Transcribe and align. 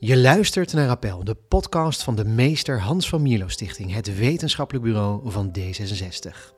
Je 0.00 0.16
luistert 0.16 0.72
naar 0.72 0.88
Appel, 0.88 1.24
de 1.24 1.34
podcast 1.34 2.02
van 2.02 2.16
de 2.16 2.24
meester 2.24 2.80
Hans 2.80 3.08
van 3.08 3.22
Mierlo 3.22 3.48
Stichting, 3.48 3.92
het 3.92 4.18
wetenschappelijk 4.18 4.84
bureau 4.84 5.30
van 5.30 5.52
D66. 5.58 6.54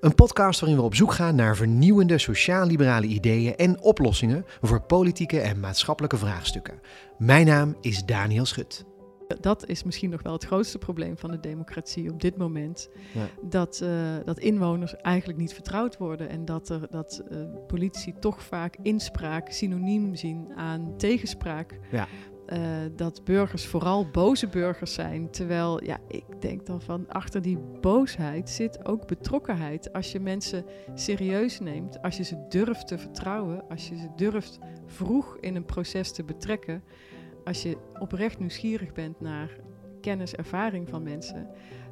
Een 0.00 0.14
podcast 0.14 0.60
waarin 0.60 0.78
we 0.78 0.84
op 0.84 0.94
zoek 0.94 1.12
gaan 1.12 1.34
naar 1.34 1.56
vernieuwende 1.56 2.18
sociaal-liberale 2.18 3.06
ideeën 3.06 3.56
en 3.56 3.80
oplossingen 3.82 4.44
voor 4.60 4.82
politieke 4.82 5.40
en 5.40 5.60
maatschappelijke 5.60 6.16
vraagstukken. 6.16 6.80
Mijn 7.18 7.46
naam 7.46 7.76
is 7.80 8.04
Daniel 8.04 8.44
Schut. 8.46 8.84
Dat 9.40 9.66
is 9.66 9.82
misschien 9.82 10.10
nog 10.10 10.22
wel 10.22 10.32
het 10.32 10.44
grootste 10.44 10.78
probleem 10.78 11.18
van 11.18 11.30
de 11.30 11.40
democratie 11.40 12.10
op 12.10 12.20
dit 12.20 12.36
moment. 12.36 12.88
Ja. 13.14 13.26
Dat, 13.42 13.80
eh, 13.80 13.90
dat 14.24 14.38
inwoners 14.38 14.96
eigenlijk 14.96 15.38
niet 15.38 15.54
vertrouwd 15.54 15.96
worden 15.96 16.28
en 16.28 16.44
dat, 16.44 16.68
er, 16.68 16.86
dat 16.90 17.22
uh, 17.30 17.38
politici 17.66 18.14
toch 18.20 18.42
vaak 18.42 18.76
inspraak 18.82 19.50
synoniem 19.50 20.14
zien 20.14 20.52
aan 20.56 20.94
tegenspraak. 20.96 21.78
Ja. 21.90 22.08
Uh, 22.52 22.58
dat 22.96 23.24
burgers 23.24 23.66
vooral 23.66 24.10
boze 24.10 24.48
burgers 24.48 24.94
zijn. 24.94 25.30
Terwijl, 25.30 25.84
ja, 25.84 25.98
ik 26.08 26.24
denk 26.40 26.66
dan 26.66 26.82
van 26.82 27.08
achter 27.08 27.42
die 27.42 27.58
boosheid 27.80 28.50
zit 28.50 28.84
ook 28.86 29.06
betrokkenheid. 29.06 29.92
Als 29.92 30.12
je 30.12 30.20
mensen 30.20 30.64
serieus 30.94 31.60
neemt, 31.60 32.02
als 32.02 32.16
je 32.16 32.22
ze 32.24 32.44
durft 32.48 32.86
te 32.86 32.98
vertrouwen, 32.98 33.68
als 33.68 33.88
je 33.88 33.96
ze 33.96 34.08
durft 34.16 34.58
vroeg 34.86 35.36
in 35.40 35.56
een 35.56 35.64
proces 35.64 36.12
te 36.12 36.24
betrekken, 36.24 36.82
als 37.44 37.62
je 37.62 37.76
oprecht 37.98 38.38
nieuwsgierig 38.38 38.92
bent 38.92 39.20
naar 39.20 39.50
kennis, 40.00 40.34
ervaring 40.34 40.88
van 40.88 41.02
mensen, 41.02 41.48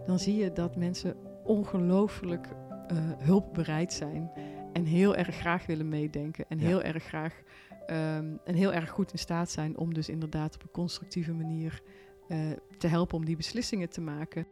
dan 0.06 0.19
zie 0.19 0.36
je 0.36 0.52
dat 0.52 0.77
mensen 0.77 1.16
ongelooflijk 1.45 2.47
uh, 2.92 2.98
hulpbereid 3.19 3.92
zijn 3.92 4.30
en 4.72 4.84
heel 4.84 5.16
erg 5.16 5.36
graag 5.36 5.66
willen 5.66 5.88
meedenken 5.88 6.45
en 6.48 6.59
Ja. 6.59 6.66
heel 6.66 6.83
erg 6.83 7.05
graag 7.05 7.42
um, 7.91 8.41
en 8.45 8.55
heel 8.55 8.73
erg 8.73 8.91
goed 8.91 9.12
in 9.12 9.19
staat 9.19 9.51
zijn 9.51 9.77
om 9.77 9.95
dus 9.95 10.09
inderdaad 10.09 10.55
op 10.55 10.62
een 10.62 10.70
constructieve 10.70 11.33
manier 11.33 11.83
uh, 12.28 12.38
te 12.78 12.87
helpen 12.87 13.17
om 13.17 13.25
die 13.25 13.36
beslissingen 13.36 13.89
te 13.89 14.00
maken. 14.00 14.47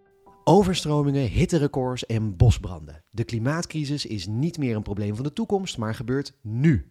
Overstromingen, 0.45 1.29
hitterecords 1.29 2.07
en 2.07 2.37
bosbranden. 2.37 3.05
De 3.11 3.25
klimaatcrisis 3.25 4.07
is 4.07 4.27
niet 4.27 4.59
meer 4.59 4.77
een 4.77 4.83
probleem 4.83 5.14
van 5.14 5.25
de 5.25 5.33
toekomst, 5.33 5.79
maar 5.79 5.95
gebeurt 5.95 6.33
nu. 6.41 6.87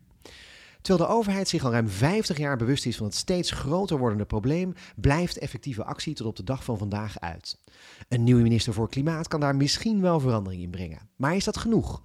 Terwijl 0.82 1.08
de 1.10 1.16
overheid 1.16 1.48
zich 1.48 1.64
al 1.64 1.72
ruim 1.72 1.90
50 1.90 2.38
jaar 2.38 2.58
bewust 2.58 2.86
is 2.86 2.98
van 2.98 3.06
het 3.06 3.16
steeds 3.16 3.52
groter 3.52 3.98
wordende 3.98 4.26
probleem, 4.26 4.74
blijft 4.96 5.38
effectieve 5.38 5.84
actie 5.84 6.14
tot 6.14 6.28
op 6.28 6.36
de 6.36 6.44
dag 6.44 6.64
van 6.64 6.78
vandaag 6.78 7.20
uit. 7.20 7.60
Een 8.08 8.24
nieuwe 8.24 8.42
minister 8.42 8.74
voor 8.74 8.90
Klimaat 8.90 9.28
kan 9.28 9.40
daar 9.40 9.56
misschien 9.56 10.02
wel 10.02 10.20
verandering 10.20 10.62
in 10.62 10.70
brengen. 10.70 11.10
Maar 11.16 11.36
is 11.36 11.44
dat 11.44 11.58
genoeg? 11.58 12.02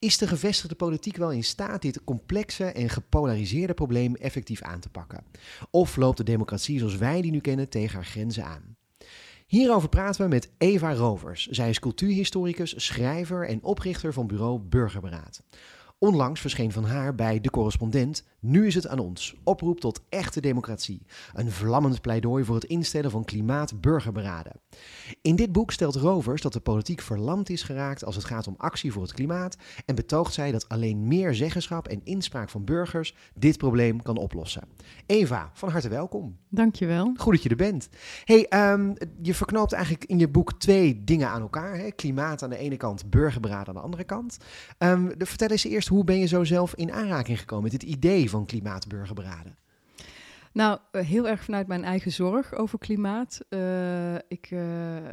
Is 0.00 0.18
de 0.18 0.26
gevestigde 0.26 0.74
politiek 0.74 1.16
wel 1.16 1.32
in 1.32 1.44
staat 1.44 1.82
dit 1.82 2.04
complexe 2.04 2.64
en 2.64 2.88
gepolariseerde 2.88 3.74
probleem 3.74 4.14
effectief 4.14 4.62
aan 4.62 4.80
te 4.80 4.88
pakken? 4.88 5.24
Of 5.70 5.96
loopt 5.96 6.16
de 6.16 6.24
democratie 6.24 6.78
zoals 6.78 6.96
wij 6.96 7.20
die 7.20 7.30
nu 7.30 7.40
kennen 7.40 7.68
tegen 7.68 7.94
haar 7.94 8.04
grenzen 8.04 8.44
aan? 8.44 8.76
Hierover 9.46 9.88
praten 9.88 10.22
we 10.22 10.28
met 10.28 10.50
Eva 10.58 10.94
Rovers. 10.94 11.46
Zij 11.46 11.68
is 11.68 11.78
cultuurhistoricus, 11.78 12.84
schrijver 12.84 13.48
en 13.48 13.62
oprichter 13.62 14.12
van 14.12 14.26
bureau 14.26 14.58
Burgerberaad. 14.58 15.42
Onlangs 15.98 16.40
verscheen 16.40 16.72
van 16.72 16.84
haar 16.84 17.14
bij 17.14 17.40
De 17.40 17.50
Correspondent 17.50 18.24
Nu 18.42 18.66
is 18.66 18.74
het 18.74 18.88
aan 18.88 18.98
ons. 18.98 19.34
Oproep 19.44 19.80
tot 19.80 20.00
echte 20.08 20.40
democratie. 20.40 21.02
Een 21.34 21.50
vlammend 21.50 22.00
pleidooi 22.00 22.44
voor 22.44 22.54
het 22.54 22.64
instellen 22.64 23.10
van 23.10 23.24
klimaat-burgerberaden. 23.24 24.60
In 25.22 25.36
dit 25.36 25.52
boek 25.52 25.72
stelt 25.72 25.94
Rovers 25.94 26.42
dat 26.42 26.52
de 26.52 26.60
politiek 26.60 27.00
verlamd 27.00 27.50
is 27.50 27.62
geraakt 27.62 28.04
als 28.04 28.14
het 28.14 28.24
gaat 28.24 28.46
om 28.46 28.54
actie 28.56 28.92
voor 28.92 29.02
het 29.02 29.12
klimaat 29.12 29.56
en 29.86 29.94
betoogt 29.94 30.34
zij 30.34 30.52
dat 30.52 30.68
alleen 30.68 31.08
meer 31.08 31.34
zeggenschap 31.34 31.88
en 31.88 32.00
inspraak 32.04 32.48
van 32.48 32.64
burgers 32.64 33.14
dit 33.34 33.58
probleem 33.58 34.02
kan 34.02 34.16
oplossen. 34.16 34.62
Eva, 35.06 35.50
van 35.52 35.68
harte 35.68 35.88
welkom. 35.88 36.36
Dankjewel. 36.48 37.12
Goed 37.16 37.32
dat 37.32 37.42
je 37.42 37.48
er 37.48 37.56
bent. 37.56 37.88
Hey, 38.24 38.72
um, 38.72 38.94
je 39.22 39.34
verknoopt 39.34 39.72
eigenlijk 39.72 40.04
in 40.04 40.18
je 40.18 40.28
boek 40.28 40.52
twee 40.52 41.04
dingen 41.04 41.28
aan 41.28 41.40
elkaar. 41.40 41.76
Hè? 41.76 41.90
Klimaat 41.90 42.42
aan 42.42 42.50
de 42.50 42.56
ene 42.56 42.76
kant, 42.76 43.10
burgerberaad 43.10 43.68
aan 43.68 43.74
de 43.74 43.80
andere 43.80 44.04
kant. 44.04 44.36
Um, 44.78 45.18
de, 45.18 45.26
vertel 45.26 45.48
eens 45.48 45.64
eerst, 45.64 45.88
hoe 45.88 46.04
ben 46.04 46.18
je 46.18 46.26
zo 46.26 46.44
zelf 46.44 46.74
in 46.74 46.92
aanraking 46.92 47.38
gekomen 47.38 47.64
met 47.64 47.72
het 47.72 47.82
idee 47.82 48.29
van 48.30 48.46
klimaatburgerberaden? 48.46 49.58
Nou, 50.52 50.78
heel 50.90 51.28
erg 51.28 51.44
vanuit 51.44 51.66
mijn 51.66 51.84
eigen 51.84 52.12
zorg 52.12 52.54
over 52.54 52.78
klimaat. 52.78 53.40
Uh, 53.48 54.14
ik 54.14 54.50
uh, 54.50 55.08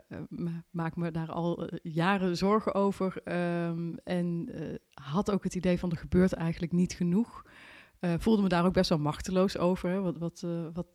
maak 0.70 0.96
me 0.96 1.12
daar 1.12 1.32
al 1.32 1.70
jaren 1.84 2.38
zorgen 2.38 2.74
over. 2.74 3.22
Um, 3.68 3.98
en 4.04 4.50
had 4.94 5.32
ook 5.32 5.44
het 5.44 5.56
idee 5.56 5.80
van 5.80 5.92
er 5.92 5.98
gebeurt 5.98 6.34
eigenlijk 6.34 6.72
niet 6.72 6.94
genoeg. 6.94 7.46
Voelde 8.18 8.42
me 8.42 8.48
daar 8.48 8.66
ook 8.66 8.74
best 8.74 8.90
wel 8.90 9.00
machteloos 9.00 9.58
over. 9.58 10.02
Wat, 10.02 10.18
wat, 10.18 10.46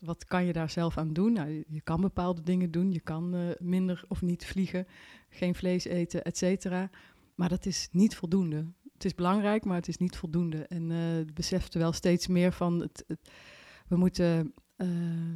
wat, 0.01 0.25
kan 0.25 0.45
je 0.45 0.53
daar 0.53 0.71
zelf 0.71 0.99
aan 0.99 1.13
doen? 1.13 1.33
Nou, 1.33 1.65
je, 1.69 1.81
kan 1.81 2.01
bepaalde 2.01 2.43
dingen 2.43 2.71
doen. 2.71 2.93
Je 2.93 3.01
kan 3.01 3.55
minder 3.59 4.05
of 4.09 4.23
niet 4.23 4.47
vliegen, 4.47 4.87
geen 5.29 5.55
vlees 5.55 5.85
eten, 5.85 6.25
et 6.25 6.39
cetera. 6.39 6.91
Maar 7.35 7.49
dat 7.49 7.67
is 7.67 7.89
niet 7.93 8.17
voldoende. 8.17 8.67
Het 9.03 9.11
is 9.11 9.17
belangrijk, 9.17 9.65
maar 9.65 9.77
het 9.77 9.89
is 9.89 9.97
niet 9.97 10.17
voldoende. 10.17 10.67
En 10.67 10.91
uh, 10.91 10.99
besefte 11.35 11.79
wel 11.79 11.93
steeds 11.93 12.27
meer 12.27 12.53
van... 12.53 12.81
Het, 12.81 13.05
het, 13.07 13.31
we 13.89 13.97
moeten 13.97 14.55
uh, 14.77 14.89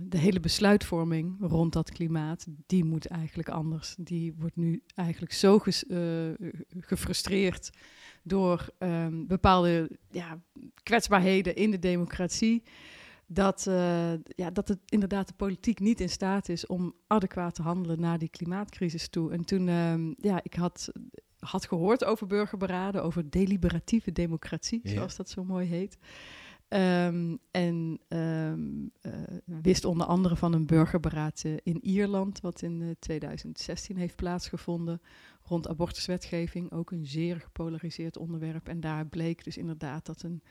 de 0.03 0.19
hele 0.19 0.41
besluitvorming 0.41 1.37
rond 1.41 1.73
dat 1.73 1.91
klimaat... 1.91 2.47
die 2.67 2.85
moet 2.85 3.07
eigenlijk 3.07 3.49
anders. 3.49 3.95
Die 3.99 4.35
wordt 4.39 4.57
nu 4.57 4.83
eigenlijk 4.95 5.33
zo 5.33 5.59
ges, 5.59 5.85
gefrustreerd 6.79 7.71
door 8.23 8.69
um, 8.79 9.27
bepaalde 9.27 9.91
ja, 10.11 10.41
kwetsbaarheden 10.83 11.57
in 11.57 11.71
de 11.71 11.79
democratie. 11.79 12.63
Dat, 13.27 13.63
ja, 14.27 14.51
dat 14.53 14.69
het 14.69 14.81
inderdaad 14.87 15.29
de 15.29 15.35
politiek 15.35 15.81
niet 15.81 16.01
in 16.01 16.11
staat 16.11 16.49
is 16.49 16.67
om 16.67 16.95
adequaat 17.07 17.55
te 17.55 17.63
handelen 17.63 18.01
naar 18.01 18.19
die 18.19 18.29
klimaatcrisis 18.29 19.09
toe. 19.09 19.33
En 19.33 19.45
toen, 19.45 19.69
um, 19.69 20.15
ja, 20.21 20.41
ik 20.43 20.55
had, 20.55 20.93
had 21.39 21.67
gehoord 21.67 22.05
over 22.05 22.27
burgerberaden, 22.27 23.03
over 23.03 23.31
deliberatieve 23.31 24.13
democratie, 24.13 24.81
ja. 24.83 24.91
zoals 24.91 25.17
dat 25.17 25.31
zo 25.31 25.45
mooi 25.45 25.67
heet. 25.67 25.99
Um, 26.69 27.39
en 27.51 28.01
um, 28.09 28.91
uh, 29.03 29.13
wist 29.45 29.85
onder 29.85 30.07
andere 30.07 30.37
van 30.37 30.53
een 30.53 30.67
burgerberaad 30.67 31.43
uh, 31.47 31.57
in 31.63 31.85
Ierland, 31.85 32.41
wat 32.41 32.63
in 32.63 32.81
uh, 32.81 32.91
2016 32.99 33.97
heeft 33.97 34.17
plaatsgevonden, 34.17 35.01
rond 35.43 35.69
abortuswetgeving. 35.69 36.73
Ook 36.73 36.91
een 36.91 37.07
zeer 37.07 37.41
gepolariseerd 37.41 38.17
onderwerp. 38.17 38.69
En 38.69 38.81
daar 38.81 39.07
bleek 39.07 39.45
dus 39.45 39.57
inderdaad 39.57 40.07
dat 40.07 40.23
een 40.23 40.43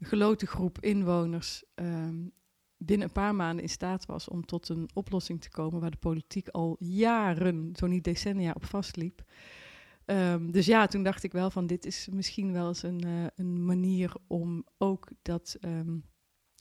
geloten 0.00 0.48
groep 0.48 0.80
inwoners 0.80 1.64
um, 1.74 2.32
binnen 2.76 3.06
een 3.06 3.12
paar 3.12 3.34
maanden 3.34 3.62
in 3.62 3.70
staat 3.70 4.06
was 4.06 4.28
om 4.28 4.44
tot 4.44 4.68
een 4.68 4.90
oplossing 4.94 5.40
te 5.40 5.50
komen 5.50 5.80
waar 5.80 5.90
de 5.90 5.96
politiek 5.96 6.48
al 6.48 6.76
jaren, 6.78 7.70
zo 7.76 7.86
niet 7.86 8.04
decennia, 8.04 8.52
op 8.54 8.64
vastliep. 8.64 9.22
Um, 10.06 10.50
dus 10.50 10.66
ja, 10.66 10.86
toen 10.86 11.02
dacht 11.02 11.22
ik 11.22 11.32
wel 11.32 11.50
van 11.50 11.66
dit 11.66 11.86
is 11.86 12.08
misschien 12.12 12.52
wel 12.52 12.68
eens 12.68 12.82
een, 12.82 13.06
uh, 13.06 13.26
een 13.36 13.64
manier 13.64 14.14
om 14.26 14.66
ook 14.78 15.08
dat 15.22 15.56
um, 15.60 16.04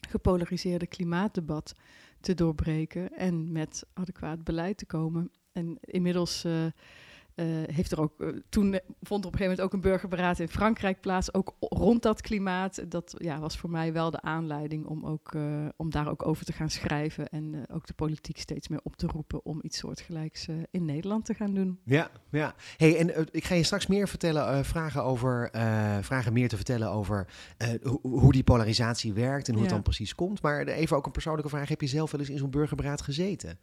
gepolariseerde 0.09 0.87
klimaatdebat 0.87 1.73
te 2.19 2.33
doorbreken 2.33 3.09
en 3.09 3.51
met 3.51 3.85
adequaat 3.93 4.43
beleid 4.43 4.77
te 4.77 4.85
komen. 4.85 5.31
En 5.51 5.77
inmiddels 5.81 6.45
uh, 6.45 6.65
uh, 7.41 7.47
heeft 7.65 7.91
er 7.91 8.01
ook, 8.01 8.13
toen 8.49 8.79
vond 9.01 9.23
er 9.23 9.27
op 9.27 9.33
een 9.33 9.39
gegeven 9.39 9.39
moment 9.39 9.61
ook 9.61 9.73
een 9.73 9.81
burgerberaad 9.81 10.39
in 10.39 10.47
Frankrijk 10.47 11.01
plaats, 11.01 11.33
ook 11.33 11.55
rond 11.59 12.01
dat 12.01 12.21
klimaat. 12.21 12.91
Dat 12.91 13.15
ja, 13.17 13.39
was 13.39 13.57
voor 13.57 13.69
mij 13.69 13.93
wel 13.93 14.11
de 14.11 14.21
aanleiding 14.21 14.85
om, 14.85 15.05
ook, 15.05 15.35
om 15.75 15.89
daar 15.89 16.09
ook 16.09 16.27
over 16.27 16.45
te 16.45 16.53
gaan 16.53 16.69
schrijven 16.69 17.29
en 17.29 17.65
ook 17.73 17.87
de 17.87 17.93
politiek 17.93 18.37
steeds 18.37 18.67
meer 18.67 18.79
op 18.83 18.95
te 18.95 19.07
roepen 19.07 19.45
om 19.45 19.59
iets 19.61 19.77
soortgelijks 19.77 20.47
in 20.71 20.85
Nederland 20.85 21.25
te 21.25 21.33
gaan 21.33 21.53
doen. 21.53 21.79
Ja, 21.85 22.11
ja. 22.31 22.55
Hey, 22.77 22.97
en 22.97 23.27
ik 23.31 23.43
ga 23.43 23.55
je 23.55 23.63
straks 23.63 23.87
meer 23.87 24.07
vertellen, 24.07 24.65
vragen, 24.65 25.03
over, 25.03 25.49
vragen 26.01 26.33
meer 26.33 26.49
te 26.49 26.55
vertellen 26.55 26.91
over 26.91 27.27
ho 27.83 27.99
hoe 28.01 28.31
die 28.31 28.43
polarisatie 28.43 29.13
werkt 29.13 29.47
en 29.47 29.53
hoe 29.53 29.63
ja. 29.63 29.67
het 29.67 29.75
dan 29.75 29.83
precies 29.83 30.15
komt. 30.15 30.41
Maar 30.41 30.65
even 30.65 30.97
ook 30.97 31.05
een 31.05 31.11
persoonlijke 31.11 31.49
vraag. 31.49 31.69
Heb 31.69 31.81
je 31.81 31.87
zelf 31.87 32.11
wel 32.11 32.19
eens 32.19 32.29
in 32.29 32.37
zo'n 32.37 32.49
burgerberaad 32.49 33.01
gezeten? 33.01 33.59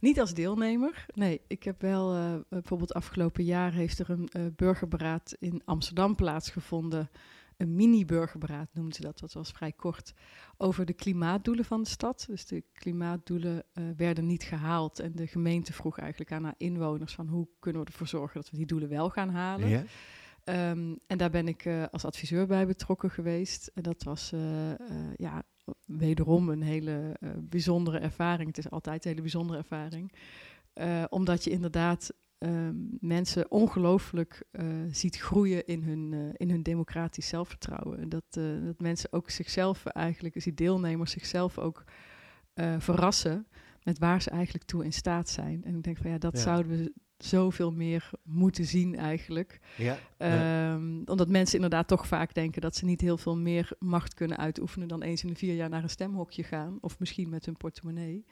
Niet 0.00 0.20
als 0.20 0.34
deelnemer. 0.34 1.06
Nee, 1.14 1.40
ik 1.46 1.62
heb 1.62 1.80
wel 1.80 2.16
uh, 2.16 2.34
bijvoorbeeld 2.48 2.94
afgelopen 2.94 3.44
jaar 3.44 3.72
heeft 3.72 3.98
er 3.98 4.10
een 4.10 4.28
uh, 4.36 4.46
burgerberaad 4.56 5.36
in 5.38 5.62
Amsterdam 5.64 6.14
plaatsgevonden. 6.14 7.10
Een 7.56 7.74
mini-burgerberaad 7.74 8.68
noemden 8.72 8.94
ze 8.94 9.00
dat, 9.00 9.18
dat 9.18 9.32
was 9.32 9.50
vrij 9.50 9.72
kort, 9.72 10.14
over 10.56 10.84
de 10.84 10.92
klimaatdoelen 10.92 11.64
van 11.64 11.82
de 11.82 11.88
stad. 11.88 12.24
Dus 12.28 12.46
de 12.46 12.64
klimaatdoelen 12.72 13.64
uh, 13.74 13.84
werden 13.96 14.26
niet 14.26 14.42
gehaald 14.42 14.98
en 14.98 15.12
de 15.14 15.26
gemeente 15.26 15.72
vroeg 15.72 15.98
eigenlijk 15.98 16.32
aan 16.32 16.44
haar 16.44 16.54
inwoners 16.56 17.14
van 17.14 17.28
hoe 17.28 17.48
kunnen 17.58 17.82
we 17.82 17.86
ervoor 17.86 18.06
zorgen 18.06 18.40
dat 18.40 18.50
we 18.50 18.56
die 18.56 18.66
doelen 18.66 18.88
wel 18.88 19.10
gaan 19.10 19.30
halen. 19.30 19.68
Ja. 19.68 19.84
Um, 20.70 20.98
en 21.06 21.18
daar 21.18 21.30
ben 21.30 21.48
ik 21.48 21.64
uh, 21.64 21.84
als 21.90 22.04
adviseur 22.04 22.46
bij 22.46 22.66
betrokken 22.66 23.10
geweest. 23.10 23.70
En 23.74 23.82
dat 23.82 24.02
was 24.02 24.32
uh, 24.32 24.40
ja, 25.16 25.42
wederom 25.84 26.48
een 26.48 26.62
hele 26.62 27.16
bijzondere 27.40 27.98
ervaring. 27.98 28.48
Het 28.48 28.58
is 28.58 28.70
altijd 28.70 29.04
een 29.04 29.10
hele 29.10 29.22
bijzondere 29.22 29.58
ervaring. 29.58 30.12
omdat 31.08 31.44
je 31.44 31.50
inderdaad 31.50 32.12
um, 32.38 32.96
mensen 33.00 33.50
ongelooflijk 33.50 34.44
uh, 34.52 34.66
ziet 34.90 35.16
groeien 35.16 35.66
in 35.66 35.82
hun, 35.82 36.32
in 36.36 36.50
hun 36.50 36.62
democratisch 36.62 37.28
zelfvertrouwen. 37.28 38.08
Dat, 38.08 38.24
dat 38.64 38.80
mensen 38.80 39.12
ook 39.12 39.30
zichzelf 39.30 39.86
eigenlijk, 39.86 40.34
dus 40.34 40.44
die 40.44 40.54
deelnemers 40.54 41.10
zichzelf 41.10 41.58
ook 41.58 41.84
verrassen 42.78 43.46
met 43.82 43.98
waar 43.98 44.22
ze 44.22 44.30
eigenlijk 44.30 44.64
toe 44.64 44.84
in 44.84 44.92
staat 44.92 45.28
zijn. 45.28 45.64
En 45.64 45.74
ik 45.76 45.82
denk 45.82 45.96
van 45.96 46.10
ja, 46.10 46.18
dat 46.18 46.36
Ja. 46.36 46.42
zouden 46.42 46.78
we 46.78 46.92
zoveel 47.18 47.72
meer 47.72 48.10
moeten 48.22 48.64
zien 48.64 48.96
eigenlijk. 48.96 49.60
Ja. 49.76 49.98
Ehm, 50.16 51.02
Omdat 51.04 51.28
mensen 51.28 51.54
inderdaad 51.54 51.88
toch 51.88 52.06
vaak 52.06 52.34
denken 52.34 52.60
dat 52.60 52.76
ze 52.76 52.84
niet 52.84 53.00
heel 53.00 53.18
veel 53.18 53.36
meer 53.36 53.70
macht 53.78 54.14
kunnen 54.14 54.38
uitoefenen 54.38 54.88
dan 54.88 55.02
eens 55.02 55.22
in 55.22 55.28
de 55.28 55.34
vier 55.34 55.54
jaar 55.54 55.68
naar 55.68 55.82
een 55.82 55.90
stemhokje 55.90 56.42
gaan. 56.42 56.78
Of 56.80 56.98
misschien 56.98 57.28
met 57.28 57.44
hun 57.44 57.56
portemonnee. 57.56 58.24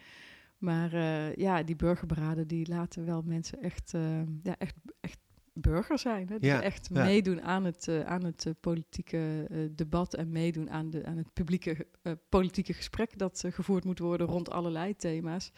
Maar 0.59 0.93
eh, 0.93 1.35
ja, 1.35 1.63
die 1.63 1.77
burgerberaden 1.77 2.47
die 2.47 2.69
laten 2.69 3.07
wel 3.07 3.23
mensen 3.23 3.63
echt, 3.63 3.95
ehm, 3.95 4.27
ja, 4.43 4.55
echt, 4.59 4.75
echt 5.01 5.19
burger 5.53 5.99
zijn. 5.99 6.29
Hè? 6.29 6.39
Die 6.39 6.51
Ja, 6.51 6.63
echt 6.63 6.91
meedoen 6.91 7.43
aan 7.43 7.65
het, 7.65 7.89
eh, 7.89 8.01
aan 8.01 8.25
het 8.25 8.47
eh, 8.47 8.53
politieke 8.61 9.49
debat 9.73 10.15
en 10.15 10.31
meedoen 10.31 10.71
aan, 10.71 10.91
de, 10.91 11.05
aan 11.05 11.17
het 11.17 11.33
publieke 11.33 11.87
politieke 12.29 12.73
gesprek 12.73 13.19
dat 13.19 13.45
gevoerd 13.51 13.85
moet 13.85 13.99
worden 13.99 14.27
rond 14.27 14.51
allerlei 14.51 14.97
thema's. 14.97 15.53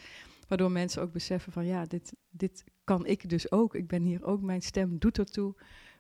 Waardoor 0.46 0.70
mensen 0.70 1.02
ook 1.02 1.12
beseffen 1.12 1.52
van 1.52 1.66
ja, 1.66 1.86
dit, 1.86 2.12
dit 2.30 2.64
kan 2.84 3.06
ik 3.06 3.28
dus 3.28 3.50
ook. 3.50 3.74
Ik 3.74 3.86
ben 3.86 4.02
hier 4.02 4.24
ook, 4.24 4.42
mijn 4.42 4.62
stem 4.62 4.98
doet 4.98 5.18
ertoe. 5.18 5.54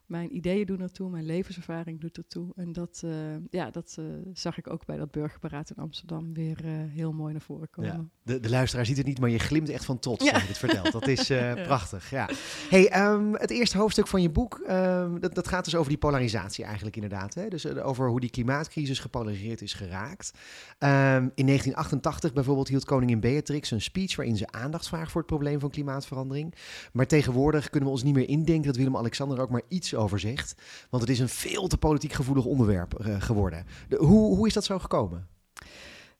Mijn 0.06 0.36
ideeën 0.36 0.66
doen 0.66 0.80
ertoe, 0.80 1.10
mijn 1.10 1.24
levenservaring 1.24 2.00
doet 2.00 2.16
ertoe. 2.16 2.52
En 2.56 2.72
dat, 2.72 3.00
eh, 3.04 3.10
ja, 3.50 3.70
dat 3.70 3.96
eh, 3.98 4.04
zag 4.32 4.58
ik 4.58 4.70
ook 4.70 4.84
bij 4.84 4.96
dat 4.96 5.10
burgerberaad 5.10 5.70
in 5.70 5.82
Amsterdam 5.82 6.34
weer 6.34 6.64
eh, 6.64 6.70
heel 6.72 7.12
mooi 7.12 7.32
naar 7.32 7.42
voren 7.42 7.70
komen. 7.70 7.90
Ja. 7.92 8.04
De, 8.22 8.40
de 8.40 8.48
luisteraar 8.50 8.86
ziet 8.86 8.96
het 8.96 9.06
niet, 9.06 9.20
maar 9.20 9.30
je 9.30 9.38
glimt 9.38 9.68
echt 9.68 9.84
van 9.84 9.98
trots 9.98 10.24
Ja. 10.24 10.32
als 10.32 10.42
je 10.42 10.48
dit 10.48 10.58
vertelt. 10.58 10.92
Dat 10.92 11.08
is 11.08 11.26
prachtig, 11.66 12.10
ja. 12.10 12.28
Hey, 12.70 12.88
ehm, 12.88 13.32
het 13.32 13.50
eerste 13.50 13.78
hoofdstuk 13.78 14.06
van 14.06 14.22
je 14.22 14.30
boek, 14.30 14.58
ehm, 14.66 15.20
dat, 15.20 15.34
dat 15.34 15.48
gaat 15.48 15.64
dus 15.64 15.74
over 15.74 15.88
die 15.88 15.98
polarisatie 15.98 16.64
eigenlijk 16.64 16.96
inderdaad. 16.96 17.34
Hè? 17.34 17.48
Dus 17.48 17.66
over 17.66 18.08
hoe 18.08 18.20
die 18.20 18.30
klimaatcrisis 18.30 18.98
gepolariseerd 18.98 19.62
is 19.62 19.72
geraakt. 19.72 20.32
Ehm, 20.78 21.28
in 21.34 21.44
1988 21.44 22.32
bijvoorbeeld 22.32 22.68
hield 22.68 22.84
koningin 22.84 23.20
Beatrix 23.20 23.70
een 23.70 23.80
speech 23.80 24.16
waarin 24.16 24.36
ze 24.36 24.46
aandacht 24.50 24.88
vraagt 24.88 25.10
voor 25.10 25.20
het 25.20 25.30
probleem 25.30 25.60
van 25.60 25.70
klimaatverandering. 25.70 26.54
Maar 26.92 27.06
tegenwoordig 27.06 27.70
kunnen 27.70 27.88
we 27.88 27.94
ons 27.94 28.04
niet 28.04 28.14
meer 28.14 28.28
indenken 28.28 28.66
dat 28.66 28.76
Willem-Alexander 28.76 29.36
er 29.36 29.42
ook 29.42 29.50
maar 29.50 29.62
iets 29.68 29.94
over 29.96 30.18
zegt. 30.20 30.62
Want 30.90 31.02
het 31.02 31.12
is 31.12 31.18
een 31.18 31.28
veel 31.28 31.66
te 31.68 31.78
politiek 31.78 32.12
gevoelig 32.12 32.44
onderwerp 32.44 32.94
eh, 32.94 33.20
geworden. 33.20 33.66
De- 33.88 33.96
hoe, 33.96 34.36
hoe 34.36 34.46
is 34.46 34.52
dat 34.54 34.64
zo 34.64 34.78
gekomen? 34.78 35.28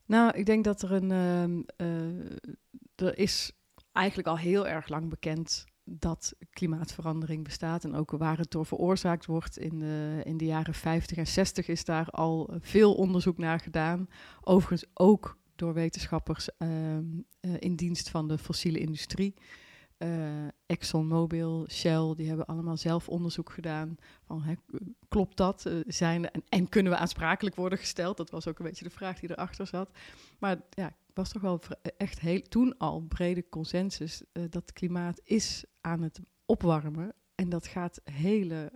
Nou, 0.06 0.32
ik 0.36 0.46
denk 0.46 0.64
dat 0.64 0.82
er 0.82 0.92
een. 0.92 1.10
ehm, 1.10 1.60
eh, 1.76 3.06
er 3.06 3.18
is 3.18 3.52
eigenlijk 3.92 4.28
al 4.28 4.38
heel 4.38 4.66
erg 4.68 4.88
lang 4.88 5.08
bekend 5.08 5.64
dat 5.84 6.34
klimaatverandering 6.50 7.44
bestaat 7.44 7.84
en 7.84 7.94
ook 7.94 8.10
waar 8.10 8.38
het 8.38 8.50
door 8.50 8.66
veroorzaakt 8.66 9.26
wordt. 9.26 9.58
In 9.58 9.78
de, 9.78 10.20
in 10.24 10.36
de 10.36 10.44
jaren 10.44 10.74
50 10.74 11.16
en 11.16 11.26
60 11.26 11.68
is 11.68 11.84
daar 11.84 12.10
al 12.10 12.50
veel 12.60 12.94
onderzoek 12.94 13.38
naar 13.38 13.60
gedaan. 13.60 14.08
Overigens 14.40 14.90
ook 14.94 15.36
door 15.56 15.74
wetenschappers 15.74 16.48
ehm, 16.58 17.04
eh, 17.40 17.50
in 17.58 17.76
dienst 17.76 18.08
van 18.08 18.28
de 18.28 18.38
fossiele 18.38 18.78
industrie. 18.78 19.34
Eh, 19.98 20.46
ExxonMobil, 20.66 21.66
Shell, 21.70 22.14
die 22.16 22.28
hebben 22.28 22.46
allemaal 22.46 22.76
zelf 22.76 23.08
onderzoek 23.08 23.50
gedaan. 23.50 23.96
Van, 24.24 24.42
hè, 24.42 24.54
klopt 25.08 25.36
dat? 25.36 25.66
Eh, 25.66 25.74
zijn, 25.86 26.30
en, 26.30 26.42
en 26.48 26.68
kunnen 26.68 26.92
we 26.92 26.98
aansprakelijk 26.98 27.56
worden 27.56 27.78
gesteld? 27.78 28.16
Dat 28.16 28.30
was 28.30 28.46
ook 28.46 28.58
een 28.58 28.64
beetje 28.64 28.84
de 28.84 28.90
vraag 28.90 29.20
die 29.20 29.30
erachter 29.30 29.66
zat. 29.66 29.90
Maar 30.38 30.60
ja, 30.70 30.96
was 31.14 31.28
toch 31.28 31.42
wel 31.42 31.60
echt 31.96 32.20
heel, 32.20 32.42
toen 32.42 32.78
al 32.78 33.00
brede 33.00 33.48
consensus 33.48 34.22
eh, 34.32 34.42
dat 34.42 34.62
het 34.62 34.72
klimaat 34.72 35.20
is 35.24 35.64
aan 35.80 36.02
het 36.02 36.20
opwarmen. 36.46 37.14
En 37.34 37.48
dat 37.48 37.66
gaat 37.66 38.00
hele 38.04 38.72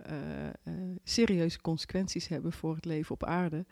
serieuze 1.03 1.61
consequenties 1.61 2.27
hebben 2.27 2.51
voor 2.51 2.75
het 2.75 2.85
leven 2.85 3.13
op 3.13 3.23
aarde. 3.23 3.65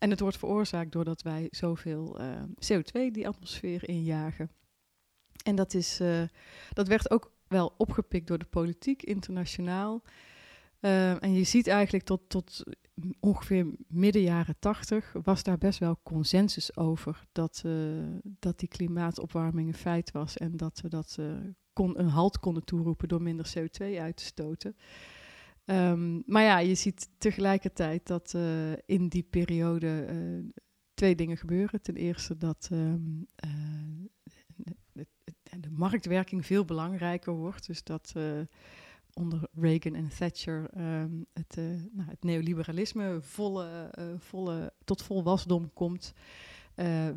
En 0.00 0.10
het 0.10 0.20
wordt 0.20 0.38
veroorzaakt 0.38 0.92
doordat 0.92 1.22
wij 1.22 1.48
zoveel 1.50 2.20
eh, 2.20 2.42
CO2 2.42 3.10
die 3.12 3.28
atmosfeer 3.28 3.88
injagen. 3.88 4.50
En 5.42 5.54
dat, 5.54 5.74
is, 5.74 6.00
eh, 6.00 6.22
dat 6.72 6.88
werd 6.88 7.10
ook 7.10 7.32
wel 7.48 7.74
opgepikt 7.76 8.26
door 8.26 8.38
de 8.38 8.44
politiek 8.44 9.02
internationaal. 9.02 10.02
Eh, 10.80 11.22
en 11.22 11.32
je 11.32 11.44
ziet 11.44 11.66
eigenlijk 11.66 12.04
tot, 12.04 12.20
tot 12.28 12.62
ongeveer 13.20 13.66
midden 13.88 14.22
jaren 14.22 14.56
tachtig 14.58 15.14
was 15.22 15.42
daar 15.42 15.58
best 15.58 15.78
wel 15.78 16.00
consensus 16.02 16.76
over 16.76 17.26
dat, 17.32 17.62
eh, 17.66 17.72
dat 18.22 18.58
die 18.58 18.68
klimaatopwarming 18.68 19.68
een 19.68 19.74
feit 19.74 20.10
was 20.10 20.36
en 20.36 20.56
dat 20.56 20.80
we 20.80 20.88
dat 20.88 21.18
kon, 21.72 21.98
een 22.00 22.08
halt 22.08 22.38
konden 22.38 22.64
toeroepen 22.64 23.08
door 23.08 23.22
minder 23.22 23.52
CO2 23.54 24.00
uit 24.00 24.16
te 24.16 24.24
stoten. 24.24 24.76
Ehm, 25.64 26.20
maar 26.26 26.42
ja, 26.42 26.58
je 26.58 26.74
ziet 26.74 27.08
tegelijkertijd 27.18 28.06
dat 28.06 28.34
in 28.86 29.08
die 29.08 29.22
periode 29.22 30.06
twee 30.94 31.14
dingen 31.14 31.36
gebeuren. 31.36 31.82
Ten 31.82 31.96
eerste 31.96 32.36
dat 32.36 32.68
ehm, 32.72 33.22
eh, 35.50 35.58
de, 35.60 35.70
marktwerking 35.70 36.46
veel 36.46 36.64
belangrijker 36.64 37.32
wordt. 37.32 37.66
Dus 37.66 37.84
dat 37.84 38.12
eh, 38.16 38.40
onder 39.14 39.48
Reagan 39.54 39.94
en 39.94 40.08
Thatcher 40.18 40.70
ehm, 40.74 41.10
het, 41.32 41.56
eh, 41.56 41.64
nou, 41.92 42.08
het 42.08 42.22
neoliberalisme 42.22 43.18
volle, 43.20 43.90
eh, 43.92 44.04
volle, 44.18 44.72
tot 44.84 45.02
vol 45.02 45.22
wasdom 45.22 45.72
komt. 45.72 46.14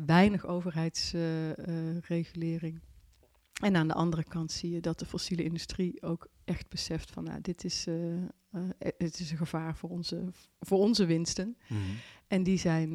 Weinig 0.06 0.46
overheidsregulering. 0.46 2.80
En 3.62 3.76
aan 3.76 3.88
de 3.88 3.94
andere 3.94 4.24
kant 4.24 4.52
zie 4.52 4.70
je 4.70 4.80
dat 4.80 4.98
de 4.98 5.06
fossiele 5.06 5.44
industrie 5.44 6.02
ook 6.02 6.28
echt 6.44 6.68
beseft 6.68 7.10
van 7.10 7.24
nou, 7.24 7.40
dit 7.40 7.64
is, 7.64 7.86
eh, 7.86 8.68
het 8.78 9.18
is 9.20 9.30
een 9.30 9.36
gevaar 9.36 9.76
voor 9.76 9.90
onze, 9.90 10.24
voor 10.60 10.78
onze 10.78 11.04
winsten. 11.04 11.56
En 12.26 12.42
die 12.42 12.58
zijn 12.58 12.94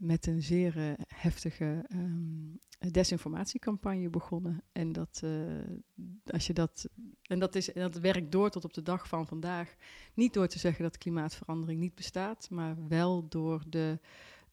met 0.00 0.26
een 0.26 0.42
zeer 0.42 0.96
heftige 1.06 1.84
ehm, 1.88 2.92
desinformatiecampagne 2.92 4.10
begonnen. 4.10 4.62
En 4.72 4.92
dat, 4.92 5.22
als 6.26 6.46
je 6.46 6.52
dat, 6.52 6.88
en 7.22 7.38
dat, 7.38 7.54
is, 7.54 7.72
en 7.72 7.80
dat 7.80 7.98
werkt 7.98 8.32
door 8.32 8.50
tot 8.50 8.64
op 8.64 8.74
de 8.74 8.82
dag 8.82 9.08
van 9.08 9.26
vandaag. 9.26 9.74
Niet 10.14 10.34
door 10.34 10.46
te 10.46 10.58
zeggen 10.58 10.82
dat 10.82 10.98
klimaatverandering 10.98 11.80
niet 11.80 11.94
bestaat, 11.94 12.50
maar 12.50 12.88
wel 12.88 13.28
door 13.28 13.62
de, 13.68 13.98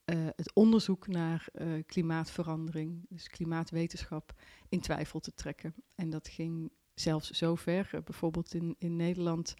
eh, 0.07 0.25
het 0.35 0.53
onderzoek 0.53 1.07
naar 1.07 1.47
eh, 1.53 1.67
klimaatverandering, 1.85 3.05
dus 3.09 3.27
klimaatwetenschap, 3.27 4.33
in 4.69 4.79
twijfel 4.79 5.19
te 5.19 5.33
trekken. 5.33 5.73
En 5.95 6.09
dat 6.09 6.27
ging 6.27 6.71
zelfs 6.93 7.29
zo 7.29 7.55
ver. 7.55 7.89
eh, 7.91 8.01
bijvoorbeeld 8.01 8.53
in, 8.53 8.75
in 8.77 8.95
Nederland 8.95 9.53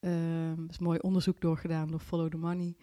ehm, 0.00 0.64
is 0.68 0.78
mooi 0.78 0.98
onderzoek 0.98 1.40
doorgedaan 1.40 1.88
door 1.88 2.00
Follow 2.00 2.30
the 2.30 2.36
Money 2.36 2.76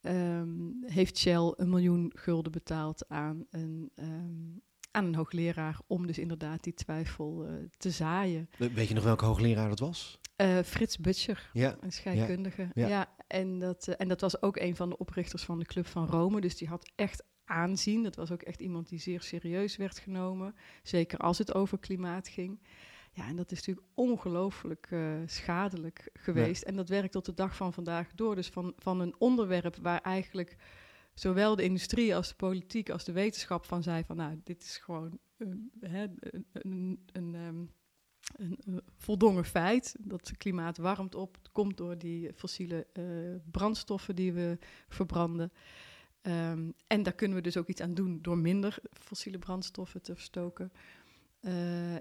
ehm, 0.00 0.70
heeft 0.80 1.18
Shell 1.18 1.52
een 1.56 1.70
miljoen 1.70 2.12
gulden 2.14 2.52
betaald 2.52 3.08
aan 3.08 3.46
een, 3.50 3.90
ehm, 3.94 4.58
aan 4.92 5.04
een 5.04 5.14
hoogleraar 5.14 5.78
om 5.86 6.06
dus 6.06 6.18
inderdaad 6.18 6.62
die 6.62 6.74
twijfel 6.74 7.44
eh, 7.46 7.54
te 7.76 7.90
zaaien. 7.90 8.48
Weet 8.56 8.88
je 8.88 8.94
nog 8.94 9.04
welke 9.04 9.24
hoogleraar 9.24 9.68
dat 9.68 9.78
was? 9.78 10.18
Eh, 10.36 10.58
Frits 10.58 10.98
Butcher, 10.98 11.50
Ja. 11.52 11.76
een 11.80 11.92
scheikundige. 11.92 12.70
Ja, 12.74 12.86
ja. 12.86 13.14
en, 13.26 13.58
dat, 13.58 13.88
eh, 13.88 13.94
en 13.98 14.08
dat 14.08 14.20
was 14.20 14.42
ook 14.42 14.56
een 14.56 14.76
van 14.76 14.88
de 14.88 14.98
oprichters 14.98 15.42
van 15.42 15.58
de 15.58 15.64
Club 15.64 15.86
van 15.86 16.06
Rome. 16.06 16.40
Dus 16.40 16.56
die 16.56 16.68
had 16.68 16.90
echt 16.94 17.24
aanzien. 17.44 18.02
Dat 18.02 18.16
was 18.16 18.30
ook 18.30 18.42
echt 18.42 18.60
iemand 18.60 18.88
die 18.88 18.98
zeer 18.98 19.20
serieus 19.22 19.76
werd 19.76 19.98
genomen. 19.98 20.54
Zeker 20.82 21.18
als 21.18 21.38
het 21.38 21.54
over 21.54 21.78
klimaat 21.78 22.28
ging. 22.28 22.60
Ja, 23.12 23.28
en 23.28 23.36
dat 23.36 23.50
is 23.50 23.56
natuurlijk 23.58 23.86
ongelooflijk 23.94 24.88
schadelijk 25.26 26.10
geweest. 26.12 26.62
En 26.62 26.76
dat 26.76 26.88
werkt 26.88 27.12
tot 27.12 27.24
de 27.24 27.34
dag 27.34 27.56
van 27.56 27.72
vandaag 27.72 28.12
door. 28.14 28.34
Dus 28.34 28.48
van, 28.48 28.72
van 28.76 29.00
een 29.00 29.14
onderwerp 29.18 29.76
waar 29.76 30.00
eigenlijk 30.00 30.56
zowel 31.14 31.56
de 31.56 31.62
industrie 31.62 32.16
als 32.16 32.28
de 32.28 32.34
politiek 32.34 32.90
als 32.90 33.04
de 33.04 33.12
wetenschap 33.12 33.64
van 33.64 33.82
zei 33.82 34.04
van 34.04 34.16
nou, 34.16 34.40
dit 34.44 34.62
is 34.62 34.76
gewoon 34.78 35.18
een, 35.36 35.70
een, 35.80 36.18
een, 36.52 37.00
een, 37.12 37.34
ehm, 37.34 37.64
een, 38.36 38.58
eh, 38.66 38.76
voldongen 38.96 39.44
feit. 39.44 39.96
Dat 39.98 40.28
het 40.28 40.36
klimaat 40.36 40.76
warmt 40.76 41.14
op. 41.14 41.34
Het 41.34 41.52
komt 41.52 41.76
door 41.76 41.98
die 41.98 42.32
fossiele 42.34 42.86
eh, 42.92 43.04
brandstoffen 43.50 44.16
die 44.16 44.32
we 44.32 44.58
verbranden. 44.88 45.52
Ehm, 46.22 46.70
en 46.86 47.02
daar 47.02 47.12
kunnen 47.12 47.36
we 47.36 47.42
dus 47.42 47.56
ook 47.56 47.68
iets 47.68 47.80
aan 47.80 47.94
doen 47.94 48.18
door 48.22 48.38
minder 48.38 48.78
fossiele 48.92 49.38
brandstoffen 49.38 50.02
te 50.02 50.14
verstoken. 50.14 50.72
Eh, 51.42 51.52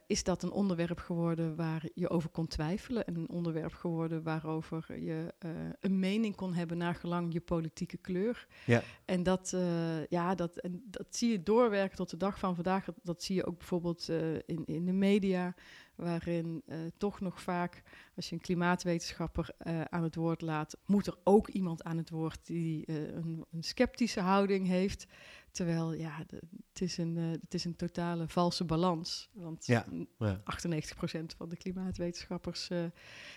is 0.08 0.24
dat 0.24 0.44
een 0.44 0.52
onderwerp 0.52 1.00
geworden 1.00 1.56
waar 1.56 1.84
je 1.94 2.10
over 2.10 2.30
kon 2.30 2.48
twijfelen 2.48 3.06
en 3.06 3.16
een 3.16 3.30
onderwerp 3.30 3.74
geworden 3.74 4.24
waarover 4.24 5.00
je 5.00 5.34
eh, 5.40 5.50
een 5.80 6.00
mening 6.00 6.36
kon 6.36 6.54
hebben 6.54 6.78
naar 6.78 6.96
gelang 6.96 7.34
je 7.34 7.42
politieke 7.42 7.98
kleur. 7.98 8.48
Ja. 8.66 8.82
En 9.06 9.24
dat, 9.24 9.54
eh, 9.54 10.06
ja, 10.06 10.36
dat, 10.36 10.58
en 10.58 10.84
dat 10.86 11.08
zie 11.10 11.32
je 11.32 11.44
doorwerken 11.44 11.98
tot 11.98 12.10
de 12.10 12.18
dag 12.18 12.40
van 12.40 12.56
vandaag. 12.56 12.86
Dat, 12.86 12.96
dat 13.04 13.24
zie 13.24 13.36
je 13.36 13.46
ook 13.46 13.58
bijvoorbeeld 13.58 14.10
in, 14.46 14.66
in 14.66 14.86
de 14.86 14.94
media, 14.94 15.56
waarin 15.96 16.62
eh, 16.66 16.78
toch 16.98 17.20
nog 17.20 17.42
vaak, 17.42 17.84
als 18.16 18.30
je 18.30 18.36
een 18.36 18.42
klimaatwetenschapper 18.42 19.50
eh, 19.58 19.82
aan 19.82 20.04
het 20.04 20.16
woord 20.16 20.42
laat, 20.42 20.78
moet 20.86 21.08
er 21.08 21.18
ook 21.24 21.48
iemand 21.50 21.84
aan 21.84 21.98
het 21.98 22.10
woord 22.10 22.46
die 22.46 22.86
eh, 22.86 22.96
een, 22.96 23.46
een 23.52 23.64
sceptische 23.64 24.20
houding 24.22 24.68
heeft. 24.68 25.08
Terwijl, 25.52 25.94
ja, 25.94 26.24
de- 26.28 26.42
het, 26.70 26.82
is 26.82 26.98
een, 26.98 27.16
het 27.16 27.54
is 27.54 27.66
een 27.66 27.76
totale 27.76 28.28
valse 28.28 28.64
balans. 28.66 29.30
Want 29.34 29.66
Ja, 29.66 29.86
mm, 29.90 30.08
Ja. 30.18 30.42
98% 30.44 31.36
van 31.38 31.50
de 31.50 31.58
klimaatwetenschappers 31.58 32.70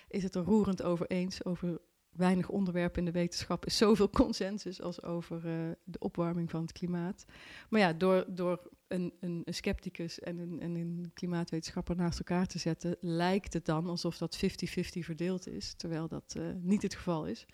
is 0.08 0.22
het 0.22 0.34
er 0.34 0.42
roerend 0.44 0.82
over 0.82 1.06
eens 1.06 1.44
over 1.44 1.80
weinig 2.10 2.48
onderwerpen 2.48 2.98
in 2.98 3.04
de 3.04 3.18
wetenschap 3.18 3.66
is 3.66 3.76
zoveel 3.76 4.10
consensus 4.22 4.82
als 4.82 5.02
over 5.02 5.40
de 5.84 5.98
opwarming 5.98 6.50
van 6.50 6.62
het 6.62 6.72
klimaat. 6.72 7.24
Maar 7.68 7.80
ja, 7.80 7.92
door, 7.92 8.24
door 8.28 8.70
een, 8.94 9.12
een, 9.20 9.42
een 9.44 9.54
scepticus 9.54 10.20
en 10.20 10.38
een, 10.38 10.60
en 10.60 10.74
een 10.74 11.10
klimaatwetenschapper 11.14 11.96
naast 11.96 12.18
elkaar 12.18 12.46
te 12.46 12.58
zetten, 12.58 12.96
lijkt 13.00 13.52
het 13.52 13.64
dan 13.64 13.86
alsof 13.86 14.18
dat 14.18 14.38
50-50 14.44 14.48
verdeeld 14.80 15.48
is, 15.48 15.74
terwijl 15.74 16.08
dat 16.08 16.34
uh, 16.38 16.44
niet 16.60 16.82
het 16.82 16.94
geval 16.94 17.26
is. 17.26 17.46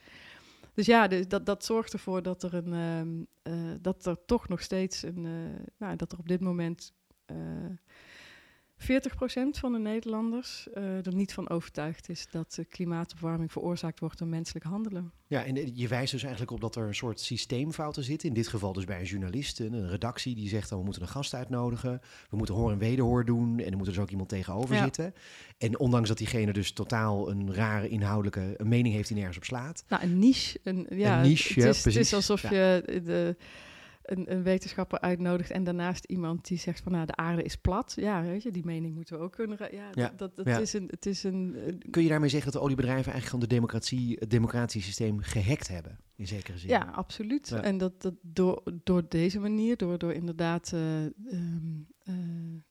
Dus 0.75 0.87
ja, 0.87 1.09
dat, 1.09 1.47
dat 1.47 1.65
zorgt 1.65 1.93
ervoor 1.93 2.23
dat 2.23 2.43
er, 2.43 2.55
een, 2.55 2.73
um, 2.73 3.27
uh, 3.43 3.75
dat 3.81 4.07
er 4.07 4.25
toch 4.25 4.49
nog 4.49 4.63
steeds 4.63 5.03
een, 5.03 5.23
nou, 5.79 5.97
dat 5.97 6.13
er 6.13 6.19
op 6.19 6.29
dit 6.29 6.41
moment 6.41 6.93
40% 8.83 8.85
van 9.51 9.73
de 9.73 9.79
Nederlanders 9.79 10.69
uh, 10.75 11.07
er 11.07 11.15
niet 11.15 11.33
van 11.33 11.49
overtuigd 11.49 12.09
is 12.09 12.27
dat 12.31 12.57
uh, 12.61 12.65
klimaatopwarming 12.69 13.53
veroorzaakt 13.53 14.01
wordt 14.01 14.19
door 14.19 14.29
menselijk 14.29 14.65
handelen. 14.65 15.13
Ja, 15.27 15.45
en 15.45 15.77
je 15.77 15.89
wijst 15.89 16.13
dus 16.13 16.23
eigenlijk 16.23 16.53
op 16.53 16.61
dat 16.61 16.77
er 16.77 16.87
een 16.87 16.95
soort 16.95 17.21
systeemfouten 17.21 18.03
zitten. 18.03 18.29
In 18.29 18.35
dit 18.35 18.49
geval 18.49 18.73
dus 18.73 18.85
bij 18.85 18.99
een 18.99 19.05
journalist, 19.05 19.61
een 19.61 19.89
redactie 19.89 20.35
die 20.35 20.49
zegt 20.49 20.69
dan 20.69 20.79
we 20.79 20.85
moeten 20.85 21.03
een 21.03 21.09
gast 21.09 21.35
uitnodigen. 21.35 22.01
We 22.31 22.37
moeten 22.37 22.55
hoor 22.55 22.73
en 22.73 22.79
wederhoor 22.79 23.25
doen 23.25 23.59
en 23.59 23.71
er 23.71 23.77
moet 23.77 23.87
dus 23.87 23.99
ook 23.99 24.11
iemand 24.11 24.29
tegenover 24.29 24.75
ja. 24.75 24.83
zitten. 24.83 25.15
En 25.59 25.79
ondanks 25.79 26.09
dat 26.09 26.19
diegene 26.19 26.53
dus 26.53 26.73
totaal 26.73 27.31
een 27.31 27.55
rare 27.55 27.89
inhoudelijke 27.89 28.55
een 28.57 28.69
mening 28.69 28.95
heeft 28.95 29.09
die 29.09 29.17
nergens 29.17 29.37
op 29.37 29.45
slaat. 29.45 29.85
Nou, 29.89 30.03
een 30.03 30.19
niche. 30.19 30.59
Een, 30.63 30.87
ja, 30.91 31.17
een 31.17 31.29
niche, 31.29 31.61
het, 31.61 31.75
is, 31.75 31.81
precies. 31.81 31.99
Het 31.99 32.07
is 32.07 32.15
alsof 32.15 32.43
ja. 32.43 32.51
je 32.51 33.01
de 33.05 33.37
een, 34.11 34.33
een, 34.33 34.43
wetenschapper 34.43 35.01
uitnodigt 35.01 35.51
en 35.51 35.65
daarnaast 35.65 36.05
iemand 36.05 36.49
die 36.49 36.59
zegt 36.59 36.81
van 36.81 36.93
nou 36.93 37.07
de 37.07 37.17
aarde 37.17 37.43
is 37.43 37.57
plat. 37.57 37.93
Ja, 37.97 38.23
weet 38.23 38.43
je, 38.43 38.51
die 38.51 38.65
mening 38.65 38.95
moeten 38.95 39.19
we 39.19 39.23
ook 39.23 39.33
kunnen. 39.33 39.59
Ja, 39.71 39.91
ja. 39.95 40.13
dat, 40.17 40.37
dat, 40.37 40.47
ja. 40.47 40.59
is 40.59 40.73
een, 40.73 40.89
het 40.91 41.07
is 41.07 41.23
een. 41.23 41.57
Kun 41.91 42.03
je 42.03 42.09
daarmee 42.09 42.29
zeggen 42.29 42.51
dat 42.53 42.61
de 42.61 42.67
oliebedrijven 42.67 43.13
eigenlijk 43.13 43.31
gewoon 43.31 43.49
de 43.49 43.55
democratie, 43.55 44.17
het 44.19 44.31
democratisch 44.31 44.85
systeem 44.85 45.21
gehackt 45.21 45.69
hebben 45.69 45.99
in 46.17 46.27
zekere 46.27 46.59
zin? 46.59 46.69
Ja, 46.69 46.91
absoluut. 46.95 47.49
Ja. 47.49 47.63
En 47.63 47.79
dat, 47.79 48.03
dat 48.03 48.15
door, 48.23 48.63
door 48.85 49.09
deze 49.09 49.41
manier, 49.41 49.77
door, 49.77 49.99
door 49.99 50.13
inderdaad 50.13 50.73
uh, 50.75 50.81
um, 51.33 51.87
uh, 52.05 52.15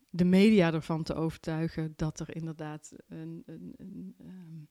de 0.09 0.25
media 0.25 0.73
ervan 0.73 1.03
te 1.03 1.13
overtuigen 1.13 1.93
dat 1.95 2.19
er 2.19 2.35
inderdaad 2.35 2.91
een, 3.07 3.43
een, 3.45 3.73
een 3.77 4.15
um, 4.21 4.67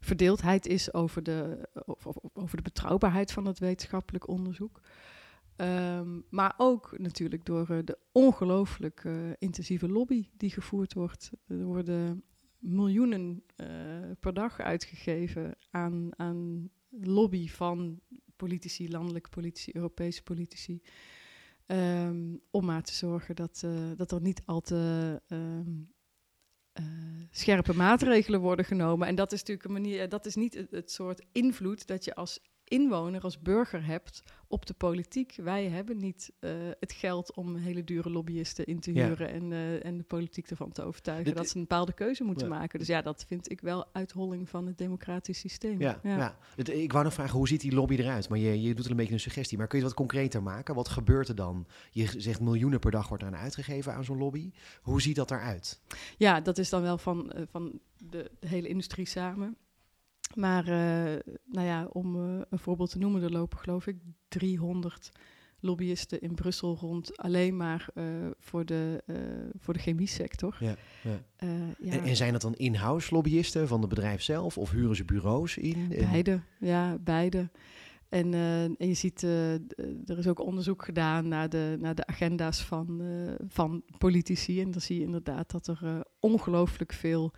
verdeeldheid 0.00 0.66
is 0.66 0.94
over 0.94 1.22
de, 1.22 1.68
over, 1.84 2.14
over 2.32 2.56
de 2.56 2.62
betrouwbaarheid 2.62 3.32
van 3.32 3.46
het 3.46 3.58
wetenschappelijk 3.58 4.28
onderzoek. 4.28 4.80
Um, 5.56 6.24
maar 6.30 6.54
ook 6.56 6.98
natuurlijk 6.98 7.44
door 7.44 7.70
uh, 7.70 7.78
de 7.84 7.98
ongelooflijk 8.12 9.04
uh, 9.04 9.30
intensieve 9.38 9.88
lobby 9.88 10.28
die 10.36 10.50
gevoerd 10.50 10.92
wordt. 10.92 11.30
Er 11.46 11.64
worden 11.64 12.24
miljoenen 12.58 13.42
uh, 13.56 13.66
per 14.20 14.34
dag 14.34 14.60
uitgegeven 14.60 15.56
aan, 15.70 16.18
aan 16.18 16.70
lobby 16.90 17.48
van 17.48 18.00
politici, 18.36 18.90
landelijke 18.90 19.28
politici, 19.28 19.70
Europese 19.74 20.22
politici. 20.22 20.82
Um, 21.66 22.40
om 22.50 22.64
maar 22.64 22.82
te 22.82 22.94
zorgen 22.94 23.36
dat, 23.36 23.66
dat 23.96 24.12
er 24.12 24.20
niet 24.20 24.42
al 24.44 24.60
te 24.60 25.22
um, 25.28 25.92
scherpe 27.30 27.74
maatregelen 27.74 28.40
worden 28.40 28.64
genomen. 28.64 29.08
En 29.08 29.14
dat 29.14 29.32
is 29.32 29.38
natuurlijk 29.38 29.66
een 29.66 29.72
manier, 29.72 30.08
dat 30.08 30.26
is 30.26 30.34
niet 30.34 30.54
het, 30.54 30.70
het 30.70 30.90
soort 30.90 31.24
invloed 31.32 31.86
dat 31.86 32.04
je 32.04 32.14
als 32.14 32.40
inwoner, 32.64 33.20
als 33.20 33.40
burger 33.40 33.84
hebt 33.84 34.22
op 34.48 34.66
de 34.66 34.74
politiek. 34.74 35.34
Wij 35.36 35.68
hebben 35.68 35.96
niet 35.96 36.32
uh, 36.40 36.50
het 36.80 36.92
geld 36.92 37.34
om 37.34 37.56
hele 37.56 37.84
dure 37.84 38.10
lobbyisten 38.10 38.64
in 38.64 38.80
te 38.80 38.90
huren 38.90 39.28
ja. 39.28 39.34
en, 39.34 39.50
uh, 39.50 39.84
en 39.84 39.96
de 39.96 40.02
politiek 40.02 40.50
ervan 40.50 40.72
te 40.72 40.82
overtuigen 40.82 41.24
Dit, 41.24 41.36
dat 41.36 41.48
ze 41.48 41.54
een 41.56 41.60
bepaalde 41.60 41.92
keuze 41.92 42.24
moeten 42.24 42.48
ja. 42.48 42.54
maken. 42.54 42.78
Dus 42.78 42.88
ja, 42.88 43.02
dat 43.02 43.24
vind 43.28 43.50
ik 43.50 43.60
wel 43.60 43.86
uitholling 43.92 44.48
van 44.48 44.66
het 44.66 44.78
democratisch 44.78 45.38
systeem. 45.38 45.80
Ja, 45.80 46.00
ja. 46.02 46.36
Het, 46.56 46.68
ik 46.68 46.92
wou 46.92 47.04
nog 47.04 47.14
vragen, 47.14 47.36
hoe 47.36 47.48
ziet 47.48 47.60
die 47.60 47.74
lobby 47.74 47.94
eruit? 47.94 48.28
Maar 48.28 48.38
je, 48.38 48.62
je 48.62 48.74
doet 48.74 48.84
er 48.84 48.90
een 48.90 48.96
beetje 48.96 49.12
een 49.12 49.20
suggestie. 49.20 49.58
Maar 49.58 49.66
kun 49.66 49.78
je 49.78 49.84
het 49.84 49.94
wat 49.94 50.06
concreter 50.06 50.42
maken? 50.42 50.74
Wat 50.74 50.88
gebeurt 50.88 51.28
er 51.28 51.34
dan? 51.34 51.66
Je 51.90 52.14
zegt 52.16 52.40
miljoenen 52.40 52.78
per 52.78 52.90
dag 52.90 53.08
wordt 53.08 53.24
aan 53.24 53.36
uitgegeven 53.36 53.94
aan 53.94 54.04
zo'n 54.04 54.18
lobby. 54.18 54.50
Hoe 54.82 55.02
ziet 55.02 55.16
dat 55.16 55.30
eruit? 55.30 55.80
Ja, 56.16 56.40
dat 56.40 56.58
is 56.58 56.70
dan 56.70 56.82
wel 56.82 56.98
van, 56.98 57.32
uh, 57.36 57.42
van 57.50 57.80
de, 57.96 58.30
de 58.40 58.48
hele 58.48 58.68
industrie 58.68 59.06
samen. 59.06 59.56
Maar 60.36 60.68
uh, 60.68 61.34
nou 61.44 61.66
ja, 61.66 61.86
om 61.92 62.16
uh, 62.16 62.40
een 62.50 62.58
voorbeeld 62.58 62.90
te 62.90 62.98
noemen, 62.98 63.22
er 63.22 63.30
lopen 63.30 63.58
geloof 63.58 63.86
ik 63.86 63.96
300 64.28 65.10
lobbyisten 65.60 66.20
in 66.20 66.34
Brussel 66.34 66.76
rond 66.80 67.16
alleen 67.16 67.56
maar 67.56 67.88
uh, 67.94 68.04
voor, 68.38 68.64
de, 68.64 69.02
voor 69.58 69.74
de 69.74 69.80
chemie 69.80 70.06
sector. 70.06 70.56
Ja, 70.60 70.76
ja. 71.02 71.18
ja. 71.80 71.92
En, 71.92 72.02
en, 72.02 72.16
zijn 72.16 72.32
dat 72.32 72.40
dan 72.40 72.54
in-house 72.54 73.14
lobbyisten 73.14 73.68
van 73.68 73.80
het 73.80 73.88
bedrijf 73.88 74.22
zelf 74.22 74.58
of 74.58 74.70
huren 74.70 74.96
ze 74.96 75.04
bureaus 75.04 75.56
in? 75.56 75.88
Beide, 75.88 76.40
ja, 76.58 76.98
beide. 76.98 77.50
En, 78.08 78.34
en 78.78 78.88
je 78.88 78.94
ziet, 78.94 79.22
er 79.22 80.18
is 80.18 80.28
ook 80.28 80.40
onderzoek 80.40 80.84
gedaan 80.84 81.28
naar 81.28 81.48
de, 81.48 81.76
naar 81.80 81.94
de 81.94 82.06
agenda's 82.06 82.62
van, 82.62 83.02
van 83.48 83.82
politici. 83.98 84.60
En 84.60 84.70
dan 84.70 84.80
zie 84.80 84.96
je 84.98 85.04
inderdaad 85.04 85.50
dat 85.50 85.66
er 85.66 86.04
ongelooflijk 86.20 86.92
veel 86.92 87.32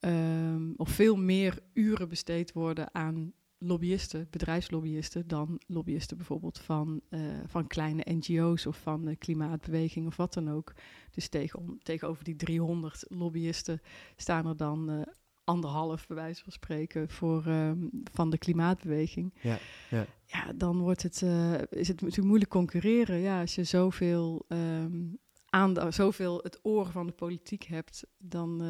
Um, 0.00 0.74
of 0.76 0.88
veel 0.88 1.16
meer 1.16 1.58
uren 1.72 2.08
besteed 2.08 2.52
worden 2.52 2.94
aan 2.94 3.32
lobbyisten, 3.62 4.26
bedrijfslobbyisten, 4.30 5.28
dan 5.28 5.60
lobbyisten 5.66 6.16
bijvoorbeeld 6.16 6.58
van, 6.58 7.00
uh, 7.10 7.20
van 7.46 7.66
kleine 7.66 8.02
NGO's 8.04 8.66
of 8.66 8.76
van 8.76 9.08
uh, 9.08 9.14
klimaatbeweging 9.18 10.06
of 10.06 10.16
wat 10.16 10.34
dan 10.34 10.50
ook. 10.50 10.72
Dus 11.10 11.28
tegen, 11.28 11.78
tegenover 11.82 12.24
die 12.24 12.36
300 12.36 13.04
lobbyisten 13.08 13.80
staan 14.16 14.46
er 14.46 14.56
dan 14.56 14.90
uh, 14.90 15.00
anderhalf, 15.44 16.06
bij 16.06 16.16
wijze 16.16 16.42
van 16.42 16.52
spreken, 16.52 17.08
voor, 17.08 17.46
um, 17.46 17.90
van 18.12 18.30
de 18.30 18.38
klimaatbeweging. 18.38 19.34
Ja, 19.40 19.58
ja. 19.90 20.06
ja 20.26 20.52
dan 20.52 20.78
wordt 20.78 21.02
het, 21.02 21.22
is 21.70 21.88
het 21.88 22.00
natuurlijk 22.00 22.26
moeilijk 22.26 22.50
concurreren. 22.50 23.18
Ja, 23.18 23.40
als 23.40 23.54
je 23.54 23.64
zoveel, 23.64 24.44
um, 24.48 25.18
aan, 25.46 25.92
zoveel 25.92 26.40
het 26.42 26.58
oor 26.62 26.86
van 26.86 27.06
de 27.06 27.12
politiek 27.12 27.64
hebt, 27.64 28.06
dan 28.18 28.62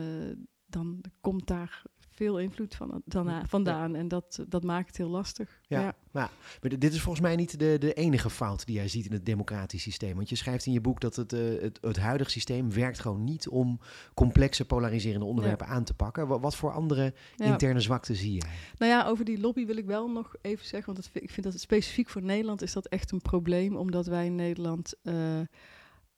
dan 0.70 1.00
komt 1.20 1.46
daar 1.46 1.82
veel 2.20 2.38
invloed 2.38 2.74
van, 2.74 3.02
dan, 3.04 3.46
vandaan. 3.46 3.94
En 3.94 4.08
dat, 4.08 4.44
dat 4.48 4.62
maakt 4.62 4.86
het 4.86 4.96
heel 4.96 5.08
lastig. 5.08 5.60
Ja, 5.66 5.80
ja. 5.80 5.94
Maar, 6.10 6.30
maar 6.60 6.78
dit 6.78 6.92
is 6.92 7.00
volgens 7.00 7.24
mij 7.24 7.36
niet 7.36 7.58
de, 7.58 7.76
de 7.78 7.92
enige 7.92 8.30
fout 8.30 8.66
die 8.66 8.74
jij 8.74 8.88
ziet 8.88 9.06
in 9.06 9.12
het 9.12 9.26
democratisch 9.26 9.82
systeem. 9.82 10.14
Want 10.16 10.28
je 10.28 10.36
schrijft 10.36 10.66
in 10.66 10.72
je 10.72 10.80
boek 10.80 11.00
dat 11.00 11.16
het, 11.16 11.32
uh, 11.32 11.60
het, 11.60 11.78
het 11.80 11.98
huidige 11.98 12.30
systeem 12.30 12.72
werkt 12.72 12.98
gewoon 12.98 13.24
niet 13.24 13.48
om 13.48 13.80
complexe 14.14 14.64
polariserende 14.64 15.26
onderwerpen 15.26 15.66
ja. 15.66 15.72
aan 15.72 15.84
te 15.84 15.94
pakken. 15.94 16.26
Wat, 16.26 16.40
wat 16.40 16.56
voor 16.56 16.72
andere 16.72 17.14
interne 17.36 17.80
zwakte 17.80 18.14
zie 18.14 18.32
jij? 18.32 18.50
Nou 18.78 18.92
ja, 18.92 19.06
over 19.06 19.24
die 19.24 19.40
lobby 19.40 19.66
wil 19.66 19.76
ik 19.76 19.86
wel 19.86 20.08
nog 20.08 20.34
even 20.40 20.66
zeggen. 20.66 20.94
Want 20.94 21.04
dat, 21.04 21.22
ik 21.22 21.30
vind 21.30 21.42
dat 21.42 21.52
het 21.52 21.62
specifiek 21.62 22.08
voor 22.08 22.22
Nederland 22.22 22.62
is 22.62 22.72
dat 22.72 22.86
echt 22.86 23.10
een 23.10 23.22
probleem. 23.22 23.76
Omdat 23.76 24.06
wij 24.06 24.26
in 24.26 24.34
Nederland... 24.34 24.94
Uh, 25.02 25.40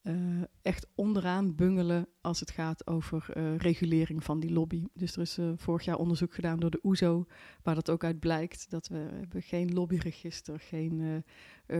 uh, 0.02 0.42
echt 0.62 0.87
onderaan 0.94 1.54
bungelen 1.54 2.09
als 2.21 2.40
het 2.40 2.50
gaat 2.50 2.87
over 2.87 3.26
uh, 3.37 3.56
regulering 3.56 4.25
van 4.25 4.40
die 4.40 4.52
lobby. 4.52 4.85
Dus 4.94 5.14
er 5.14 5.21
is 5.21 5.38
uh, 5.38 5.52
vorig 5.56 5.85
jaar 5.85 5.97
onderzoek 5.97 6.35
gedaan 6.35 6.61
door 6.61 6.71
de 6.71 6.80
OESO, 6.82 7.26
waar 7.62 7.75
dat 7.75 7.90
ook 7.90 8.04
uit 8.04 8.21
blijkt 8.21 8.71
dat 8.71 8.88
we 8.88 9.26
geen 9.30 9.73
lobbyregister, 9.73 10.61
geen 10.61 11.25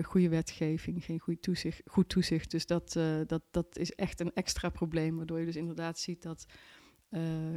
goede 0.03 0.29
wetgeving, 0.29 1.05
geen 1.05 1.19
goed 1.19 1.43
toezicht. 1.43 1.83
Goed 1.85 2.09
toezicht. 2.09 2.51
Dus 2.51 2.67
dat, 2.67 2.93
dat, 3.27 3.43
dat 3.51 3.77
is 3.77 3.93
echt 3.93 4.21
een 4.21 4.33
extra 4.35 4.69
probleem, 4.69 5.17
waardoor 5.17 5.39
je 5.39 5.47
dus 5.47 5.57
inderdaad 5.57 5.99
ziet 5.99 6.23
dat 6.23 6.47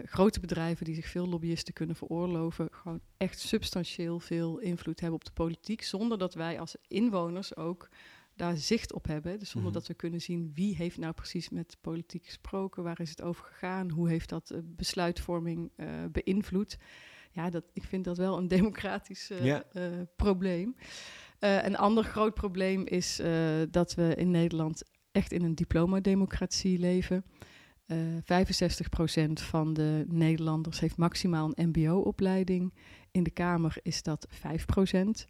grote 0.05 0.39
bedrijven 0.39 0.85
die 0.85 0.95
zich 0.95 1.07
veel 1.07 1.27
lobbyisten 1.27 1.73
kunnen 1.73 1.95
veroorloven, 1.95 2.67
gewoon 2.71 3.01
echt 3.17 3.39
substantieel 3.39 4.19
veel 4.19 4.59
invloed 4.59 4.99
hebben 4.99 5.19
op 5.19 5.25
de 5.25 5.31
politiek, 5.31 5.81
zonder 5.81 6.17
dat 6.17 6.33
wij 6.33 6.59
als 6.59 6.75
inwoners 6.87 7.55
ook 7.55 7.89
daar 8.35 8.57
zicht 8.57 8.93
op 8.93 9.07
hebben. 9.07 9.39
Dus 9.39 9.49
zonder 9.49 9.69
mm-hmm. 9.69 9.73
dat 9.73 9.87
we 9.87 9.93
kunnen 9.93 10.21
zien 10.21 10.51
wie 10.53 10.75
heeft 10.75 10.97
nou 10.97 11.13
precies 11.13 11.49
met 11.49 11.77
politiek 11.81 12.25
gesproken, 12.25 12.83
waar 12.83 12.99
is 12.99 13.09
het 13.09 13.21
over 13.21 13.45
gegaan, 13.45 13.89
hoe 13.89 14.09
heeft 14.09 14.29
dat 14.29 14.51
uh, 14.51 14.59
besluitvorming 14.63 15.71
uh, 15.77 15.87
beïnvloed. 16.11 16.77
Ja, 17.31 17.49
dat, 17.49 17.63
ik 17.73 17.83
vind 17.83 18.03
dat 18.03 18.17
wel 18.17 18.37
een 18.37 18.47
democratisch 18.57 19.31
uh, 19.31 19.45
ja. 19.45 19.63
probleem. 20.15 20.75
een 21.39 21.77
ander 21.77 22.03
groot 22.03 22.33
probleem 22.33 22.85
is 22.85 23.21
dat 23.71 23.93
we 23.93 24.15
in 24.15 24.31
Nederland 24.31 24.83
echt 25.11 25.31
in 25.31 25.43
een 25.43 25.55
diplomademocratie 25.55 26.79
leven. 26.79 27.25
65% 27.93 27.95
van 29.33 29.73
de 29.73 30.05
Nederlanders 30.07 30.79
heeft 30.79 30.97
maximaal 30.97 31.51
een 31.53 31.67
MBO-opleiding. 31.69 32.73
In 33.11 33.23
de 33.23 33.31
Kamer 33.31 33.77
is 33.81 34.03
dat 34.03 34.27
5%. 34.31 35.27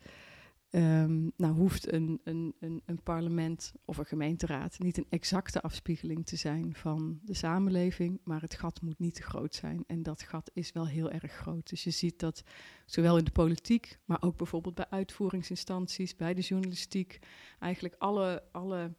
Um, 0.69 1.31
nou 1.37 1.53
hoeft 1.53 1.91
een, 1.91 2.21
een, 2.23 2.55
een, 2.59 2.81
een, 2.85 3.01
parlement 3.03 3.73
of 3.85 3.97
een 3.97 4.05
gemeenteraad 4.05 4.79
niet 4.79 4.97
een 4.97 5.05
exacte 5.09 5.61
afspiegeling 5.61 6.25
te 6.25 6.35
zijn 6.35 6.75
van 6.75 7.19
de 7.23 7.33
samenleving, 7.33 8.19
maar 8.23 8.41
het 8.41 8.55
gat 8.55 8.81
moet 8.81 8.99
niet 8.99 9.15
te 9.15 9.23
groot 9.23 9.55
zijn. 9.55 9.83
En 9.87 10.03
dat 10.03 10.21
gat 10.21 10.51
is 10.53 10.71
wel 10.71 10.87
heel 10.87 11.11
erg 11.11 11.31
groot. 11.31 11.69
Dus 11.69 11.83
je 11.83 11.91
ziet 11.91 12.19
dat 12.19 12.43
zowel 12.85 13.17
in 13.17 13.23
de 13.23 13.31
politiek, 13.31 13.99
maar 14.05 14.21
ook 14.21 14.37
bijvoorbeeld 14.37 14.75
bij 14.75 14.89
uitvoeringsinstanties, 14.89 16.15
bij 16.15 16.33
de 16.33 16.41
journalistiek, 16.41 17.19
eigenlijk 17.59 17.95
alle, 17.97 18.43
alle 18.51 18.93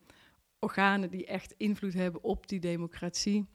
organen 0.59 1.11
die 1.11 1.27
echt 1.27 1.55
invloed 1.57 1.95
hebben 1.95 2.23
op 2.23 2.49
die 2.49 2.61
democratie, 2.61 3.47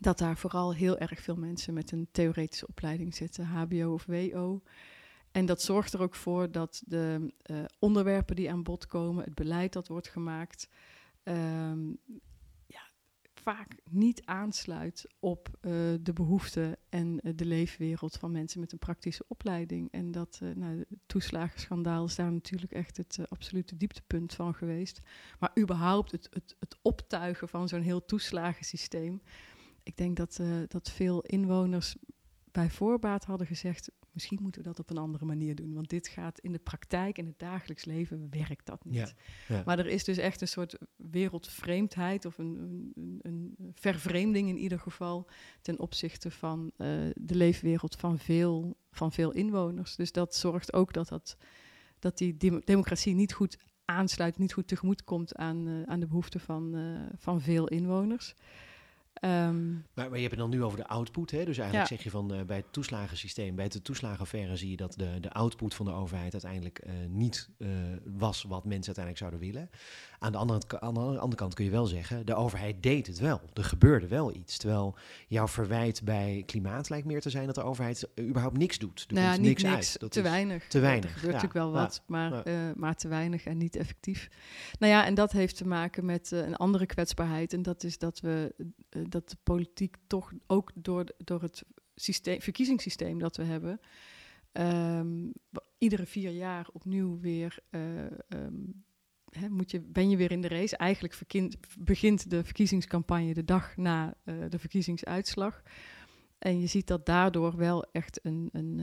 dat 0.00 0.18
daar 0.18 0.36
vooral 0.36 0.74
heel 0.74 0.98
erg 0.98 1.20
veel 1.20 1.36
mensen 1.36 1.74
met 1.74 1.92
een 1.92 2.08
theoretische 2.10 2.66
opleiding 2.66 3.14
zitten, 3.14 3.44
HBO 3.44 3.92
of 3.92 4.04
WO. 4.06 4.62
En 5.32 5.46
dat 5.46 5.62
zorgt 5.62 5.92
er 5.92 6.00
ook 6.00 6.14
voor 6.14 6.50
dat 6.50 6.82
de 6.86 7.32
uh, 7.50 7.64
onderwerpen 7.78 8.36
die 8.36 8.50
aan 8.50 8.62
bod 8.62 8.86
komen, 8.86 9.24
het 9.24 9.34
beleid 9.34 9.72
dat 9.72 9.88
wordt 9.88 10.08
gemaakt, 10.08 10.68
um, 11.24 11.98
ja, 12.66 12.82
vaak 13.34 13.76
niet 13.90 14.24
aansluit 14.24 15.06
op 15.18 15.48
uh, 15.60 15.72
de 16.00 16.12
behoeften 16.12 16.76
en 16.88 17.20
uh, 17.22 17.32
de 17.36 17.44
leefwereld 17.44 18.16
van 18.16 18.32
mensen 18.32 18.60
met 18.60 18.72
een 18.72 18.78
praktische 18.78 19.24
opleiding. 19.28 19.92
En 19.92 20.10
dat 20.10 20.40
nou, 20.54 20.84
toeslagenschandaal 21.06 22.04
is 22.04 22.14
daar 22.14 22.32
natuurlijk 22.32 22.72
echt 22.72 22.96
het 22.96 23.18
absolute 23.28 23.76
dieptepunt 23.76 24.34
van 24.34 24.54
geweest. 24.54 25.00
Maar 25.38 25.50
überhaupt 25.58 26.10
het, 26.10 26.28
het, 26.30 26.56
het 26.58 26.76
optuigen 26.82 27.48
van 27.48 27.68
zo'n 27.68 27.82
heel 27.82 28.04
toeslagensysteem. 28.04 29.22
Ik 29.82 29.96
denk 29.96 30.16
dat, 30.16 30.40
dat 30.68 30.90
veel 30.90 31.20
inwoners 31.20 31.96
bij 32.52 32.70
voorbaat 32.70 33.24
hadden 33.24 33.46
gezegd: 33.46 33.90
misschien 34.20 34.42
moeten 34.42 34.62
we 34.62 34.68
dat 34.68 34.78
op 34.78 34.90
een 34.90 35.02
andere 35.02 35.24
manier 35.24 35.54
doen. 35.54 35.74
Want 35.74 35.88
dit 35.88 36.08
gaat 36.08 36.38
in 36.38 36.52
de 36.52 36.58
praktijk, 36.58 37.18
in 37.18 37.26
het 37.26 37.38
dagelijks 37.38 37.84
leven, 37.84 38.26
werkt 38.30 38.66
dat 38.66 38.84
niet. 38.84 39.14
Ja, 39.48 39.62
Maar 39.64 39.78
er 39.78 39.86
is 39.86 40.04
dus 40.04 40.16
echt 40.16 40.40
een 40.40 40.48
soort 40.48 40.78
wereldvreemdheid 40.96 42.24
of 42.24 42.38
een, 42.38 42.92
een, 42.94 43.18
een, 43.22 43.72
vervreemding 43.74 44.48
in 44.48 44.58
ieder 44.58 44.78
geval 44.78 45.28
ten 45.62 45.78
opzichte 45.78 46.30
van 46.30 46.70
uh, 46.76 46.86
de 47.14 47.34
leefwereld 47.34 47.96
van 47.96 48.18
veel, 48.18 48.76
van 48.90 49.12
veel 49.12 49.32
inwoners. 49.32 49.96
Dus 49.96 50.12
dat 50.12 50.34
zorgt 50.34 50.72
ook 50.72 50.92
dat, 50.92 51.08
dat, 51.08 51.36
dat 51.98 52.18
die 52.18 52.36
democratie 52.64 53.14
niet 53.14 53.32
goed 53.32 53.58
aansluit, 53.84 54.38
niet 54.38 54.52
goed 54.52 54.68
tegemoet 54.68 55.04
komt 55.04 55.34
aan, 55.34 55.66
uh, 55.66 55.82
aan 55.82 56.00
de 56.00 56.06
behoeften 56.06 56.40
van, 56.40 56.76
uh, 56.76 57.00
van 57.16 57.40
veel 57.40 57.68
inwoners. 57.68 58.34
Um, 59.24 59.86
maar, 59.94 60.08
maar, 60.08 60.14
je 60.14 60.20
hebt 60.20 60.30
het 60.30 60.38
dan 60.38 60.50
nu 60.50 60.62
over 60.62 60.78
de 60.78 60.86
output. 60.86 61.30
Hè? 61.30 61.44
Dus 61.44 61.58
eigenlijk 61.58 61.88
zeg 61.88 62.02
je 62.02 62.10
van 62.10 62.34
uh, 62.34 62.42
bij 62.42 62.56
het 62.56 62.72
toeslagensysteem, 62.72 63.54
bij 63.54 63.68
de 63.68 63.82
toeslagenaffaire 63.82 64.56
zie 64.56 64.70
je 64.70 64.76
dat 64.76 64.94
de, 64.96 65.20
de 65.20 65.32
output 65.32 65.74
van 65.74 65.86
de 65.86 65.92
overheid 65.92 66.32
uiteindelijk 66.32 66.80
uh, 66.86 66.92
niet 67.08 67.48
uh, 67.58 67.68
was 68.04 68.42
wat 68.42 68.64
mensen 68.64 68.96
uiteindelijk 68.96 69.18
zouden 69.18 69.40
willen. 69.40 69.70
Aan 70.18 70.32
de, 70.32 70.38
andere, 70.38 70.80
aan 70.80 70.94
de 70.94 71.00
andere 71.00 71.34
kant 71.34 71.54
kun 71.54 71.64
je 71.64 71.70
wel 71.70 71.86
zeggen, 71.86 72.26
de 72.26 72.34
overheid 72.34 72.82
deed 72.82 73.06
het 73.06 73.18
wel. 73.18 73.40
Er 73.54 73.64
gebeurde 73.64 74.08
wel 74.08 74.34
iets. 74.34 74.56
Terwijl 74.58 74.96
jouw 75.28 75.48
verwijt 75.48 76.04
bij 76.04 76.42
klimaat 76.46 76.88
lijkt 76.88 77.06
meer 77.06 77.20
te 77.20 77.30
zijn 77.30 77.46
dat 77.46 77.54
de 77.54 77.62
overheid 77.62 78.08
überhaupt 78.20 78.56
niks 78.56 78.78
doet. 78.78 79.04
Er 79.08 79.14
nou, 79.14 79.32
komt 79.32 79.46
niks, 79.46 79.62
niks, 79.62 79.74
uit. 79.74 80.00
Dat 80.00 80.12
te 80.12 80.22
weinig. 80.22 80.66
Te 80.66 80.80
weinig. 80.80 81.10
Er 81.10 81.18
gebeurt 81.18 81.34
natuurlijk 81.34 81.64
wel 81.64 81.72
wat, 81.72 82.02
maar, 82.06 82.42
maar 82.76 82.96
te 82.96 83.08
weinig 83.08 83.44
en 83.44 83.56
niet 83.56 83.76
effectief. 83.76 84.28
Nou 84.78 84.92
ja, 84.92 85.06
en 85.06 85.14
dat 85.14 85.32
heeft 85.32 85.56
te 85.56 85.66
maken 85.66 86.04
met 86.04 86.30
een 86.30 86.56
andere 86.56 86.86
kwetsbaarheid. 86.86 87.52
En 87.52 87.62
dat 87.62 87.82
is 87.82 87.98
dat 87.98 88.20
we 88.20 88.54
dat 89.10 89.30
de 89.30 89.36
politiek 89.42 89.96
toch 90.06 90.32
ook 90.46 90.70
door, 90.74 91.04
door 91.18 91.42
het 91.42 91.64
systeem, 91.94 92.40
verkiezingssysteem 92.40 93.18
dat 93.18 93.36
we 93.36 93.44
hebben, 93.44 93.80
um, 94.52 95.32
iedere 95.78 96.06
vier 96.06 96.30
jaar 96.30 96.68
opnieuw 96.72 97.20
weer 97.20 97.58
um, 97.70 98.84
hè, 99.30 99.48
moet 99.48 99.70
je, 99.70 99.80
ben 99.80 100.10
je 100.10 100.16
weer 100.16 100.30
in 100.30 100.40
de 100.40 100.48
race. 100.48 100.76
Eigenlijk 100.76 101.20
begint 101.78 102.30
de 102.30 102.44
verkiezingscampagne 102.44 103.34
de 103.34 103.44
dag 103.44 103.76
na 103.76 104.14
uh, 104.24 104.44
de 104.48 104.58
verkiezingsuitslag. 104.58 105.62
En 106.38 106.60
je 106.60 106.66
ziet 106.66 106.86
dat 106.86 107.06
daardoor 107.06 107.56
wel 107.56 107.84
echt 107.92 108.20
een, 108.22 108.48
een, 108.52 108.76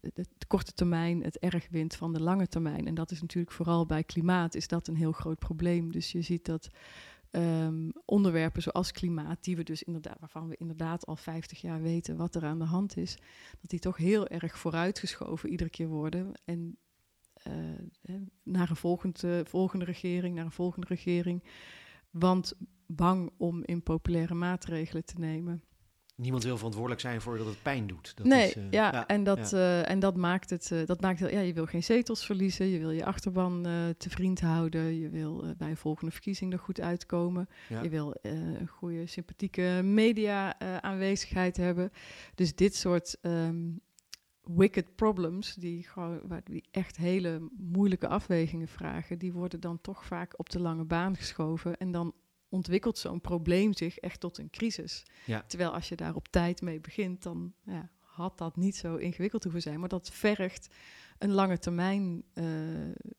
de, 0.00 0.10
de 0.38 0.46
korte 0.46 0.72
termijn 0.72 1.22
het 1.22 1.38
erg 1.38 1.68
wint 1.70 1.96
van 1.96 2.12
de 2.12 2.20
lange 2.20 2.48
termijn. 2.48 2.86
En 2.86 2.94
dat 2.94 3.10
is 3.10 3.20
natuurlijk 3.20 3.54
vooral 3.54 3.86
bij 3.86 4.04
klimaat 4.04 4.54
is 4.54 4.68
dat 4.68 4.88
een 4.88 4.96
heel 4.96 5.12
groot 5.12 5.38
probleem. 5.38 5.92
Dus 5.92 6.12
je 6.12 6.22
ziet 6.22 6.44
dat 6.44 6.70
um, 7.30 7.92
onderwerpen 8.04 8.62
zoals 8.62 8.92
klimaat, 8.92 9.44
die 9.44 9.56
we 9.56 9.62
dus 9.62 9.82
inderdaad, 9.82 10.20
waarvan 10.20 10.48
we 10.48 10.56
inderdaad 10.56 11.06
al 11.06 11.16
50 11.16 11.60
jaar 11.60 11.82
weten 11.82 12.16
wat 12.16 12.34
er 12.34 12.44
aan 12.44 12.58
de 12.58 12.64
hand 12.64 12.96
is, 12.96 13.18
dat 13.60 13.70
die 13.70 13.78
toch 13.78 13.96
heel 13.96 14.28
erg 14.28 14.58
vooruitgeschoven 14.58 15.50
iedere 15.50 15.70
keer 15.70 15.88
worden. 15.88 16.32
En 16.44 16.78
uh, 17.46 18.14
naar 18.42 18.70
een 18.70 18.76
volgende, 18.76 19.42
volgende 19.46 19.84
regering, 19.84 20.34
naar 20.34 20.44
een 20.44 20.50
volgende 20.50 20.86
regering. 20.86 21.44
Want 22.10 22.52
bang 22.86 23.30
om 23.36 23.64
impopulaire 23.64 24.34
maatregelen 24.34 25.04
te 25.04 25.18
nemen. 25.18 25.62
Niemand 26.16 26.44
wil 26.44 26.56
verantwoordelijk 26.56 27.00
zijn 27.00 27.20
voor 27.20 27.38
dat 27.38 27.46
het 27.46 27.62
pijn 27.62 27.86
doet. 27.86 28.16
Dat 28.16 28.26
nee, 28.26 28.48
is, 28.48 28.56
uh, 28.56 28.70
ja, 28.70 28.92
ja, 28.92 29.06
en, 29.06 29.24
dat, 29.24 29.50
ja. 29.50 29.56
Uh, 29.56 29.90
en 29.90 29.98
dat 29.98 30.16
maakt 30.16 30.50
het, 30.50 30.70
uh, 30.72 30.86
dat 30.86 31.00
maakt 31.00 31.20
het, 31.20 31.30
ja, 31.30 31.40
je 31.40 31.52
wil 31.52 31.66
geen 31.66 31.82
zetels 31.82 32.26
verliezen, 32.26 32.66
je 32.66 32.78
wil 32.78 32.90
je 32.90 33.04
achterban 33.04 33.62
te 33.96 34.10
vriend 34.10 34.40
houden, 34.40 34.98
je 34.98 35.08
wil 35.08 35.54
bij 35.56 35.70
een 35.70 35.76
volgende 35.76 36.12
verkiezing 36.12 36.52
er 36.52 36.58
goed 36.58 36.80
uitkomen, 36.80 37.48
ja. 37.68 37.82
je 37.82 37.88
wil 37.88 38.14
een 38.22 38.68
goede, 38.68 39.06
sympathieke 39.06 39.80
media 39.84 40.58
aanwezigheid 40.80 41.56
hebben. 41.56 41.90
Dus 42.34 42.54
dit 42.54 42.74
soort 42.74 43.18
um, 43.22 43.80
wicked 44.42 44.94
problems, 44.94 45.54
die, 45.54 45.82
gewoon, 45.82 46.20
die 46.44 46.64
echt 46.70 46.96
hele 46.96 47.48
moeilijke 47.56 48.08
afwegingen 48.08 48.68
vragen, 48.68 49.18
die 49.18 49.32
worden 49.32 49.60
dan 49.60 49.80
toch 49.80 50.04
vaak 50.04 50.32
op 50.36 50.50
de 50.50 50.60
lange 50.60 50.84
baan 50.84 51.16
geschoven 51.16 51.76
en 51.76 51.90
dan 51.90 52.14
ontwikkelt 52.56 52.98
zo'n 52.98 53.20
probleem 53.20 53.74
zich 53.74 53.98
echt 53.98 54.20
tot 54.20 54.38
een 54.38 54.50
crisis. 54.50 55.02
Ja. 55.26 55.44
Terwijl 55.46 55.70
als 55.70 55.88
je 55.88 55.96
daar 55.96 56.14
op 56.14 56.28
tijd 56.28 56.62
mee 56.62 56.80
begint, 56.80 57.22
dan 57.22 57.52
ja, 57.64 57.90
had 58.00 58.38
dat 58.38 58.56
niet 58.56 58.76
zo 58.76 58.96
ingewikkeld 58.96 59.42
hoeven 59.42 59.62
zijn. 59.62 59.80
Maar 59.80 59.88
dat 59.88 60.10
vergt 60.10 60.74
een 61.18 61.32
lange 61.32 61.58
termijn 61.58 62.24
uh, 62.34 62.46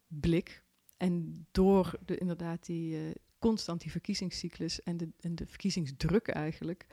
blik. 0.07 0.63
En 0.97 1.45
door 1.51 1.99
de, 2.05 2.17
inderdaad 2.17 2.65
die 2.65 2.93
uh, 2.93 3.11
constant 3.39 3.81
die 3.81 3.91
verkiezingscyclus 3.91 4.83
en 4.83 4.97
de, 4.97 5.09
en 5.19 5.35
de 5.35 5.45
verkiezingsdruk 5.45 6.27
eigenlijk, 6.27 6.87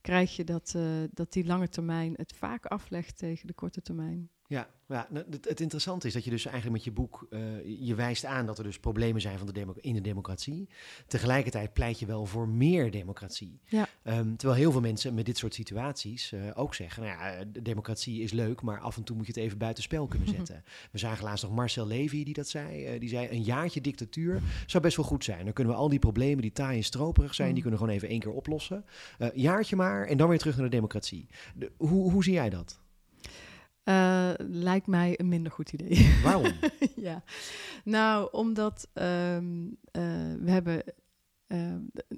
krijg 0.00 0.36
je 0.36 0.44
dat, 0.44 0.72
uh, 0.76 1.02
dat 1.10 1.32
die 1.32 1.44
lange 1.44 1.68
termijn 1.68 2.14
het 2.16 2.32
vaak 2.32 2.66
aflegt 2.66 3.18
tegen 3.18 3.46
de 3.46 3.52
korte 3.52 3.82
termijn. 3.82 4.30
Ja, 4.54 4.68
ja 4.88 5.08
het, 5.12 5.44
het, 5.48 5.60
interessante 5.60 6.06
is 6.06 6.12
dat 6.12 6.24
je 6.24 6.30
dus 6.30 6.44
eigenlijk 6.44 6.74
met 6.76 6.84
je 6.84 6.92
boek, 6.92 7.26
uh, 7.30 7.40
je 7.78 7.94
wijst 7.94 8.24
aan 8.24 8.46
dat 8.46 8.58
er 8.58 8.64
dus 8.64 8.78
problemen 8.78 9.20
zijn 9.20 9.38
van 9.38 9.46
de 9.46 9.66
in 9.80 9.94
de 9.94 10.00
democratie. 10.00 10.68
Tegelijkertijd 11.06 11.72
pleit 11.72 11.98
je 11.98 12.06
wel 12.06 12.26
voor 12.26 12.48
meer 12.48 12.90
democratie. 12.90 13.60
Ja. 13.64 13.88
Um, 14.04 14.36
terwijl 14.36 14.60
heel 14.60 14.72
veel 14.72 14.80
mensen 14.80 15.14
met 15.14 15.26
dit 15.26 15.38
soort 15.38 15.54
situaties 15.54 16.32
uh, 16.32 16.40
ook 16.54 16.74
zeggen, 16.74 17.02
nou 17.02 17.14
ja, 17.18 17.44
de 17.44 17.62
democratie 17.62 18.22
is 18.22 18.32
leuk, 18.32 18.62
maar 18.62 18.80
af 18.80 18.96
en 18.96 19.04
toe 19.04 19.16
moet 19.16 19.26
je 19.26 19.32
het 19.32 19.40
even 19.40 19.58
buitenspel 19.58 20.06
kunnen 20.06 20.28
zetten. 20.36 20.64
We 20.90 20.98
zagen 20.98 21.24
laatst 21.24 21.44
nog 21.44 21.54
Marcel 21.54 21.86
Levy 21.86 22.24
die 22.24 22.34
dat 22.34 22.48
zei. 22.48 22.94
Uh, 22.94 23.00
die 23.00 23.08
zei, 23.08 23.28
een 23.30 23.42
jaartje 23.42 23.80
dictatuur 23.80 24.42
zou 24.66 24.82
best 24.82 24.96
wel 24.96 25.06
goed 25.06 25.24
zijn. 25.24 25.44
Dan 25.44 25.52
kunnen 25.52 25.72
we 25.74 25.78
al 25.78 25.88
die 25.88 25.98
problemen 25.98 26.42
die 26.42 26.52
taai 26.52 26.76
en 26.76 26.84
stroperig 26.84 27.34
zijn, 27.34 27.48
mm. 27.48 27.54
die 27.54 27.62
kunnen 27.62 27.80
we 27.80 27.86
gewoon 27.86 28.00
even 28.00 28.12
één 28.12 28.20
keer 28.20 28.32
oplossen. 28.32 28.84
jaartje 29.34 29.76
maar 29.76 30.06
en 30.06 30.16
dan 30.16 30.28
weer 30.28 30.38
terug 30.38 30.56
naar 30.56 30.64
de 30.64 30.76
democratie. 30.76 31.28
De, 31.54 31.72
hoe, 31.76 32.10
hoe 32.10 32.24
zie 32.24 32.32
jij 32.32 32.50
dat? 32.50 32.82
Uh, 33.84 34.30
lijkt 34.38 34.86
mij 34.86 35.20
een 35.20 35.28
minder 35.28 35.52
goed 35.52 35.72
idee. 35.72 36.20
Waarom? 36.22 36.52
ja, 36.96 37.22
nou, 37.84 38.28
omdat 38.32 38.88
um, 38.94 39.66
uh, 39.66 40.02
we 40.40 40.50
hebben, 40.50 40.82
uh, 41.46 41.58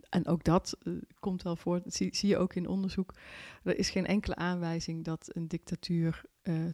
en 0.09 0.27
ook 0.27 0.45
dat 0.45 0.79
komt 1.19 1.43
wel 1.43 1.57
voor, 1.57 1.83
dat 1.83 1.95
zie, 1.95 2.17
zie, 2.17 2.29
je 2.29 2.37
ook 2.37 2.55
in 2.55 2.69
onderzoek, 2.69 3.15
er 3.63 3.79
is 3.79 3.91
geen 3.91 4.07
enkele 4.07 4.35
aanwijzing 4.35 5.05
dat 5.05 5.31
een 5.33 5.49
dictatuur 5.49 6.23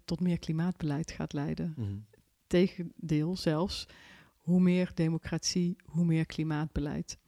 tot 0.05 0.21
meer 0.21 0.39
klimaatbeleid 0.39 1.11
gaat 1.11 1.33
leiden. 1.33 1.75
Mm 1.77 1.85
-hmm. 1.85 2.07
Tegendeel 2.47 3.37
zelfs, 3.37 3.87
hoe 4.37 4.61
meer 4.61 4.91
democratie, 4.95 5.77
hoe 5.85 6.05
meer 6.05 6.27
klimaatbeleid. 6.27 7.19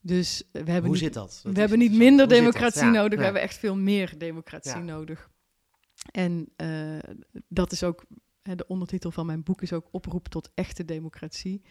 Dus 0.00 0.42
we 0.52 0.58
hebben 0.58 0.82
hoe 0.82 0.90
niet, 0.90 0.98
zit 0.98 1.14
dat? 1.14 1.40
dat 1.42 1.52
we 1.54 1.60
hebben 1.60 1.78
niet 1.78 1.92
minder 1.92 2.28
democratie 2.28 2.84
ja, 2.84 2.90
nodig, 2.90 3.12
ja. 3.12 3.18
we 3.18 3.24
hebben 3.24 3.42
echt 3.42 3.58
veel 3.58 3.76
meer 3.76 4.14
democratie 4.18 4.70
ja. 4.70 4.78
nodig. 4.78 5.30
En 6.10 6.48
uh, 6.56 6.98
dat 7.48 7.72
is 7.72 7.82
ook, 7.82 8.04
hè, 8.42 8.54
de 8.54 8.66
ondertitel 8.66 9.10
van 9.10 9.26
mijn 9.26 9.42
boek 9.42 9.62
is 9.62 9.72
ook 9.72 9.88
oproep 9.90 10.28
tot 10.28 10.50
echte 10.54 10.84
democratie. 10.84 11.62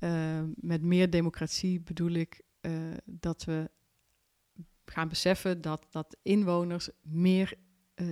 Uh, 0.00 0.42
met 0.54 0.82
meer 0.82 1.10
democratie 1.10 1.80
bedoel 1.80 2.10
ik 2.10 2.42
uh, 2.60 2.94
dat 3.04 3.44
we 3.44 3.70
gaan 4.84 5.08
beseffen 5.08 5.60
dat, 5.60 5.86
dat 5.90 6.16
inwoners 6.22 6.90
meer 7.02 7.54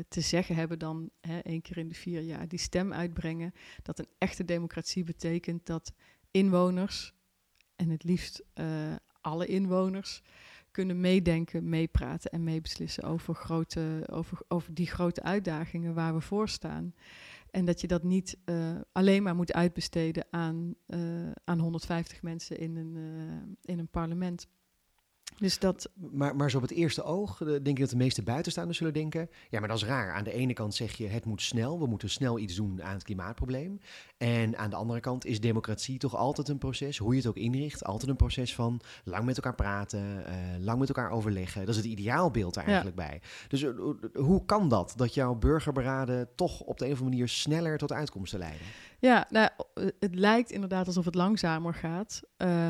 te 0.08 0.20
zeggen 0.20 0.54
hebben 0.54 0.78
dan 0.78 1.10
hè, 1.20 1.38
één 1.38 1.62
keer 1.62 1.76
in 1.76 1.88
de 1.88 1.94
vier 1.94 2.20
jaar 2.20 2.48
die 2.48 2.58
stem 2.58 2.92
uitbrengen. 2.92 3.52
Dat 3.82 3.98
een 3.98 4.08
echte 4.18 4.44
democratie 4.44 5.04
betekent 5.04 5.66
dat 5.66 5.92
inwoners, 6.30 7.14
en 7.76 7.88
het 7.88 8.04
liefst 8.04 8.44
alle 9.20 9.46
inwoners, 9.46 10.22
kunnen 10.74 11.00
meedenken, 11.00 11.68
meepraten 11.68 12.30
en 12.30 12.44
meebeslissen 12.44 13.04
over, 13.04 13.34
grote, 13.34 14.08
over, 14.10 14.38
over 14.48 14.74
die 14.74 14.86
grote 14.86 15.22
uitdagingen 15.22 15.94
waar 15.94 16.14
we 16.14 16.20
voor 16.20 16.48
staan. 16.48 16.94
En 17.50 17.64
dat 17.64 17.80
je 17.80 17.86
dat 17.86 18.02
niet 18.02 18.38
uh, 18.44 18.80
alleen 18.92 19.22
maar 19.22 19.34
moet 19.34 19.52
uitbesteden 19.52 20.26
aan, 20.30 20.74
uh, 20.86 21.30
aan 21.44 21.58
150 21.58 22.22
mensen 22.22 22.58
in 22.58 22.76
een, 22.76 22.94
uh, 22.96 23.72
in 23.74 23.78
een 23.78 23.88
parlement. 23.88 24.48
Dus 25.38 25.58
dat, 25.58 25.90
Maar, 25.94 26.36
maar 26.36 26.50
zo 26.50 26.56
op 26.56 26.62
het 26.62 26.72
eerste 26.72 27.02
oog 27.02 27.40
eh, 27.40 27.46
denk 27.46 27.66
ik 27.66 27.78
dat 27.78 27.90
de 27.90 27.96
meeste 27.96 28.22
buitenstaanders 28.22 28.78
zullen 28.78 28.92
denken... 28.92 29.28
ja, 29.50 29.58
maar 29.58 29.68
dat 29.68 29.76
is 29.76 29.84
raar. 29.84 30.12
Aan 30.12 30.24
de 30.24 30.32
ene 30.32 30.52
kant 30.52 30.74
zeg 30.74 30.92
je 30.92 31.06
het 31.06 31.24
moet 31.24 31.42
snel, 31.42 31.78
we 31.78 31.86
moeten 31.86 32.10
snel 32.10 32.38
iets 32.38 32.54
doen 32.54 32.82
aan 32.82 32.92
het 32.92 33.02
klimaatprobleem. 33.02 33.80
En 34.16 34.56
aan 34.58 34.70
de 34.70 34.76
andere 34.76 35.00
kant 35.00 35.24
is 35.26 35.40
democratie 35.40 35.98
toch 35.98 36.16
altijd 36.16 36.48
een 36.48 36.58
proces, 36.58 36.98
hoe 36.98 37.10
je 37.12 37.18
het 37.18 37.26
ook 37.28 37.36
inricht... 37.36 37.84
altijd 37.84 38.10
een 38.10 38.16
proces 38.16 38.54
van 38.54 38.80
lang 39.04 39.24
met 39.24 39.36
elkaar 39.36 39.54
praten, 39.54 40.26
eh, 40.26 40.34
lang 40.60 40.78
met 40.78 40.88
elkaar 40.88 41.10
overleggen. 41.10 41.60
Dat 41.60 41.74
is 41.74 41.76
het 41.76 41.90
ideaalbeeld 41.90 42.54
daar 42.54 42.64
Ja. 42.64 42.72
eigenlijk 42.72 42.96
bij. 43.08 43.20
Dus 43.48 43.62
eh, 43.62 43.70
hoe 44.14 44.44
kan 44.44 44.68
dat, 44.68 44.92
dat 44.96 45.14
jouw 45.14 45.34
burgerberaden 45.34 46.28
toch 46.34 46.60
op 46.60 46.78
de 46.78 46.84
een 46.84 46.92
of 46.92 46.98
andere 46.98 47.16
manier 47.16 47.28
sneller 47.28 47.78
tot 47.78 47.92
uitkomsten 47.92 48.38
leiden? 48.38 48.66
ja, 48.98 49.26
nou, 49.30 49.50
het 49.98 50.14
lijkt 50.14 50.50
inderdaad 50.50 50.86
alsof 50.86 51.04
het 51.04 51.14
langzamer 51.14 51.74
gaat. 51.74 52.22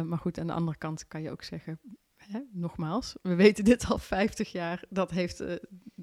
Maar 0.04 0.18
goed, 0.18 0.38
aan 0.38 0.46
de 0.46 0.52
andere 0.52 0.76
kant 0.78 1.08
kan 1.08 1.22
je 1.22 1.30
ook 1.30 1.42
zeggen, 1.42 1.80
hè, 2.28 2.40
nogmaals, 2.52 3.14
we 3.22 3.34
weten 3.34 3.64
dit 3.64 3.84
al 3.90 3.98
50 3.98 4.52
jaar. 4.52 4.84
Dat, 4.90 5.10
heeft, 5.10 5.40
eh, 5.40 5.54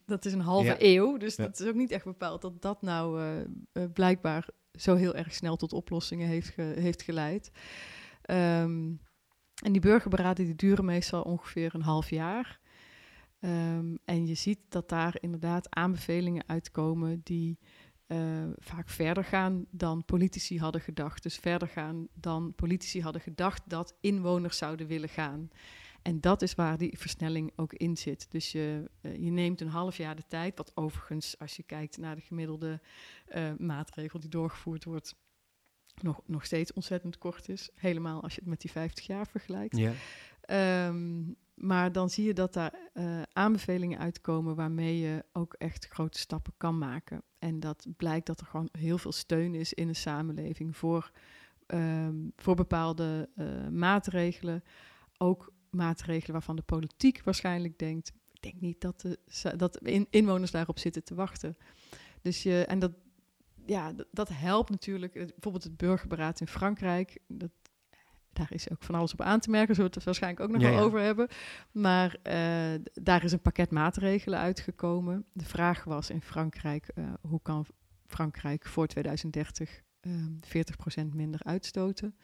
dat 0.05 0.25
is 0.25 0.33
een 0.33 0.41
halve 0.41 0.65
Ja. 0.67 0.75
eeuw. 0.79 1.17
Dus 1.17 1.35
Ja. 1.35 1.43
dat 1.45 1.59
is 1.59 1.67
ook 1.67 1.75
niet 1.75 1.91
echt 1.91 2.05
bepaald 2.05 2.41
dat 2.41 2.61
dat 2.61 2.81
nou 2.81 3.21
eh, 3.21 3.39
eh, 3.71 3.91
blijkbaar 3.93 4.47
zo 4.79 4.95
heel 4.95 5.15
erg 5.15 5.33
snel 5.33 5.55
tot 5.55 5.73
oplossingen 5.73 6.27
heeft, 6.27 6.49
ge- 6.49 6.73
heeft 6.77 7.01
geleid. 7.01 7.51
Ehm, 8.21 8.91
en 9.63 9.71
die 9.71 9.81
burgerberaden 9.81 10.45
die 10.45 10.55
duren 10.55 10.85
meestal 10.85 11.21
ongeveer 11.21 11.75
een 11.75 11.81
half 11.81 12.09
jaar. 12.09 12.59
Ehm, 13.39 13.95
en 14.05 14.27
je 14.27 14.33
ziet 14.35 14.59
dat 14.69 14.89
daar 14.89 15.15
inderdaad 15.19 15.75
aanbevelingen 15.75 16.43
uitkomen 16.47 17.21
die 17.23 17.59
vaak 18.57 18.89
verder 18.89 19.23
gaan 19.23 19.65
dan 19.69 20.05
politici 20.05 20.59
hadden 20.59 20.81
gedacht. 20.81 21.23
Dus 21.23 21.35
verder 21.35 21.67
gaan 21.67 22.07
dan 22.13 22.53
politici 22.55 23.01
hadden 23.01 23.21
gedacht 23.21 23.61
dat 23.69 23.97
inwoners 24.01 24.57
zouden 24.57 24.87
willen 24.87 25.09
gaan. 25.09 25.49
En 26.01 26.21
dat 26.21 26.41
is 26.41 26.55
waar 26.55 26.77
die 26.77 26.97
versnelling 26.97 27.51
ook 27.55 27.73
in 27.73 27.97
zit. 27.97 28.31
Dus 28.31 28.51
je, 28.51 28.89
eh, 29.01 29.15
je 29.15 29.31
neemt 29.31 29.61
een 29.61 29.67
half 29.67 29.97
jaar 29.97 30.15
de 30.15 30.27
tijd, 30.27 30.57
wat 30.57 30.71
overigens, 30.75 31.39
als 31.39 31.55
je 31.55 31.63
kijkt 31.63 31.97
naar 31.97 32.15
de 32.15 32.21
gemiddelde 32.21 32.81
eh, 33.25 33.51
maatregel 33.57 34.19
die 34.19 34.29
doorgevoerd 34.29 34.83
wordt, 34.83 35.15
nog, 36.01 36.21
nog 36.25 36.45
steeds 36.45 36.73
ontzettend 36.73 37.17
kort 37.17 37.49
is. 37.49 37.69
Helemaal 37.75 38.23
als 38.23 38.33
je 38.33 38.39
het 38.39 38.49
met 38.49 38.61
die 38.61 38.71
50 38.71 39.05
jaar 39.05 39.27
vergelijkt. 39.27 39.77
Ja. 39.77 39.91
Ehm, 40.41 41.23
maar 41.53 41.91
dan 41.91 42.09
zie 42.09 42.25
je 42.25 42.33
dat 42.33 42.53
daar 42.53 42.73
eh, 42.93 43.21
aanbevelingen 43.33 43.99
uitkomen 43.99 44.55
waarmee 44.55 44.99
je 44.99 45.25
ook 45.31 45.53
echt 45.53 45.87
grote 45.87 46.19
stappen 46.19 46.53
kan 46.57 46.77
maken. 46.77 47.23
En 47.39 47.59
dat 47.59 47.87
blijkt 47.97 48.25
dat 48.25 48.39
er 48.39 48.45
gewoon 48.45 48.69
heel 48.71 48.97
veel 48.97 49.11
steun 49.11 49.55
is 49.55 49.73
in 49.73 49.87
een 49.87 49.95
samenleving 49.95 50.77
voor, 50.77 51.11
ehm, 51.67 52.15
voor 52.35 52.55
bepaalde 52.55 53.29
maatregelen. 53.71 54.63
Ook 55.17 55.53
maatregelen 55.71 56.31
waarvan 56.33 56.55
de 56.55 56.61
politiek 56.61 57.23
waarschijnlijk 57.23 57.79
denkt. 57.79 58.11
Ik 58.33 58.41
denk 58.41 58.61
niet 58.61 58.81
dat, 58.81 59.01
de, 59.01 59.19
dat 59.57 59.77
in, 59.77 60.07
inwoners 60.09 60.51
daarop 60.51 60.79
zitten 60.79 61.03
te 61.03 61.15
wachten. 61.15 61.57
Dus 62.21 62.43
je, 62.43 62.65
en 62.65 62.79
dat, 62.79 62.91
ja, 63.65 63.93
dat, 63.93 64.07
dat 64.11 64.29
helpt 64.29 64.69
natuurlijk. 64.69 65.15
Eh, 65.15 65.25
Bijvoorbeeld 65.25 65.63
het 65.63 65.77
burgerberaad 65.77 66.39
in 66.39 66.47
Frankrijk. 66.47 67.19
Dat, 67.27 67.51
daar 68.33 68.51
is 68.53 68.69
ook 68.71 68.83
van 68.83 68.95
alles 68.95 69.13
op 69.13 69.21
aan 69.21 69.39
te 69.39 69.49
merken. 69.49 69.75
Zullen 69.75 69.91
we 69.91 69.97
het 69.97 70.07
er 70.07 70.11
waarschijnlijk 70.11 70.43
ook 70.43 70.51
nog 70.51 70.61
wel 70.61 70.79
ja. 70.79 70.85
over 70.85 70.99
hebben. 70.99 71.27
Maar 71.71 72.17
eh, 72.23 72.79
daar 72.93 73.23
is 73.23 73.31
een 73.31 73.41
pakket 73.41 73.71
maatregelen 73.71 74.39
uitgekomen. 74.39 75.25
De 75.33 75.45
vraag 75.45 75.83
was 75.83 76.09
in 76.09 76.21
Frankrijk: 76.21 76.87
eh, 76.87 77.13
hoe 77.21 77.41
kan 77.41 77.65
Frankrijk 78.07 78.65
voor 78.65 78.87
2030 78.87 79.81
ehm 80.01 80.33
40% 81.03 81.13
minder 81.13 81.39
uitstoten? 81.43 82.15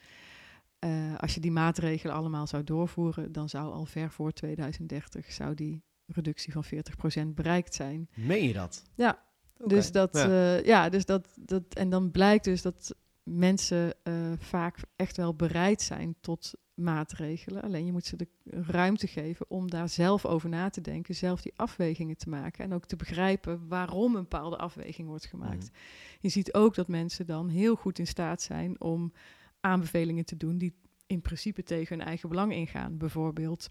Eh, 0.78 1.16
als 1.16 1.34
je 1.34 1.40
die 1.40 1.50
maatregelen 1.50 2.14
allemaal 2.14 2.46
zou 2.46 2.64
doorvoeren, 2.64 3.32
dan 3.32 3.48
zou 3.48 3.72
al 3.72 3.84
ver 3.84 4.10
voor 4.10 4.32
2030 4.32 5.32
zou 5.32 5.54
die 5.54 5.82
reductie 6.06 6.52
van 6.52 6.64
40% 6.64 7.34
bereikt 7.34 7.74
zijn. 7.74 8.08
Meen 8.14 8.46
je 8.46 8.52
dat? 8.52 8.84
Ja, 8.94 9.22
dus 9.66 9.92
dat, 9.92 10.16
Ja. 10.16 10.28
ja. 10.28 10.60
ja, 10.64 10.88
dus 10.88 11.04
dat, 11.04 11.28
dat, 11.40 11.62
en 11.74 11.90
dan 11.90 12.10
blijkt 12.10 12.44
dus 12.44 12.62
dat 12.62 12.94
mensen 13.22 13.94
eh, 14.02 14.32
vaak 14.38 14.78
echt 14.96 15.16
wel 15.16 15.34
bereid 15.34 15.82
zijn 15.82 16.16
tot 16.20 16.54
maatregelen. 16.74 17.62
Alleen 17.62 17.86
je 17.86 17.92
moet 17.92 18.06
ze 18.06 18.16
de 18.16 18.28
ruimte 18.50 19.06
geven 19.06 19.46
om 19.48 19.70
daar 19.70 19.88
zelf 19.88 20.26
over 20.26 20.48
na 20.48 20.70
te 20.70 20.80
denken, 20.80 21.14
zelf 21.14 21.42
die 21.42 21.52
afwegingen 21.56 22.16
te 22.16 22.28
maken 22.28 22.64
en 22.64 22.72
ook 22.72 22.84
te 22.84 22.96
begrijpen 22.96 23.68
waarom 23.68 24.14
een 24.14 24.22
bepaalde 24.22 24.56
afweging 24.56 25.08
wordt 25.08 25.26
gemaakt. 25.26 25.64
Mhm. 25.64 25.78
Je 26.20 26.28
ziet 26.28 26.54
ook 26.54 26.74
dat 26.74 26.88
mensen 26.88 27.26
dan 27.26 27.48
heel 27.48 27.74
goed 27.74 27.98
in 27.98 28.06
staat 28.06 28.42
zijn 28.42 28.80
om 28.80 29.12
aanbevelingen 29.60 30.24
te 30.24 30.36
doen 30.36 30.58
die 30.58 30.74
in 31.06 31.20
principe 31.20 31.62
tegen 31.62 31.98
hun 31.98 32.06
eigen 32.06 32.28
belang 32.28 32.52
ingaan. 32.52 32.96
Bijvoorbeeld 32.96 33.70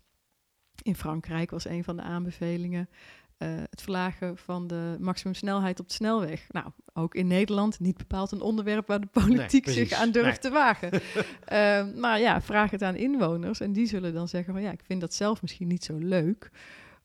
in 0.82 0.96
Frankrijk 0.96 1.52
was 1.52 1.66
een 1.66 1.84
van 1.84 1.96
de 1.96 2.02
aanbevelingen 2.02 2.90
eh, 3.38 3.50
het 3.70 3.82
verlagen 3.82 4.38
van 4.38 4.68
de 4.68 4.98
maximumsnelheid 5.00 5.80
op 5.80 5.88
de 5.88 5.94
snelweg. 5.94 6.46
Nou, 6.50 6.68
ook 6.94 7.16
in 7.16 7.28
Nederland 7.28 7.80
niet 7.80 7.98
bepaald 7.98 8.32
een 8.32 8.42
onderwerp 8.42 8.88
waar 8.88 9.00
de 9.00 9.08
politiek 9.08 9.70
zich 9.70 9.92
aan 9.92 10.12
durft 10.12 10.30
Nee. 10.30 10.40
te 10.40 10.50
wagen. 10.50 10.90
Eh, 11.46 11.94
maar 11.94 12.20
ja, 12.20 12.42
vraag 12.42 12.72
het 12.72 12.82
aan 12.82 12.96
inwoners 12.96 13.60
en 13.60 13.74
die 13.74 13.86
zullen 13.86 14.14
dan 14.14 14.28
zeggen 14.28 14.54
van 14.54 14.62
ja, 14.62 14.72
ik 14.72 14.84
vind 14.84 15.02
dat 15.02 15.14
zelf 15.14 15.42
misschien 15.42 15.68
niet 15.68 15.84
zo 15.84 15.98
leuk, 15.98 16.52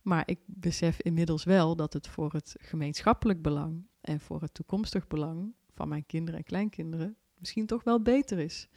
maar 0.02 0.22
ik 0.26 0.38
besef 0.46 1.00
inmiddels 1.00 1.44
wel 1.44 1.76
dat 1.76 1.92
het 1.92 2.08
voor 2.08 2.32
het 2.32 2.56
gemeenschappelijk 2.58 3.42
belang 3.42 3.86
en 4.00 4.20
voor 4.20 4.40
het 4.40 4.54
toekomstig 4.54 5.06
belang 5.06 5.54
van 5.74 5.88
mijn 5.88 6.06
kinderen 6.06 6.40
en 6.40 6.46
kleinkinderen 6.46 7.16
misschien 7.42 7.66
toch 7.66 7.84
wel 7.84 8.02
beter 8.02 8.38
is. 8.38 8.68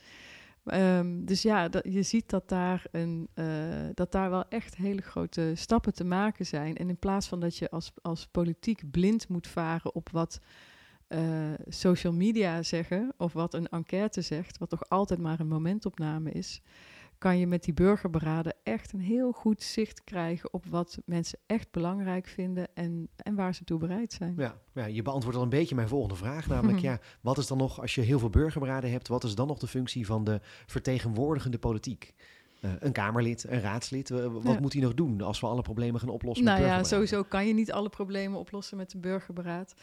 Ehm, 0.65 1.25
dus 1.25 1.41
ja, 1.41 1.69
dat, 1.69 1.84
je 1.89 2.04
ziet 2.04 2.30
dat 2.30 2.49
daar, 2.49 2.86
een, 2.91 3.28
eh, 3.34 3.45
dat 3.93 4.12
daar 4.12 4.30
wel 4.30 4.45
echt 4.49 4.75
hele 4.75 5.01
grote 5.01 5.51
stappen 5.56 5.93
te 5.93 6.04
maken 6.04 6.45
zijn. 6.45 6.75
En 6.75 6.89
in 6.89 6.97
plaats 6.97 7.28
van 7.28 7.39
dat 7.39 7.58
je 7.58 7.69
als, 7.69 7.91
als 8.01 8.28
politiek 8.28 8.91
blind 8.91 9.28
moet 9.28 9.47
varen 9.47 9.95
op 9.95 10.10
wat 10.10 10.39
eh, 11.08 11.54
social 11.67 12.13
media 12.13 12.63
zeggen 12.63 13.13
of 13.17 13.34
wat 13.34 13.54
een 13.54 13.67
enquête 13.67 14.21
zegt, 14.21 14.58
wat 14.58 14.69
toch 14.69 14.89
altijd 14.89 15.19
maar 15.19 15.39
een 15.39 15.47
momentopname 15.47 16.32
is, 16.32 16.62
kan 17.17 17.38
je 17.38 17.47
met 17.47 17.63
die 17.63 17.73
burgerberaden 17.73 18.54
echt 18.63 18.93
een 18.93 18.99
heel 18.99 19.32
goed 19.32 19.63
zicht 19.63 20.04
krijgen 20.04 20.54
op 20.54 20.65
wat 20.65 20.97
mensen 21.06 21.39
echt 21.45 21.71
belangrijk 21.71 22.28
vinden 22.28 22.67
en, 22.73 23.10
en 23.15 23.36
waar 23.36 23.56
ze 23.56 23.63
toe 23.63 23.80
bereid 23.80 24.13
zijn. 24.13 24.34
Ja, 24.38 24.58
ja, 24.73 24.86
je 24.86 25.01
beantwoordt 25.01 25.38
al 25.38 25.43
een 25.43 25.49
beetje 25.49 25.75
mijn 25.75 25.88
volgende 25.88 26.15
vraag. 26.15 26.47
Namelijk, 26.56 26.80
ja, 26.80 26.99
wat 27.21 27.38
is 27.38 27.47
dan 27.47 27.58
nog, 27.58 27.82
als 27.82 27.95
je 27.95 28.01
heel 28.01 28.19
veel 28.19 28.30
burgerberaden 28.30 28.91
hebt, 28.91 29.08
wat 29.08 29.23
is 29.23 29.36
dan 29.36 29.47
nog 29.47 29.58
de 29.60 29.67
functie 29.67 30.06
van 30.06 30.23
de 30.23 30.39
vertegenwoordigende 30.65 31.58
politiek? 31.58 32.13
Eh, 32.62 32.71
een 32.80 32.91
Kamerlid, 32.91 33.45
een 33.47 33.62
raadslid, 33.62 34.12
eh, 34.12 34.28
wat 34.32 34.54
Ja. 34.54 34.60
moet 34.60 34.73
hij 34.73 34.82
nog 34.82 34.93
doen 34.93 35.21
als 35.21 35.39
we 35.39 35.47
alle 35.47 35.62
problemen 35.62 35.99
gaan 35.99 36.10
oplossen 36.10 36.45
Nou 36.45 36.60
met 36.60 36.69
ja, 36.69 36.84
sowieso 36.84 37.23
kan 37.23 37.47
je 37.47 37.54
niet 37.54 37.71
alle 37.71 37.89
problemen 37.89 38.39
oplossen 38.39 38.78
met 38.78 38.93
een 38.93 39.01
burgerberaad. 39.01 39.75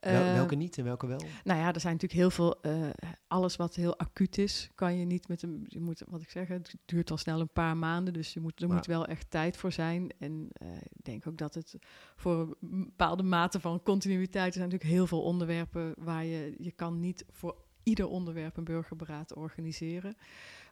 Wel- 0.00 0.24
Eh, 0.24 0.34
welke 0.34 0.54
niet 0.54 0.78
en 0.78 0.84
welke 0.84 1.06
wel? 1.06 1.20
Nou 1.44 1.58
ja, 1.60 1.72
er 1.72 1.80
zijn 1.80 1.92
natuurlijk 1.92 2.20
heel 2.20 2.30
veel. 2.30 2.60
eh, 2.60 2.88
alles 3.28 3.56
wat 3.56 3.74
heel 3.74 3.98
acuut 3.98 4.38
is, 4.38 4.70
kan 4.74 4.96
je 4.96 5.04
niet 5.04 5.28
met 5.28 5.42
een. 5.42 5.64
Je 5.68 5.80
moet, 5.80 6.02
wat 6.08 6.22
ik 6.22 6.30
zeg, 6.30 6.48
het 6.48 6.74
duurt 6.84 7.10
al 7.10 7.16
snel 7.16 7.40
een 7.40 7.52
paar 7.52 7.76
maanden. 7.76 8.12
Dus 8.12 8.32
je 8.32 8.40
moet, 8.40 8.62
er 8.62 8.68
moet 8.68 8.86
wel 8.86 9.06
echt 9.06 9.30
tijd 9.30 9.56
voor 9.56 9.72
zijn. 9.72 10.10
En 10.18 10.48
eh, 10.52 10.68
ik 10.76 11.04
denk 11.04 11.26
ook 11.26 11.36
dat 11.38 11.54
het 11.54 11.74
voor 12.16 12.56
een 12.60 12.84
bepaalde 12.84 13.22
mate 13.22 13.60
van 13.60 13.82
continuïteit. 13.82 14.46
Er 14.46 14.52
zijn 14.52 14.64
natuurlijk 14.64 14.90
heel 14.96 15.06
veel 15.06 15.22
onderwerpen 15.22 15.94
waar 15.98 16.24
je. 16.24 16.54
Je 16.58 16.72
kan 16.72 17.00
niet 17.00 17.24
voor 17.30 17.56
ieder 17.82 18.06
onderwerp 18.08 18.56
een 18.56 18.64
burgerberaad 18.64 19.34
organiseren. 19.34 20.14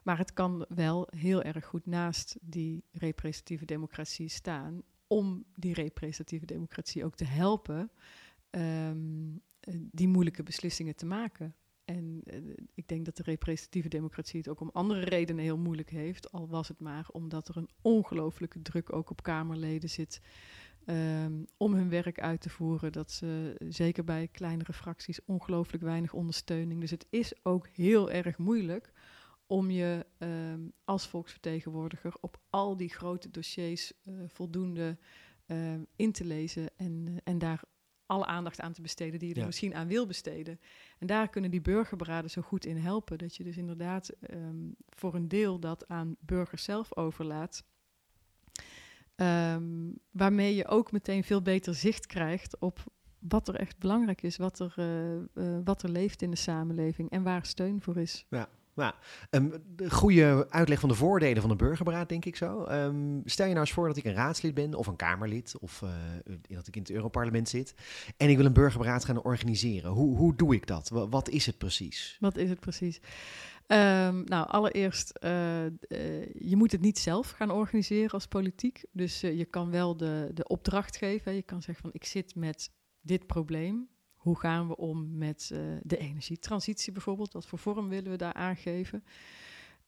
Maar 0.03 0.17
het 0.17 0.33
kan 0.33 0.65
wel 0.69 1.07
heel 1.15 1.41
erg 1.41 1.65
goed 1.65 1.85
naast 1.85 2.37
die 2.41 2.83
representatieve 2.91 3.65
democratie 3.65 4.27
staan. 4.29 4.81
Om 5.07 5.45
die 5.55 5.73
representatieve 5.73 6.45
democratie 6.45 7.05
ook 7.05 7.15
te 7.15 7.25
helpen 7.25 7.91
ehm, 8.49 9.35
eh, 9.59 9.73
die 9.91 10.07
moeilijke 10.07 10.43
beslissingen 10.43 10.95
te 10.95 11.05
maken. 11.05 11.55
En 11.85 12.21
eh, 12.23 12.39
ik 12.73 12.87
denk 12.87 13.05
dat 13.05 13.17
de 13.17 13.23
representatieve 13.23 13.89
democratie 13.89 14.39
het 14.39 14.49
ook 14.49 14.59
om 14.59 14.69
andere 14.73 14.99
redenen 14.99 15.43
heel 15.43 15.57
moeilijk 15.57 15.89
heeft. 15.89 16.31
Al 16.31 16.47
was 16.47 16.67
het 16.67 16.79
maar 16.79 17.07
omdat 17.11 17.47
er 17.47 17.57
een 17.57 17.69
ongelooflijke 17.81 18.61
druk 18.61 18.93
ook 18.93 19.09
op 19.09 19.23
Kamerleden 19.23 19.89
zit. 19.89 20.21
ehm, 20.85 21.43
om 21.57 21.73
hun 21.73 21.89
werk 21.89 22.19
uit 22.19 22.41
te 22.41 22.49
voeren. 22.49 22.91
Dat 22.91 23.11
ze 23.11 23.55
zeker 23.69 24.03
bij 24.03 24.27
kleinere 24.27 24.73
fracties 24.73 25.25
ongelooflijk 25.25 25.83
weinig 25.83 26.13
ondersteuning. 26.13 26.81
Dus 26.81 26.91
het 26.91 27.05
is 27.09 27.33
ook 27.43 27.67
heel 27.67 28.11
erg 28.11 28.37
moeilijk 28.37 28.91
om 29.47 29.71
je 29.71 30.05
ehm, 30.17 30.61
als 30.83 31.07
volksvertegenwoordiger 31.07 32.13
op 32.21 32.39
al 32.49 32.77
die 32.77 32.89
grote 32.89 33.31
dossiers 33.31 33.93
eh, 34.03 34.13
voldoende 34.27 34.97
in 35.95 36.11
te 36.11 36.25
lezen 36.25 36.69
en, 36.77 37.03
eh, 37.07 37.15
en 37.23 37.37
daar 37.37 37.63
alle 38.09 38.25
aandacht 38.25 38.61
aan 38.61 38.73
te 38.73 38.81
besteden 38.81 39.19
die 39.19 39.27
je 39.27 39.33
er 39.33 39.39
Ja. 39.39 39.45
misschien 39.45 39.75
aan 39.75 39.87
wil 39.87 40.05
besteden. 40.07 40.59
En 40.97 41.07
daar 41.07 41.29
kunnen 41.29 41.51
die 41.51 41.61
burgerberaden 41.61 42.29
zo 42.29 42.41
goed 42.41 42.65
in 42.65 42.77
helpen. 42.77 43.17
Dat 43.17 43.35
je 43.35 43.43
dus 43.43 43.57
inderdaad 43.57 44.09
ehm, 44.09 44.55
voor 44.89 45.15
een 45.15 45.27
deel 45.27 45.59
dat 45.59 45.87
aan 45.87 46.15
burgers 46.19 46.63
zelf 46.63 46.95
overlaat. 46.97 47.63
Ehm, 49.15 49.91
waarmee 50.11 50.55
je 50.55 50.67
ook 50.67 50.91
meteen 50.91 51.23
veel 51.23 51.41
beter 51.41 51.75
zicht 51.75 52.05
krijgt 52.05 52.59
op 52.59 52.83
wat 53.19 53.47
er 53.47 53.55
echt 53.55 53.77
belangrijk 53.79 54.21
is, 54.21 54.37
wat 54.37 54.59
er, 54.59 54.73
eh, 54.75 55.15
eh, 55.15 55.61
wat 55.63 55.83
er 55.83 55.89
leeft 55.89 56.21
in 56.21 56.29
de 56.31 56.37
samenleving 56.37 57.09
en 57.09 57.23
waar 57.23 57.45
steun 57.45 57.81
voor 57.81 57.97
is. 57.97 58.25
Ja, 58.29 58.49
Nou, 58.79 58.93
een 59.29 59.91
goede 59.91 60.47
uitleg 60.49 60.79
van 60.79 60.89
de 60.89 60.95
voordelen 60.95 61.41
van 61.41 61.49
de 61.49 61.55
burgerberaad, 61.55 62.09
denk 62.09 62.25
ik 62.25 62.35
zo. 62.35 62.63
Ehm, 62.63 63.19
stel 63.25 63.45
je 63.45 63.51
nou 63.51 63.65
eens 63.65 63.73
voor 63.73 63.87
dat 63.87 63.97
ik 63.97 64.03
een 64.03 64.13
raadslid 64.13 64.53
ben 64.53 64.73
of 64.73 64.87
een 64.87 64.95
Kamerlid 64.95 65.55
of 65.59 65.81
uh, 65.81 65.89
dat 66.47 66.67
ik 66.67 66.75
in 66.75 66.81
het 66.81 66.91
Europarlement 66.91 67.49
zit 67.49 67.73
en 68.17 68.29
ik 68.29 68.37
wil 68.37 68.45
een 68.45 68.53
burgerberaad 68.53 69.05
gaan 69.05 69.23
organiseren. 69.23 69.91
Hoe, 69.91 70.17
hoe 70.17 70.35
doe 70.35 70.55
ik 70.55 70.67
dat? 70.67 70.89
Wat 70.89 71.29
is 71.29 71.45
het 71.45 71.57
precies? 71.57 72.17
Wat 72.19 72.37
is 72.37 72.49
het 72.49 72.59
precies? 72.59 72.99
Um, 73.67 74.23
nou, 74.23 74.47
allereerst, 74.47 75.19
uh, 75.23 75.29
je 76.33 76.55
moet 76.55 76.71
het 76.71 76.81
niet 76.81 76.99
zelf 76.99 77.29
gaan 77.29 77.51
organiseren 77.51 78.11
als 78.11 78.27
politiek. 78.27 78.85
Dus 78.91 79.19
je 79.19 79.45
kan 79.45 79.71
wel 79.71 79.97
de, 79.97 80.31
de 80.33 80.47
opdracht 80.47 80.97
geven. 80.97 81.35
Je 81.35 81.41
kan 81.41 81.61
zeggen 81.61 81.83
van, 81.83 81.93
ik 81.93 82.05
zit 82.05 82.35
met 82.35 82.71
dit 83.01 83.27
probleem. 83.27 83.89
Hoe 84.19 84.39
gaan 84.39 84.67
we 84.67 84.77
om 84.77 85.17
met 85.17 85.47
de 85.83 85.97
energietransitie 85.97 86.91
bijvoorbeeld? 86.93 87.33
Wat 87.33 87.47
voor 87.47 87.59
vorm 87.59 87.89
willen 87.89 88.11
we 88.11 88.17
daar 88.17 88.33
aangeven? 88.33 89.03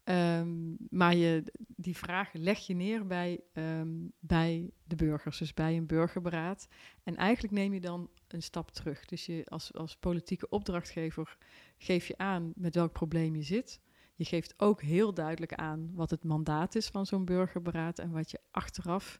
Um, 0.03 0.77
maar 0.89 1.15
je, 1.15 1.43
die 1.75 1.97
vraag 1.97 2.33
leg 2.33 2.59
je 2.59 2.73
neer 2.73 3.07
bij, 3.07 3.39
um, 3.53 4.11
bij 4.19 4.71
de 4.83 4.95
burgers, 4.95 5.37
dus 5.37 5.53
bij 5.53 5.77
een 5.77 5.85
burgerberaad. 5.85 6.67
En 7.03 7.15
eigenlijk 7.15 7.53
neem 7.53 7.73
je 7.73 7.79
dan 7.79 8.09
een 8.27 8.41
stap 8.41 8.71
terug. 8.71 9.05
Dus 9.05 9.25
je 9.25 9.45
als, 9.45 9.73
als 9.73 9.97
politieke 9.97 10.49
opdrachtgever 10.49 11.37
geef 11.77 12.07
je 12.07 12.17
aan 12.17 12.51
met 12.55 12.75
welk 12.75 12.91
probleem 12.91 13.35
je 13.35 13.43
zit. 13.43 13.79
Je 14.15 14.25
geeft 14.25 14.53
ook 14.57 14.81
heel 14.81 15.13
duidelijk 15.13 15.53
aan 15.53 15.91
wat 15.93 16.09
het 16.09 16.23
mandaat 16.23 16.75
is 16.75 16.87
van 16.87 17.05
zo'n 17.05 17.25
burgerberaad 17.25 17.99
en 17.99 18.11
wat 18.11 18.31
je 18.31 18.39
achteraf 18.51 19.19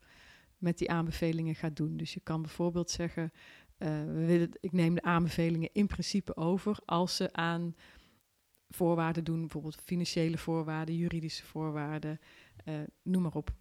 met 0.58 0.78
die 0.78 0.92
aanbevelingen 0.92 1.56
gaat 1.56 1.76
doen. 1.76 1.98
Dus 1.98 2.14
je 2.14 2.20
kan 2.20 2.42
bijvoorbeeld 2.42 2.90
zeggen, 2.90 3.32
willen, 4.06 4.50
ik 4.60 4.72
neem 4.72 4.96
de 4.96 5.02
aanbevelingen 5.02 5.70
in 5.74 5.88
principe 5.88 6.36
over 6.36 6.78
als 6.86 7.16
ze 7.16 7.34
aan 7.34 7.76
voorwaarden 8.70 9.24
doen, 9.24 9.40
bijvoorbeeld 9.40 9.82
financiële 9.84 10.38
voorwaarden, 10.38 10.96
juridische 10.96 11.46
voorwaarden, 11.46 12.20
uh, 12.66 12.80
noem 13.04 13.22
maar 13.22 13.36
op. 13.36 13.54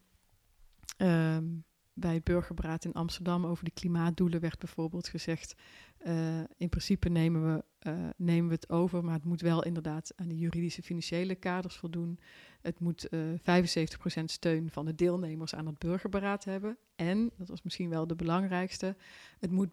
Um, 0.99 1.65
bij 1.93 2.15
het 2.15 2.25
burgerberaad 2.25 2.85
in 2.85 2.93
Amsterdam 2.93 3.47
over 3.47 3.65
de 3.65 3.71
klimaatdoelen 3.71 4.41
werd 4.41 4.59
bijvoorbeeld 4.59 5.09
gezegd: 5.09 5.55
uh, 6.07 6.39
in 6.57 6.69
principe 6.69 7.09
nemen 7.09 7.55
we, 7.55 7.65
nemen 8.17 8.49
we 8.49 8.55
het 8.55 8.71
over, 8.71 9.05
maar 9.05 9.15
het 9.15 9.25
moet 9.25 9.41
wel 9.41 9.65
inderdaad 9.65 10.13
aan 10.17 10.29
de 10.29 10.39
juridische 10.39 10.83
financiële 10.83 11.35
kaders 11.35 11.77
voldoen. 11.77 12.19
Het 12.61 12.81
moet 12.81 13.07
uh, 13.11 13.21
75% 14.21 14.25
steun 14.25 14.71
van 14.71 14.85
de 14.85 14.95
deelnemers 14.95 15.55
aan 15.55 15.67
het 15.67 15.79
burgerberaad 15.79 16.45
hebben. 16.45 16.79
En, 16.97 17.31
dat 17.37 17.49
was 17.49 17.63
misschien 17.63 17.89
wel 17.89 18.07
de 18.07 18.17
belangrijkste, 18.17 18.97
het 19.39 19.51
moet 19.51 19.71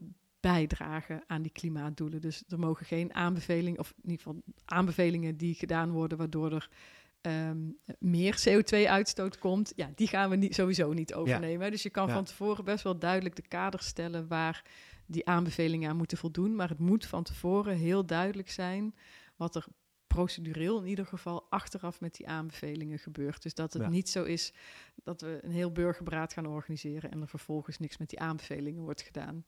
bijdragen 0.52 1.24
aan 1.28 1.42
die 1.42 1.52
klimaatdoelen. 1.52 2.22
Dus 2.22 2.44
er 2.48 2.60
mogen 2.60 2.86
geen 2.86 3.14
aanbevelingen, 3.14 3.80
of 3.80 3.94
in 4.04 4.10
ieder 4.10 4.26
geval 4.26 4.42
aanbevelingen 4.66 5.38
die 5.38 5.56
gedaan 5.56 5.92
worden, 5.92 6.18
waardoor 6.18 6.52
er 6.52 6.70
um, 7.22 7.78
meer 8.00 8.44
CO2-uitstoot 8.50 9.38
komt, 9.38 9.74
ja, 9.76 9.92
die 9.96 10.08
gaan 10.08 10.30
we 10.30 10.36
niet, 10.36 10.56
sowieso 10.56 10.94
niet 10.94 11.14
overnemen. 11.14 11.72
Dus 11.72 11.84
je 11.84 11.90
kan 11.90 12.10
van 12.10 12.24
tevoren 12.24 12.64
best 12.64 12.84
wel 12.84 13.00
duidelijk 13.00 13.36
de 13.36 13.48
kaders 13.48 13.86
stellen 13.86 14.28
waar 14.28 14.66
die 15.06 15.28
aanbevelingen 15.28 15.90
aan 15.90 15.98
moeten 15.98 16.18
voldoen. 16.18 16.56
Maar 16.56 16.70
het 16.70 16.80
moet 16.80 17.06
van 17.06 17.24
tevoren 17.24 17.78
heel 17.78 18.06
duidelijk 18.06 18.50
zijn 18.50 18.96
wat 19.36 19.56
er 19.56 19.66
procedureel 20.08 20.82
in 20.82 20.88
ieder 20.88 21.06
geval 21.06 21.46
achteraf 21.50 22.02
met 22.02 22.16
die 22.16 22.28
aanbevelingen 22.28 23.00
gebeurt. 23.00 23.44
Dus 23.44 23.54
dat 23.54 23.74
het 23.74 23.90
niet 23.90 24.10
zo 24.10 24.24
is 24.24 24.54
dat 25.04 25.22
we 25.22 25.40
een 25.42 25.52
heel 25.52 25.72
burgerberaad 25.72 26.34
gaan 26.34 26.46
organiseren 26.46 27.12
en 27.12 27.22
er 27.22 27.28
vervolgens 27.28 27.78
niks 27.78 27.98
met 27.98 28.10
die 28.10 28.20
aanbevelingen 28.20 28.84
wordt 28.84 29.02
gedaan. 29.02 29.46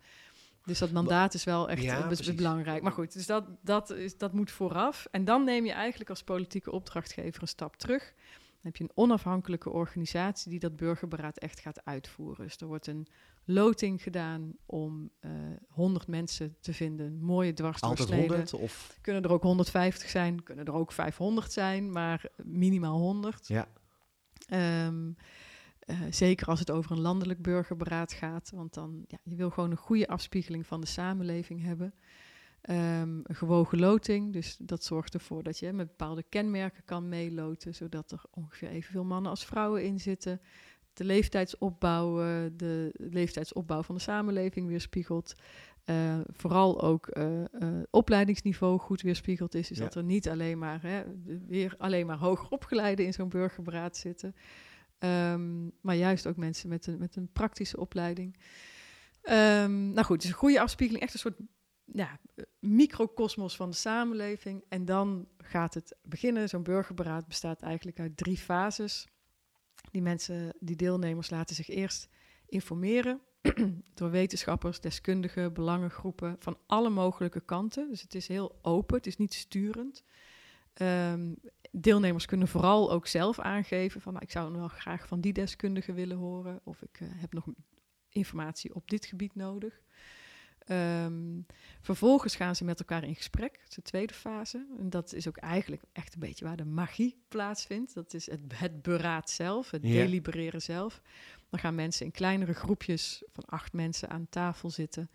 Dus 0.69 0.79
dat 0.79 0.91
mandaat 0.91 1.33
is 1.33 1.43
wel 1.43 1.69
echt 1.69 1.81
ja, 1.81 2.09
belangrijk. 2.35 2.81
Maar 2.81 2.91
goed, 2.91 3.13
dus 3.13 3.25
dat, 3.25 3.45
dat, 3.61 3.89
is, 3.89 4.17
dat 4.17 4.33
moet 4.33 4.51
vooraf. 4.51 5.07
En 5.11 5.25
dan 5.25 5.43
neem 5.43 5.65
je 5.65 5.71
eigenlijk 5.71 6.09
als 6.09 6.23
politieke 6.23 6.71
opdrachtgever 6.71 7.41
een 7.41 7.47
stap 7.47 7.75
terug. 7.75 8.13
Dan 8.61 8.71
heb 8.71 8.75
je 8.75 8.83
een 8.83 8.91
onafhankelijke 8.93 9.69
organisatie 9.69 10.49
die 10.49 10.59
dat 10.59 10.75
burgerberaad 10.75 11.37
echt 11.37 11.59
gaat 11.59 11.85
uitvoeren. 11.85 12.45
Dus 12.45 12.57
er 12.57 12.67
wordt 12.67 12.87
een 12.87 13.07
loting 13.45 14.03
gedaan 14.03 14.53
om 14.65 15.09
uh, 15.21 15.31
eh, 15.31 15.57
100 15.67 16.07
mensen 16.07 16.55
te 16.59 16.73
vinden. 16.73 17.19
Mooie 17.19 17.53
dwarsdoorsneden. 17.53 18.27
100? 18.27 18.53
Of? 18.53 18.97
Kunnen 19.01 19.23
er 19.23 19.31
ook 19.31 19.43
150 19.43 20.09
zijn, 20.09 20.43
kunnen 20.43 20.65
er 20.65 20.73
ook 20.73 20.91
500 20.91 21.51
zijn, 21.51 21.91
maar 21.91 22.25
minimaal 22.43 22.97
100. 22.97 23.47
Ja. 23.47 23.67
Um, 24.85 25.15
uh, 25.89 26.01
zeker 26.09 26.47
als 26.47 26.59
het 26.59 26.71
over 26.71 26.91
een 26.91 27.01
landelijk 27.01 27.41
burgerberaad 27.41 28.13
gaat, 28.13 28.51
want 28.53 28.73
dan 28.73 29.03
ja, 29.07 29.17
je 29.23 29.35
wil 29.35 29.49
gewoon 29.49 29.71
een 29.71 29.77
goede 29.77 30.07
afspiegeling 30.07 30.67
van 30.67 30.81
de 30.81 30.87
samenleving 30.87 31.63
hebben. 31.63 31.93
Um, 32.69 32.75
een 33.23 33.35
gewogen 33.35 33.79
loting, 33.79 34.33
dus 34.33 34.57
dat 34.59 34.83
zorgt 34.83 35.13
ervoor 35.13 35.43
dat 35.43 35.59
je 35.59 35.73
met 35.73 35.87
bepaalde 35.87 36.23
kenmerken 36.29 36.83
kan 36.85 37.09
meeloten, 37.09 37.75
zodat 37.75 38.11
er 38.11 38.21
ongeveer 38.31 38.69
evenveel 38.69 39.03
mannen 39.03 39.31
als 39.31 39.45
vrouwen 39.45 39.83
in 39.83 39.99
zitten. 39.99 40.41
De 40.93 41.03
leeftijdsopbouw, 41.03 42.21
uh, 42.21 42.49
de 42.53 42.93
leeftijdsopbouw 42.93 43.83
van 43.83 43.95
de 43.95 44.01
samenleving 44.01 44.67
weerspiegelt. 44.67 45.35
Uh, 45.85 46.19
vooral 46.27 46.81
ook 46.81 47.17
uh, 47.17 47.43
opleidingsniveau 47.89 48.79
goed 48.79 49.01
weerspiegeld 49.01 49.55
is. 49.55 49.67
Dus 49.67 49.77
ja. 49.77 49.83
dat 49.83 49.95
er 49.95 50.03
niet 50.03 50.29
alleen 50.29 50.57
maar, 50.57 50.81
hè, 50.81 51.03
weer 51.47 51.75
alleen 51.77 52.05
maar 52.05 52.17
hoger 52.17 52.49
opgeleiden 52.49 53.05
in 53.05 53.13
zo'n 53.13 53.29
burgerberaad 53.29 53.97
zitten. 53.97 54.35
Um, 54.99 55.71
maar 55.81 55.95
juist 55.95 56.27
ook 56.27 56.37
mensen 56.37 56.69
met 56.69 56.87
een, 56.87 56.97
met 56.97 57.15
een 57.15 57.31
praktische 57.31 57.79
opleiding. 57.79 58.35
Um, 59.23 59.89
nou 59.89 60.03
goed, 60.03 60.21
dus 60.21 60.29
een 60.29 60.35
goede 60.35 60.61
afspiegeling, 60.61 61.03
echt 61.03 61.13
een 61.13 61.19
soort 61.19 61.39
ja, 61.85 62.19
microcosmos 62.59 63.55
van 63.55 63.69
de 63.69 63.75
samenleving. 63.75 64.63
En 64.69 64.85
dan 64.85 65.27
gaat 65.37 65.73
het 65.73 65.95
beginnen. 66.03 66.49
Zo'n 66.49 66.63
burgerberaad 66.63 67.27
bestaat 67.27 67.61
eigenlijk 67.61 67.99
uit 67.99 68.17
drie 68.17 68.37
fases. 68.37 69.07
Die 69.91 70.01
mensen, 70.01 70.53
die 70.59 70.75
deelnemers 70.75 71.29
laten 71.29 71.55
zich 71.55 71.69
eerst 71.69 72.09
informeren 72.45 73.21
door 73.93 74.09
wetenschappers, 74.09 74.79
deskundigen, 74.79 75.53
belangengroepen 75.53 76.35
van 76.39 76.57
alle 76.65 76.89
mogelijke 76.89 77.41
kanten. 77.41 77.89
Dus 77.89 78.01
het 78.01 78.15
is 78.15 78.27
heel 78.27 78.59
open, 78.61 78.97
het 78.97 79.07
is 79.07 79.17
niet 79.17 79.33
sturend. 79.33 80.03
Um, 80.81 81.35
deelnemers 81.71 82.25
kunnen 82.25 82.47
vooral 82.47 82.91
ook 82.91 83.07
zelf 83.07 83.39
aangeven 83.39 84.01
van 84.01 84.13
nou, 84.13 84.25
ik 84.25 84.31
zou 84.31 84.49
nog 84.49 84.59
wel 84.59 84.67
graag 84.67 85.07
van 85.07 85.21
die 85.21 85.33
deskundige 85.33 85.93
willen 85.93 86.17
horen 86.17 86.59
of 86.63 86.81
ik 86.81 86.99
uh, 86.99 87.09
heb 87.11 87.33
nog 87.33 87.45
informatie 88.09 88.75
op 88.75 88.89
dit 88.89 89.05
gebied 89.05 89.35
nodig. 89.35 89.81
Um, 90.71 91.45
vervolgens 91.81 92.35
gaan 92.35 92.55
ze 92.55 92.63
met 92.63 92.79
elkaar 92.79 93.03
in 93.03 93.15
gesprek, 93.15 93.53
dat 93.59 93.69
is 93.69 93.75
de 93.75 93.81
tweede 93.81 94.13
fase. 94.13 94.65
En 94.77 94.89
dat 94.89 95.13
is 95.13 95.27
ook 95.27 95.37
eigenlijk 95.37 95.81
echt 95.91 96.13
een 96.13 96.19
beetje 96.19 96.45
waar 96.45 96.57
de 96.57 96.65
magie 96.65 97.23
plaatsvindt. 97.27 97.93
Dat 97.93 98.13
is 98.13 98.29
het, 98.29 98.39
het 98.53 98.81
beraad 98.81 99.29
zelf, 99.29 99.71
het 99.71 99.83
yeah. 99.83 99.95
delibereren 99.95 100.61
zelf. 100.61 101.01
Dan 101.49 101.59
gaan 101.59 101.75
mensen 101.75 102.05
in 102.05 102.11
kleinere 102.11 102.53
groepjes 102.53 103.23
van 103.31 103.45
acht 103.45 103.73
mensen 103.73 104.09
aan 104.09 104.27
tafel 104.29 104.69
zitten. 104.69 105.09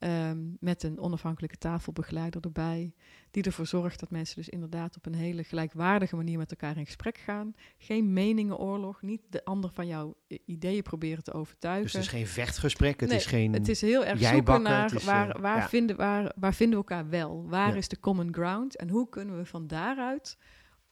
Um, 0.00 0.56
met 0.60 0.82
een 0.82 0.98
onafhankelijke 0.98 1.58
tafelbegeleider 1.58 2.42
erbij, 2.42 2.94
die 3.30 3.42
ervoor 3.42 3.66
zorgt 3.66 4.00
dat 4.00 4.10
mensen 4.10 4.36
dus 4.36 4.48
inderdaad 4.48 4.96
op 4.96 5.06
een 5.06 5.14
hele 5.14 5.44
gelijkwaardige 5.44 6.16
manier 6.16 6.38
met 6.38 6.50
elkaar 6.50 6.76
in 6.76 6.84
gesprek 6.84 7.18
gaan. 7.18 7.54
Geen 7.78 8.12
meningenoorlog, 8.12 9.02
niet 9.02 9.20
de 9.28 9.44
ander 9.44 9.70
van 9.72 9.86
jouw 9.86 10.16
ideeën 10.44 10.82
proberen 10.82 11.24
te 11.24 11.32
overtuigen. 11.32 11.82
Dus 11.82 11.92
het 11.92 12.02
is 12.02 12.08
geen 12.08 12.26
vechtgesprek, 12.26 13.00
het 13.00 13.08
nee, 13.08 13.18
is 13.18 13.26
geen 13.26 13.52
Het 13.52 13.68
is 13.68 13.80
heel 13.80 14.04
erg 14.04 14.20
zoeken 14.22 14.62
naar 14.62 14.94
is, 14.94 15.04
waar, 15.04 15.36
uh, 15.36 15.42
waar, 15.42 15.56
ja. 15.56 15.68
vinden, 15.68 15.96
waar, 15.96 16.32
waar 16.36 16.54
vinden 16.54 16.78
we 16.78 16.84
elkaar 16.86 17.08
wel? 17.08 17.48
Waar 17.48 17.70
ja. 17.70 17.76
is 17.76 17.88
de 17.88 18.00
common 18.00 18.34
ground? 18.34 18.76
En 18.76 18.88
hoe 18.88 19.08
kunnen 19.08 19.36
we 19.36 19.44
van 19.44 19.66
daaruit 19.66 20.38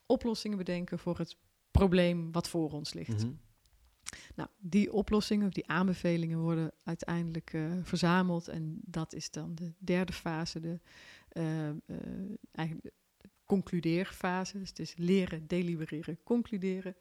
oplossingen 0.06 0.58
bedenken 0.58 0.98
voor 0.98 1.18
het 1.18 1.36
probleem 1.70 2.32
wat 2.32 2.48
voor 2.48 2.70
ons 2.70 2.94
ligt? 2.94 3.24
Mm 3.24 3.30
-hmm. 3.30 3.38
Nou, 4.36 4.48
die 4.58 4.92
oplossingen 4.92 5.46
of 5.46 5.52
die 5.52 5.68
aanbevelingen 5.68 6.38
worden 6.38 6.72
uiteindelijk 6.84 7.52
uh, 7.52 7.72
verzameld. 7.82 8.48
En 8.48 8.78
dat 8.84 9.14
is 9.14 9.30
dan 9.30 9.54
de 9.54 9.72
derde 9.78 10.12
fase, 10.12 10.60
de 10.60 10.78
uh, 11.32 11.68
uh, 11.68 11.96
eigenlijk 12.52 12.86
de 12.86 12.92
concludeerfase. 13.44 14.58
Dus 14.58 14.68
het 14.68 14.78
is 14.78 14.94
leren, 14.96 15.46
delibereren, 15.46 16.18
concluderen. 16.24 16.96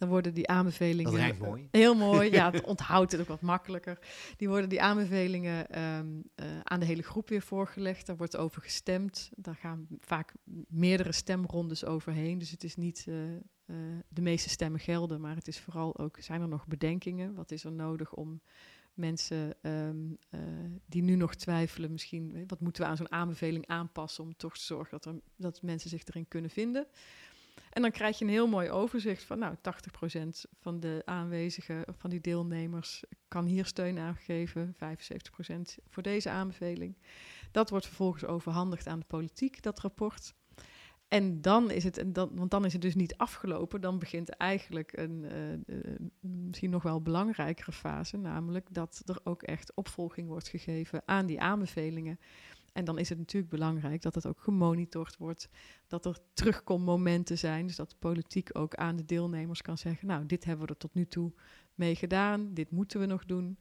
Dan 0.00 0.08
worden 0.08 0.34
die 0.34 0.48
aanbevelingen. 0.48 1.28
Dat 1.28 1.48
mooi. 1.48 1.68
Heel 1.70 1.94
mooi. 1.94 2.30
Ja, 2.30 2.50
het 2.52 2.64
onthoudt 2.64 3.12
het 3.12 3.20
ook 3.20 3.26
wat 3.26 3.40
makkelijker. 3.40 3.98
Die 4.36 4.48
worden 4.48 4.68
die 4.68 4.82
aanbevelingen 4.82 5.80
um, 5.80 6.22
uh, 6.36 6.46
aan 6.62 6.80
de 6.80 6.86
hele 6.86 7.02
groep 7.02 7.28
weer 7.28 7.42
voorgelegd. 7.42 8.06
Daar 8.06 8.16
wordt 8.16 8.36
over 8.36 8.62
gestemd. 8.62 9.30
Daar 9.36 9.54
gaan 9.54 9.86
vaak 10.00 10.32
meerdere 10.68 11.12
stemrondes 11.12 11.84
overheen. 11.84 12.38
Dus 12.38 12.50
het 12.50 12.64
is 12.64 12.76
niet 12.76 13.04
uh, 13.08 13.14
uh, 13.32 13.76
de 14.08 14.20
meeste 14.20 14.48
stemmen 14.48 14.80
gelden, 14.80 15.20
maar 15.20 15.34
het 15.34 15.48
is 15.48 15.60
vooral 15.60 15.98
ook: 15.98 16.16
zijn 16.20 16.40
er 16.40 16.48
nog 16.48 16.66
bedenkingen? 16.66 17.34
Wat 17.34 17.50
is 17.50 17.64
er 17.64 17.72
nodig 17.72 18.14
om 18.14 18.40
mensen 18.94 19.54
um, 19.62 20.18
die 20.86 21.02
nu 21.02 21.14
nog 21.14 21.34
twijfelen, 21.34 21.92
misschien 21.92 22.44
wat 22.46 22.60
moeten 22.60 22.82
we 22.82 22.88
aan 22.88 22.96
zo'n 22.96 23.12
aanbeveling 23.12 23.66
aanpassen 23.66 24.24
om 24.24 24.36
toch 24.36 24.56
te 24.56 24.64
zorgen 24.64 24.90
dat, 24.90 25.04
er, 25.04 25.20
dat 25.36 25.62
mensen 25.62 25.90
zich 25.90 26.04
erin 26.04 26.28
kunnen 26.28 26.50
vinden? 26.50 26.86
En 27.70 27.82
dan 27.82 27.90
krijg 27.90 28.18
je 28.18 28.24
een 28.24 28.30
heel 28.30 28.48
mooi 28.48 28.70
overzicht 28.70 29.22
van, 29.22 29.38
nou, 29.38 29.54
80% 29.54 30.50
van 30.60 30.80
de 30.80 31.02
aanwezigen, 31.04 31.84
van 31.96 32.10
die 32.10 32.20
deelnemers, 32.20 33.04
kan 33.28 33.44
hier 33.44 33.66
steun 33.66 33.98
aangeven, 33.98 34.74
75% 34.74 34.78
voor 35.88 36.02
deze 36.02 36.30
aanbeveling. 36.30 36.96
Dat 37.50 37.70
wordt 37.70 37.86
vervolgens 37.86 38.24
overhandigd 38.24 38.86
aan 38.86 38.98
de 38.98 39.06
politiek, 39.06 39.62
dat 39.62 39.80
rapport. 39.80 40.34
En 41.10 41.40
dan 41.40 41.70
is 41.70 41.84
het, 41.84 41.98
en 41.98 42.12
dan, 42.12 42.30
want 42.34 42.50
dan 42.50 42.64
is 42.64 42.72
het 42.72 42.82
dus 42.82 42.94
niet 42.94 43.16
afgelopen. 43.16 43.80
Dan 43.80 43.98
begint 43.98 44.28
eigenlijk 44.28 44.96
een 44.96 45.24
eh, 45.24 45.52
eh, 45.52 45.58
misschien 46.20 46.70
nog 46.70 46.82
wel 46.82 47.02
belangrijkere 47.02 47.72
fase, 47.72 48.16
namelijk 48.16 48.66
dat 48.70 49.02
er 49.04 49.20
ook 49.24 49.42
echt 49.42 49.74
opvolging 49.74 50.28
wordt 50.28 50.48
gegeven 50.48 51.02
aan 51.04 51.26
die 51.26 51.40
aanbevelingen. 51.40 52.18
En 52.72 52.84
dan 52.84 52.98
is 52.98 53.08
het 53.08 53.18
natuurlijk 53.18 53.52
belangrijk 53.52 54.02
dat 54.02 54.14
het 54.14 54.26
ook 54.26 54.40
gemonitord 54.40 55.16
wordt, 55.16 55.48
dat 55.86 56.06
er 56.06 56.18
terugkommomenten 56.32 57.38
zijn, 57.38 57.66
dus 57.66 57.76
dat 57.76 57.90
de 57.90 57.96
politiek 57.98 58.48
ook 58.52 58.74
aan 58.74 58.96
de 58.96 59.04
deelnemers 59.04 59.62
kan 59.62 59.78
zeggen, 59.78 60.06
nou, 60.06 60.26
dit 60.26 60.44
hebben 60.44 60.66
we 60.66 60.72
er 60.72 60.78
tot 60.78 60.94
nu 60.94 61.06
toe 61.06 61.32
mee 61.74 61.94
gedaan, 61.94 62.54
dit 62.54 62.70
moeten 62.70 63.00
we 63.00 63.06
nog 63.06 63.24
doen. 63.24 63.58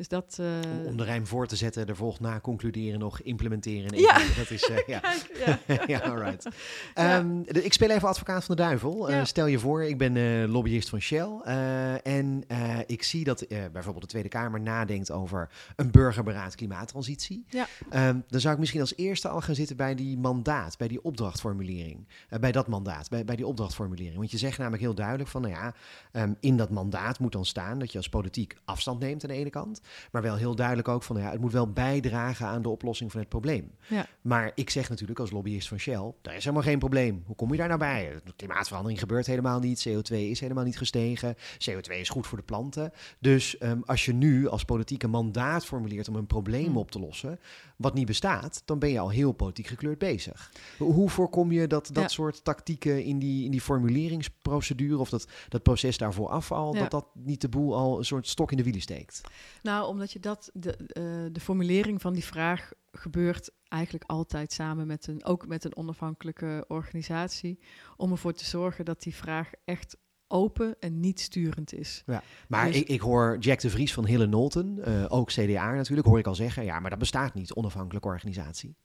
Dus 0.00 0.08
dat, 0.08 0.38
uh... 0.40 0.46
Om 0.86 0.96
de 0.96 1.04
rijm 1.04 1.26
voor 1.26 1.46
te 1.46 1.56
zetten, 1.56 1.86
er 1.86 1.96
volgt 1.96 2.20
na 2.20 2.40
concluderen 2.40 2.98
nog 2.98 3.20
implementeren. 3.20 3.98
Ja. 3.98 4.18
Dat 4.36 4.50
is, 4.50 4.68
uh, 4.70 4.76
ja. 4.86 5.00
Ja. 5.46 5.58
ja, 5.86 5.98
alright. 5.98 6.48
Ja. 6.94 7.18
Ehm, 7.18 7.40
ik 7.46 7.72
speel 7.72 7.90
even 7.90 8.08
advocaat 8.08 8.44
van 8.44 8.56
de 8.56 8.62
duivel. 8.62 9.10
Eh, 9.10 9.24
stel 9.24 9.46
je 9.46 9.58
voor, 9.58 9.84
ik 9.84 9.98
ben 9.98 10.16
eh, 10.16 10.50
lobbyist 10.52 10.88
van 10.88 11.00
Shell. 11.00 11.28
eh, 11.44 12.06
en 12.06 12.44
eh, 12.46 12.78
ik 12.86 13.02
zie 13.02 13.24
dat 13.24 13.40
eh, 13.40 13.58
bijvoorbeeld 13.72 14.04
de 14.04 14.10
Tweede 14.10 14.28
Kamer 14.28 14.60
nadenkt 14.60 15.10
over 15.10 15.48
een 15.76 15.90
burgerberaad 15.90 16.54
klimaattransitie. 16.54 17.44
Ja. 17.48 17.66
Ehm, 17.90 18.18
dan 18.28 18.40
zou 18.40 18.54
ik 18.54 18.60
misschien 18.60 18.80
als 18.80 18.96
eerste 18.96 19.28
al 19.28 19.40
gaan 19.40 19.54
zitten 19.54 19.76
bij 19.76 19.94
die 19.94 20.18
mandaat, 20.18 20.78
bij 20.78 20.88
die 20.88 21.02
opdrachtformulering. 21.04 22.06
Eh, 22.28 22.38
bij 22.38 22.52
dat 22.52 22.66
mandaat, 22.66 23.08
bij, 23.08 23.24
bij 23.24 23.36
die 23.36 23.46
opdrachtformulering. 23.46 24.16
Want 24.16 24.30
je 24.30 24.38
zegt 24.38 24.58
namelijk 24.58 24.82
heel 24.82 24.94
duidelijk 24.94 25.28
van, 25.28 25.42
nou 25.42 25.54
ja, 25.54 25.74
ehm, 26.12 26.32
in 26.40 26.56
dat 26.56 26.70
mandaat 26.70 27.18
moet 27.18 27.32
dan 27.32 27.44
staan 27.44 27.78
dat 27.78 27.92
je 27.92 27.98
als 27.98 28.08
politiek 28.08 28.56
afstand 28.64 29.00
neemt 29.00 29.22
aan 29.22 29.30
de 29.30 29.36
ene 29.36 29.50
kant. 29.50 29.80
Maar 30.12 30.22
wel 30.22 30.36
heel 30.36 30.54
duidelijk 30.54 30.88
ook 30.88 31.02
van, 31.02 31.14
nou 31.16 31.26
ja, 31.26 31.32
het 31.32 31.40
moet 31.40 31.52
wel 31.52 31.72
bijdragen 31.72 32.46
aan 32.46 32.62
de 32.62 32.68
oplossing 32.68 33.10
van 33.10 33.20
het 33.20 33.28
probleem. 33.28 33.70
Ja. 33.88 34.06
Maar 34.20 34.52
ik 34.54 34.70
zeg 34.70 34.88
natuurlijk 34.88 35.20
als 35.20 35.30
lobbyist 35.30 35.68
van 35.68 35.78
Shell, 35.78 36.12
daar 36.22 36.34
is 36.36 36.42
helemaal 36.44 36.64
geen 36.64 36.78
probleem. 36.78 37.22
Hoe 37.26 37.36
kom 37.36 37.50
je 37.52 37.56
daar 37.56 37.66
nou 37.68 37.78
bij? 37.78 38.20
Klimaatverandering 38.36 39.00
gebeurt 39.00 39.26
helemaal 39.26 39.58
niet. 39.60 39.88
CO2 39.88 40.14
is 40.16 40.40
helemaal 40.40 40.64
niet 40.64 40.78
gestegen. 40.78 41.36
CO2 41.70 41.92
is 41.94 42.08
goed 42.08 42.26
voor 42.26 42.38
de 42.38 42.44
planten. 42.44 42.92
Dus 43.18 43.58
ehm, 43.58 43.80
als 43.84 44.04
je 44.04 44.12
nu 44.12 44.48
als 44.48 44.64
politiek 44.64 45.02
een 45.02 45.10
mandaat 45.10 45.64
formuleert 45.66 46.08
om 46.08 46.14
een 46.14 46.26
probleem 46.26 46.64
Hmm. 46.66 46.76
op 46.76 46.90
te 46.90 47.00
lossen, 47.00 47.38
wat 47.76 47.94
niet 47.94 48.06
bestaat, 48.06 48.62
dan 48.64 48.78
ben 48.78 48.90
je 48.90 48.98
al 48.98 49.10
heel 49.10 49.32
politiek 49.32 49.66
gekleurd 49.66 49.98
bezig. 49.98 50.50
Hoe 50.78 50.92
hoe 50.92 51.10
voorkom 51.10 51.52
je 51.52 51.66
dat 51.66 51.86
dat 51.92 52.02
Ja. 52.02 52.08
soort 52.08 52.44
tactieken 52.44 53.04
in 53.04 53.18
die, 53.18 53.44
in 53.44 53.50
die 53.50 53.60
formuleringsprocedure 53.60 54.98
of 54.98 55.08
dat, 55.10 55.26
dat 55.48 55.62
proces 55.62 55.98
daarvoor 55.98 56.28
afval, 56.28 56.74
Ja. 56.74 56.80
dat 56.80 56.90
dat 56.90 57.06
niet 57.14 57.40
de 57.40 57.48
boel 57.48 57.76
al 57.76 57.98
een 57.98 58.04
soort 58.04 58.28
stok 58.28 58.50
in 58.50 58.56
de 58.56 58.62
wielen 58.62 58.80
steekt? 58.82 59.20
Nou, 59.62 59.79
omdat 59.88 60.12
je 60.12 60.20
dat, 60.20 60.50
de, 60.54 60.76
eh, 60.76 61.32
de 61.32 61.40
formulering 61.40 62.00
van 62.00 62.12
die 62.12 62.24
vraag 62.24 62.72
gebeurt 62.92 63.50
eigenlijk 63.68 64.10
altijd 64.10 64.52
samen 64.52 64.86
met 64.86 65.06
een, 65.06 65.24
ook 65.24 65.46
met 65.46 65.64
een 65.64 65.76
onafhankelijke 65.76 66.64
organisatie, 66.68 67.58
om 67.96 68.10
ervoor 68.10 68.32
te 68.32 68.44
zorgen 68.44 68.84
dat 68.84 69.02
die 69.02 69.14
vraag 69.14 69.50
echt 69.64 69.96
open 70.26 70.76
en 70.80 71.00
niet 71.00 71.20
sturend 71.20 71.72
is. 71.72 72.02
Maar 72.48 72.66
Dus- 72.66 72.76
ik, 72.76 72.88
ik 72.88 73.00
hoor 73.00 73.36
Jack 73.38 73.60
de 73.60 73.70
Vries 73.70 73.94
van 73.94 74.06
Hille 74.06 74.26
Nolten, 74.26 74.84
eh, 74.84 75.04
ook 75.08 75.28
CDA 75.28 75.74
natuurlijk, 75.74 76.08
hoor 76.08 76.18
ik 76.18 76.26
al 76.26 76.34
zeggen, 76.34 76.64
ja, 76.64 76.80
maar 76.80 76.90
dat 76.90 76.98
bestaat 76.98 77.34
niet, 77.34 77.54
onafhankelijke 77.54 78.08
organisatie. 78.08 78.76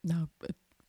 Nou, 0.00 0.26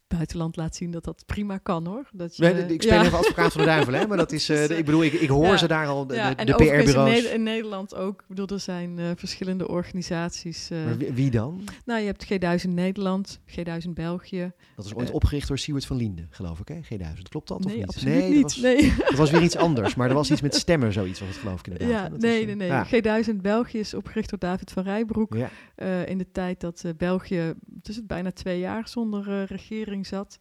buitenland 0.09 0.55
laat 0.55 0.75
zien 0.75 0.91
dat 0.91 1.03
dat 1.03 1.23
prima 1.25 1.57
kan 1.57 1.85
hoor. 1.85 2.09
Dat 2.13 2.37
je, 2.37 2.43
Nee, 2.43 2.65
ik 2.73 2.81
speel 2.81 2.95
ja. 2.95 3.03
even 3.05 3.17
advocaat 3.17 3.51
van 3.51 3.61
de 3.61 3.67
duivel, 3.67 3.93
hè? 3.93 4.07
Maar 4.07 4.17
dat 4.17 4.31
is, 4.31 4.49
eh, 4.49 4.69
ik 4.69 4.85
bedoel, 4.85 5.03
ik, 5.03 5.13
ik 5.13 5.29
hoor 5.29 5.45
ja. 5.45 5.57
ze 5.57 5.67
daar 5.67 5.87
al, 5.87 6.07
de, 6.07 6.15
Ja, 6.15 6.37
in, 6.37 6.45
PR-bureaus. 6.55 7.23
Ne- 7.23 7.29
in 7.33 7.43
Nederland 7.43 7.95
ook. 7.95 8.21
Ik 8.21 8.27
bedoel, 8.27 8.47
er 8.47 8.59
zijn 8.59 8.99
eh, 8.99 9.05
verschillende 9.15 9.67
organisaties. 9.67 10.69
eh. 10.69 10.85
Maar 10.85 10.97
wie, 10.97 11.13
wie 11.13 11.31
dan? 11.31 11.61
nou, 11.85 11.99
je 11.99 12.05
hebt 12.05 12.25
G1000 12.63 12.69
Nederland, 12.69 13.39
G1000 13.47 13.89
België. 13.93 14.51
Dat 14.75 14.85
is 14.85 14.95
ooit 14.95 15.11
opgericht 15.11 15.47
door 15.47 15.57
Siewert 15.57 15.85
van 15.85 15.97
Linden, 15.97 16.27
geloof 16.29 16.59
ik, 16.59 16.67
hè? 16.67 16.75
G1000, 16.75 17.21
klopt 17.29 17.47
dat 17.47 17.57
of 17.57 17.65
nee, 17.65 17.77
niet? 17.77 17.87
absoluut 17.87 18.15
nee, 18.15 18.29
niet. 18.29 18.41
Dat 18.41 18.51
was, 18.51 18.61
nee. 18.61 18.93
dat 18.97 19.17
was 19.17 19.31
weer 19.31 19.41
iets 19.41 19.55
anders, 19.55 19.95
maar 19.95 20.09
er 20.09 20.15
was 20.15 20.31
iets 20.31 20.41
met 20.41 20.55
stemmen, 20.55 20.93
zoiets 20.93 21.19
was 21.19 21.29
het 21.29 21.37
geloof 21.37 21.59
ik 21.59 21.67
inderdaad. 21.67 22.03
Ja? 22.03 22.09
Dat 22.09 22.19
nee, 22.19 22.45
nee, 22.45 22.55
nee. 22.55 22.67
ja. 22.67 22.85
G1000 23.23 23.35
België 23.41 23.79
is 23.79 23.93
opgericht 23.93 24.29
door 24.29 24.39
David 24.39 24.71
van 24.71 24.83
Rijbroek. 24.83 25.35
In 26.05 26.17
de 26.17 26.27
tijd 26.31 26.59
dat 26.59 26.83
België 26.97 27.53
het 27.97 28.07
bijna 28.07 28.31
twee 28.31 28.59
jaar 28.59 28.87
zonder 28.87 29.41
eh, 29.41 29.47
regering 29.99 30.07
zat. 30.07 30.39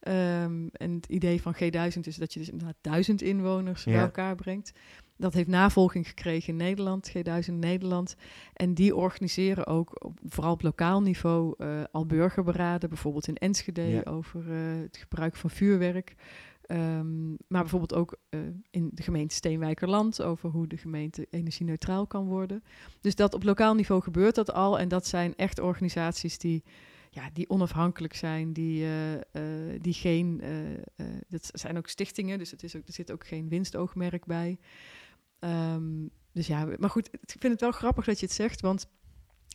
Ehm, 0.00 0.66
en 0.72 0.94
het 0.94 1.06
idee 1.06 1.42
van 1.42 1.54
G1000 1.54 2.06
is 2.06 2.16
dat 2.16 2.32
je 2.32 2.38
dus 2.38 2.50
inderdaad 2.50 2.76
duizend 2.80 3.22
inwoners 3.22 3.84
bij 3.84 3.94
elkaar 3.98 4.34
brengt. 4.34 4.72
Dat 5.16 5.34
heeft 5.34 5.48
navolging 5.48 6.08
gekregen 6.08 6.48
in 6.48 6.56
Nederland, 6.56 7.12
G1000 7.16 7.52
Nederland. 7.52 8.16
En 8.52 8.74
die 8.74 8.96
organiseren 8.96 9.66
ook, 9.66 10.04
op, 10.04 10.18
vooral 10.26 10.52
op 10.52 10.62
lokaal 10.62 11.02
niveau, 11.02 11.54
eh, 11.58 11.82
al 11.90 12.06
burgerberaden. 12.06 12.88
Bijvoorbeeld 12.88 13.28
in 13.28 13.36
Enschede 13.36 13.82
Ja. 13.82 14.02
over 14.04 14.40
eh, 14.50 14.80
het 14.82 14.96
gebruik 14.96 15.36
van 15.36 15.50
vuurwerk. 15.50 16.14
Ehm, 16.62 17.28
maar 17.28 17.62
bijvoorbeeld 17.62 17.94
ook 17.94 18.16
eh, 18.28 18.40
in 18.70 18.90
de 18.92 19.02
gemeente 19.02 19.34
Steenwijkerland 19.34 20.22
over 20.22 20.50
hoe 20.50 20.66
de 20.66 20.76
gemeente 20.76 21.26
energie-neutraal 21.30 22.06
kan 22.06 22.26
worden. 22.26 22.62
Dus 23.00 23.14
dat 23.14 23.34
op 23.34 23.42
lokaal 23.42 23.74
niveau 23.74 24.02
gebeurt 24.02 24.34
dat 24.34 24.52
al. 24.52 24.78
En 24.78 24.88
dat 24.88 25.06
zijn 25.06 25.34
echt 25.36 25.60
organisaties 25.60 26.38
die, 26.38 26.62
ja, 27.10 27.30
die 27.32 27.48
onafhankelijk 27.50 28.14
zijn, 28.14 28.52
die, 28.52 28.82
eh, 28.84 29.14
eh, 29.14 29.80
die 29.80 29.92
geen. 29.94 30.40
eh, 30.40 31.04
dat 31.28 31.50
zijn 31.52 31.76
ook 31.76 31.88
stichtingen, 31.88 32.38
dus 32.38 32.50
het 32.50 32.62
is 32.62 32.76
ook, 32.76 32.86
er 32.86 32.92
zit 32.92 33.12
ook 33.12 33.26
geen 33.26 33.48
winstoogmerk 33.48 34.24
bij. 34.26 34.58
Ehm, 35.38 36.06
dus 36.32 36.46
ja, 36.46 36.68
maar 36.78 36.90
goed, 36.90 37.08
ik 37.12 37.20
vind 37.40 37.52
het 37.52 37.60
wel 37.60 37.70
grappig 37.72 38.04
dat 38.04 38.20
je 38.20 38.26
het 38.26 38.34
zegt, 38.34 38.60
want 38.60 38.86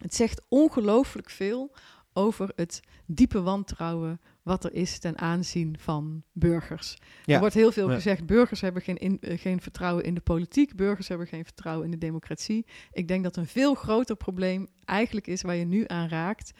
het 0.01 0.15
zegt 0.15 0.41
ongelooflijk 0.49 1.29
veel 1.29 1.75
over 2.15 2.51
het 2.55 2.79
diepe 3.05 3.41
wantrouwen 3.41 4.21
wat 4.43 4.63
er 4.63 4.73
is 4.73 4.99
ten 4.99 5.17
aanzien 5.17 5.75
van 5.79 6.23
burgers. 6.31 6.97
Ja. 7.25 7.33
Er 7.33 7.39
wordt 7.39 7.55
heel 7.55 7.71
veel 7.71 7.89
Ja. 7.89 7.95
gezegd, 7.95 8.25
burgers 8.25 8.61
hebben 8.61 8.81
geen, 8.81 8.97
in- 8.97 9.19
geen 9.21 9.61
vertrouwen 9.61 10.03
in 10.03 10.13
de 10.13 10.21
politiek, 10.21 10.75
burgers 10.75 11.07
hebben 11.07 11.27
geen 11.27 11.43
vertrouwen 11.45 11.85
in 11.85 11.91
de 11.91 11.97
democratie. 11.97 12.65
Ik 12.91 13.07
denk 13.07 13.23
dat 13.23 13.35
een 13.35 13.47
veel 13.47 13.73
groter 13.73 14.15
probleem 14.15 14.67
eigenlijk 14.85 15.27
is 15.27 15.41
waar 15.41 15.55
je 15.55 15.65
nu 15.65 15.83
aan 15.87 16.07
raakt. 16.07 16.51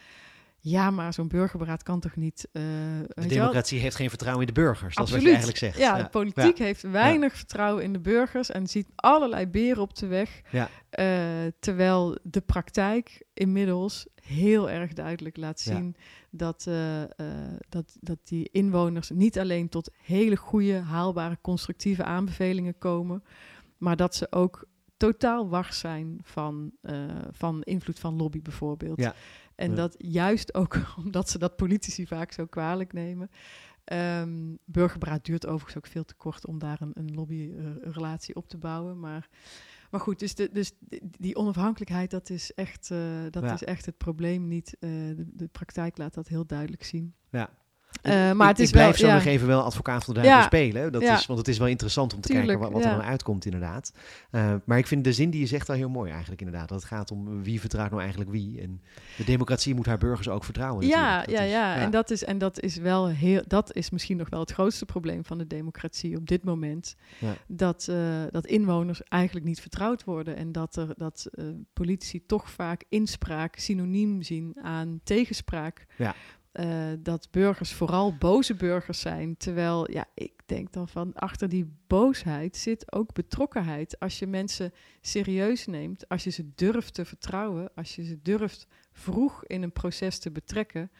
Ja, 0.66 0.90
maar 0.90 1.12
zo'n 1.12 1.28
burgerberaad 1.28 1.82
kan 1.82 2.00
toch 2.00 2.16
niet... 2.16 2.48
eh, 2.52 2.62
De 3.14 3.26
democratie 3.26 3.80
heeft 3.80 3.96
geen 3.96 4.08
vertrouwen 4.08 4.46
in 4.46 4.54
de 4.54 4.60
burgers, 4.60 4.94
dat 4.94 5.06
is 5.06 5.12
wat 5.12 5.20
Absoluut. 5.20 5.22
je 5.22 5.28
eigenlijk 5.28 5.58
zegt. 5.58 5.78
Ja, 5.78 6.02
de 6.02 6.08
politiek 6.08 6.58
heeft 6.58 6.82
weinig 6.82 7.36
vertrouwen 7.36 7.82
in 7.84 7.92
de 7.92 7.98
burgers 8.00 8.50
en 8.50 8.66
ziet 8.66 8.86
allerlei 8.96 9.46
beren 9.46 9.82
op 9.82 9.96
de 9.96 10.06
weg. 10.06 10.40
Ja. 10.50 10.68
Eh, 10.90 11.06
terwijl 11.60 12.18
de 12.22 12.40
praktijk 12.40 13.22
inmiddels 13.34 14.06
heel 14.22 14.70
erg 14.70 14.92
duidelijk 14.92 15.36
laat 15.36 15.60
zien 15.60 15.96
dat, 16.30 16.66
eh, 16.68 17.02
dat, 17.68 17.96
dat 18.00 18.18
die 18.24 18.48
inwoners 18.52 19.10
niet 19.10 19.38
alleen 19.38 19.68
tot 19.68 19.90
hele 20.02 20.36
goede, 20.36 20.78
haalbare, 20.78 21.38
constructieve 21.40 22.04
aanbevelingen 22.04 22.78
komen, 22.78 23.22
maar 23.78 23.96
dat 23.96 24.14
ze 24.14 24.26
ook 24.30 24.64
totaal 24.96 25.48
wars 25.48 25.78
zijn 25.78 26.18
van, 26.22 26.72
van 27.30 27.62
invloed 27.62 27.98
van 27.98 28.16
lobby 28.16 28.42
bijvoorbeeld. 28.42 29.00
Ja. 29.00 29.14
En 29.54 29.70
Ja. 29.70 29.76
dat 29.76 29.94
juist 29.98 30.54
ook 30.54 30.76
omdat 31.04 31.28
ze 31.30 31.38
dat 31.38 31.56
politici 31.56 32.06
vaak 32.06 32.32
zo 32.32 32.46
kwalijk 32.46 32.92
nemen. 32.92 33.30
Ehm 33.84 34.54
burgerberaad 34.64 35.24
duurt 35.24 35.46
overigens 35.46 35.76
ook 35.76 35.86
veel 35.92 36.04
te 36.04 36.14
kort 36.14 36.46
om 36.46 36.58
daar 36.58 36.80
een, 36.80 36.90
een 36.94 37.14
lobbyrelatie 37.14 38.34
op 38.36 38.48
te 38.48 38.58
bouwen. 38.58 39.00
Maar, 39.00 39.28
maar 39.90 40.00
goed, 40.00 40.18
dus, 40.18 40.34
de, 40.34 40.48
dus 40.52 40.72
die- 41.18 41.36
onafhankelijkheid, 41.36 42.10
dat 42.10 42.30
is 42.30 42.54
echt, 42.54 42.90
eh, 42.90 42.98
dat 43.30 43.42
Ja. 43.42 43.52
is 43.52 43.64
echt 43.64 43.86
het 43.86 43.96
probleem 43.98 44.48
niet. 44.48 44.76
Eh, 44.80 44.90
de, 44.90 45.24
de 45.32 45.48
praktijk 45.48 45.98
laat 45.98 46.14
dat 46.14 46.28
heel 46.28 46.46
duidelijk 46.46 46.84
zien. 46.84 47.14
Ja. 47.30 47.50
Eh, 48.02 48.12
maar 48.32 48.32
ik, 48.50 48.56
het 48.56 48.58
is 48.58 48.66
ik 48.68 48.72
blijf 48.74 48.98
wel- 49.00 49.08
zo 49.10 49.14
nog 49.14 49.24
even 49.24 49.46
wel 49.46 49.62
advocaat 49.62 50.04
van 50.04 50.14
de 50.14 50.20
duivel 50.20 50.42
spelen. 50.44 50.92
Dat 50.92 51.02
is, 51.02 51.26
want 51.26 51.38
het 51.38 51.48
is 51.48 51.58
wel 51.58 51.66
interessant 51.66 52.14
om 52.14 52.20
te 52.20 52.28
Tuurlijk, 52.28 52.48
kijken 52.48 52.64
wat, 52.72 52.82
wat 52.82 52.90
er 52.92 52.96
dan 52.98 53.06
uitkomt 53.06 53.44
inderdaad. 53.44 53.92
Eh, 54.30 54.54
maar 54.64 54.78
ik 54.78 54.86
vind 54.86 55.04
de 55.04 55.12
zin 55.12 55.30
die 55.30 55.40
je 55.40 55.46
zegt 55.46 55.66
wel 55.66 55.76
heel 55.76 55.88
mooi 55.88 56.10
eigenlijk 56.10 56.40
inderdaad. 56.40 56.68
Dat 56.68 56.78
het 56.78 56.88
gaat 56.88 57.10
om 57.10 57.42
wie 57.42 57.60
vertrouwt 57.60 57.88
nou 57.90 58.00
eigenlijk 58.02 58.30
wie. 58.30 58.60
En 58.60 58.82
de 59.16 59.24
democratie 59.24 59.74
moet 59.74 59.86
haar 59.86 59.98
burgers 59.98 60.28
ook 60.28 60.44
vertrouwen 60.44 60.86
Ja, 60.86 61.24
ja, 61.28 61.40
is- 61.40 61.50
ja, 61.50 61.76
En, 61.76 61.90
dat 61.90 62.10
is, 62.10 62.24
en 62.24 62.38
dat 62.38 62.60
is 62.60 62.76
wel 62.76 63.08
heel, 63.08 63.42
dat 63.46 63.74
is 63.76 63.90
misschien 63.90 64.16
nog 64.16 64.28
wel 64.28 64.40
het 64.40 64.52
grootste 64.52 64.84
probleem 64.84 65.24
van 65.24 65.38
de 65.38 65.46
democratie 65.46 66.16
op 66.16 66.26
dit 66.28 66.44
moment. 66.44 66.96
Ja. 67.18 67.32
Dat, 67.46 67.86
eh, 67.90 67.96
dat 68.30 68.46
inwoners 68.46 69.02
eigenlijk 69.08 69.46
niet 69.46 69.60
vertrouwd 69.60 70.04
worden 70.04 70.36
en 70.36 70.52
dat, 70.52 70.76
er, 70.76 70.88
dat 70.96 71.28
politici 71.72 72.26
toch 72.26 72.50
vaak 72.50 72.84
inspraak 72.88 73.56
synoniem 73.56 74.22
zien 74.22 74.56
aan 74.62 75.00
tegenspraak. 75.04 75.86
Ja. 75.96 76.14
Eh, 76.54 76.92
dat 76.98 77.28
burgers 77.30 77.72
vooral 77.72 78.16
boze 78.16 78.54
burgers 78.54 79.00
zijn. 79.00 79.36
Terwijl, 79.36 79.90
ja, 79.90 80.06
ik 80.14 80.32
denk 80.46 80.72
dan 80.72 80.88
van 80.88 81.14
achter 81.14 81.48
die 81.48 81.72
boosheid 81.86 82.56
zit 82.56 82.92
ook 82.92 83.12
betrokkenheid. 83.12 84.00
Als 84.00 84.18
je 84.18 84.26
mensen 84.26 84.72
serieus 85.00 85.66
neemt, 85.66 86.08
als 86.08 86.24
je 86.24 86.30
ze 86.30 86.54
durft 86.54 86.94
te 86.94 87.04
vertrouwen, 87.04 87.70
als 87.74 87.96
je 87.96 88.04
ze 88.04 88.22
durft 88.22 88.66
vroeg 88.92 89.44
in 89.44 89.62
een 89.62 89.72
proces 89.72 90.18
te 90.18 90.30
betrekken, 90.30 90.90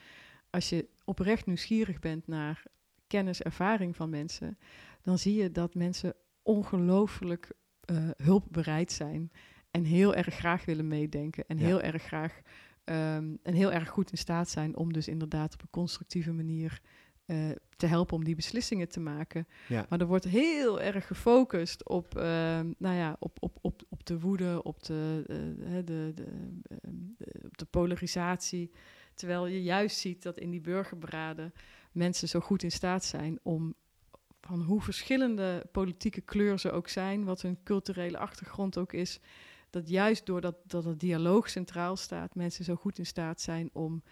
als 0.51 0.69
je 0.69 0.89
oprecht 1.05 1.47
nieuwsgierig 1.47 1.99
bent 1.99 2.27
naar 2.27 2.63
kennis, 3.07 3.43
ervaring 3.43 3.97
van 3.97 4.11
mensen, 4.11 4.59
dan 5.03 5.19
zie 5.19 5.35
je 5.35 5.53
dat 5.53 5.75
mensen 5.75 6.15
ongelooflijk 6.43 7.53
eh, 7.81 7.97
hulpbereid 8.17 8.93
zijn 8.93 9.33
en 9.71 9.85
heel 9.85 10.15
erg 10.15 10.35
graag 10.35 10.65
willen 10.65 10.89
meedenken 10.89 11.45
en 11.47 11.59
Ja. 11.59 11.65
heel 11.65 11.81
erg 11.81 12.03
graag 12.03 12.41
ehm, 12.85 13.35
en 13.43 13.55
heel 13.55 13.73
erg 13.73 13.89
goed 13.89 14.11
in 14.11 14.19
staat 14.19 14.49
zijn 14.49 14.77
om 14.77 14.93
dus 14.93 15.09
inderdaad 15.09 15.55
op 15.55 15.63
een 15.63 15.71
constructieve 15.71 16.33
manier 16.33 16.81
eh, 17.27 17.51
te 17.77 17.87
helpen 17.87 18.17
om 18.17 18.25
die 18.25 18.35
beslissingen 18.35 18.89
te 18.89 19.01
maken. 19.01 19.47
Ja. 19.69 19.87
Maar 19.89 20.01
er 20.01 20.07
wordt 20.07 20.25
heel 20.25 20.81
erg 20.81 21.07
gefocust 21.07 21.89
op, 21.89 22.17
ehm, 22.17 22.73
nou 22.79 22.97
ja, 22.97 23.17
op, 23.19 23.37
op, 23.41 23.59
op, 23.61 23.83
op 23.89 24.07
de 24.07 24.21
woede, 24.21 24.63
op 24.63 24.83
de, 24.83 25.25
eh, 25.27 25.85
de, 25.85 26.15
ehm, 26.17 26.91
de- 27.17 27.41
op 27.45 27.59
de 27.59 27.65
polarisatie. 27.65 28.71
Terwijl 29.15 29.47
je 29.47 29.63
juist 29.63 29.99
ziet 29.99 30.23
dat 30.23 30.39
in 30.39 30.51
die 30.51 30.61
burgerberaden 30.61 31.53
mensen 31.93 32.29
zo 32.29 32.41
goed 32.41 32.63
in 32.63 32.73
staat 32.73 33.05
zijn 33.05 33.39
om 33.43 33.75
van 34.41 34.63
hoe 34.63 34.81
verschillende 34.83 35.67
politieke 35.73 36.21
kleur 36.21 36.59
ze 36.59 36.71
ook 36.71 36.89
zijn, 36.89 37.25
wat 37.25 37.43
hun 37.43 37.59
culturele 37.63 38.19
achtergrond 38.19 38.79
ook 38.79 38.93
is, 38.93 39.21
dat 39.75 39.89
juist 39.89 40.27
doordat 40.27 40.57
dat 40.67 40.85
het 40.85 41.01
dialoog 41.01 41.49
centraal 41.51 41.97
staat, 41.97 42.35
mensen 42.35 42.65
zo 42.65 42.75
goed 42.75 42.99
in 42.99 43.07
staat 43.07 43.41
zijn 43.41 43.71
om 43.73 44.03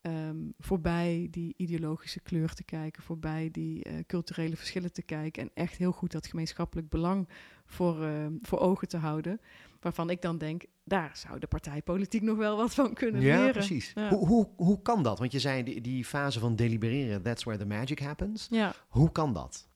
ehm, 0.00 0.36
voorbij 0.58 1.28
die 1.30 1.54
ideologische 1.56 2.20
kleur 2.20 2.54
te 2.54 2.62
kijken, 2.64 3.02
voorbij 3.02 3.48
die 3.52 3.84
eh, 3.84 3.94
culturele 4.06 4.56
verschillen 4.56 4.92
te 4.92 5.02
kijken 5.02 5.42
en 5.42 5.50
echt 5.54 5.76
heel 5.76 5.92
goed 5.92 6.12
dat 6.12 6.26
gemeenschappelijk 6.26 6.88
belang 6.88 7.28
voor, 7.66 8.02
ehm, 8.04 8.32
voor 8.42 8.58
ogen 8.58 8.88
te 8.88 8.96
houden. 8.96 9.40
Waarvan 9.80 10.10
ik 10.10 10.22
dan 10.22 10.38
denk, 10.38 10.64
daar 10.84 11.10
zou 11.16 11.38
de 11.38 11.46
partijpolitiek 11.46 12.22
nog 12.22 12.36
wel 12.36 12.56
wat 12.56 12.74
van 12.74 12.94
kunnen 12.94 13.20
Ja, 13.22 13.36
leren. 13.36 13.52
precies. 13.52 13.92
Ja. 13.94 14.08
Hoe, 14.08 14.26
hoe, 14.26 14.48
hoe 14.56 14.82
kan 14.82 15.02
dat? 15.02 15.18
Want 15.18 15.32
je 15.32 15.38
zei 15.38 15.62
die, 15.62 15.80
die 15.80 16.04
fase 16.04 16.38
van 16.40 16.56
delibereren, 16.56 17.22
that's 17.22 17.44
where 17.44 17.60
the 17.60 17.66
magic 17.66 17.98
happens. 17.98 18.46
Ja. 18.50 18.74
Hoe 18.88 19.12
kan 19.12 19.32
dat? 19.32 19.68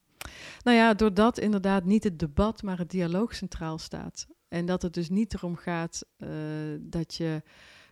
Nou 0.65 0.77
ja, 0.77 0.95
doordat 0.95 1.39
inderdaad 1.39 1.85
niet 1.85 2.05
het 2.05 2.19
debat, 2.19 2.63
maar 2.63 2.79
het 2.79 2.91
dialoog 2.91 3.35
centraal 3.35 3.79
staat. 3.79 4.27
En 4.53 4.67
dat 4.67 4.83
het 4.83 4.95
dus 4.95 5.09
niet 5.09 5.35
erom 5.35 5.57
gaat 5.57 6.07
eh, 6.17 6.29
dat 6.81 7.15
je 7.15 7.43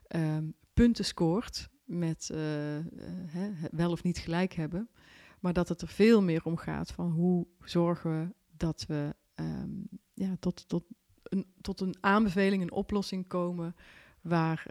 ehm, 0.06 0.50
punten 0.74 1.04
scoort 1.04 1.68
met 1.84 2.30
eh, 2.32 2.76
eh, 2.76 2.84
hè, 3.26 3.50
wel 3.70 3.90
of 3.90 4.02
niet 4.02 4.18
gelijk 4.18 4.52
hebben. 4.52 4.90
Maar 5.38 5.52
dat 5.52 5.68
het 5.68 5.80
er 5.82 5.88
veel 5.88 6.22
meer 6.22 6.44
om 6.44 6.56
gaat 6.56 6.92
van 6.92 7.10
hoe 7.10 7.46
zorgen 7.64 8.10
we 8.10 8.34
dat 8.56 8.84
we 8.88 9.14
ehm, 9.34 9.70
ja, 10.14 10.36
tot, 10.40 10.68
tot, 10.68 10.84
een, 11.22 11.46
tot 11.60 11.80
een 11.80 11.96
aanbeveling, 12.00 12.62
een 12.62 12.72
oplossing 12.72 13.26
komen 13.26 13.74
waar, 14.20 14.66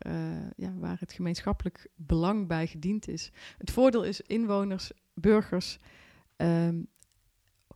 ja, 0.55 0.73
waar 0.77 0.99
het 0.99 1.13
gemeenschappelijk 1.13 1.89
belang 1.95 2.47
bij 2.47 2.67
gediend 2.67 3.07
is. 3.07 3.31
Het 3.57 3.71
voordeel 3.71 4.03
is 4.03 4.21
inwoners, 4.21 4.91
burgers, 5.13 5.77
ehm, 6.35 6.83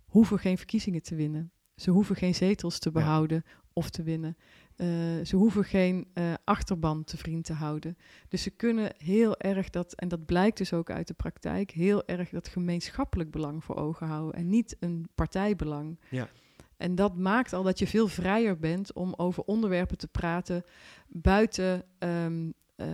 hoeven 0.05 0.39
geen 0.39 0.57
verkiezingen 0.57 1.01
te 1.01 1.15
winnen. 1.15 1.51
Ze 1.75 1.91
hoeven 1.91 2.15
geen 2.15 2.35
zetels 2.35 2.79
te 2.79 2.91
behouden 2.91 3.43
of 3.73 3.89
te 3.89 4.03
winnen. 4.03 4.37
Eh, 4.75 4.87
ze 5.23 5.35
hoeven 5.35 5.63
geen 5.63 6.07
eh, 6.13 6.33
achterban 6.43 7.03
te 7.03 7.17
vriend 7.17 7.45
te 7.45 7.53
houden. 7.53 7.97
Dus 8.27 8.43
ze 8.43 8.49
kunnen 8.49 8.93
heel 8.97 9.37
erg 9.37 9.69
dat, 9.69 9.93
en 9.93 10.07
dat 10.07 10.25
blijkt 10.25 10.57
dus 10.57 10.73
ook 10.73 10.89
uit 10.89 11.07
de 11.07 11.13
praktijk, 11.13 11.71
heel 11.71 12.05
erg 12.05 12.29
dat 12.29 12.47
gemeenschappelijk 12.47 13.31
belang 13.31 13.63
voor 13.63 13.75
ogen 13.75 14.07
houden 14.07 14.39
en 14.39 14.49
niet 14.49 14.75
een 14.79 15.07
partijbelang. 15.15 15.99
Ja. 16.09 16.29
En 16.77 16.95
dat 16.95 17.17
maakt 17.17 17.53
al 17.53 17.63
dat 17.63 17.79
je 17.79 17.87
veel 17.87 18.07
vrijer 18.07 18.59
bent 18.59 18.93
om 18.93 19.13
over 19.17 19.43
onderwerpen 19.43 19.97
te 19.97 20.07
praten 20.07 20.63
buiten 21.07 21.85
ehm, 21.97 22.51
eh, 22.75 22.87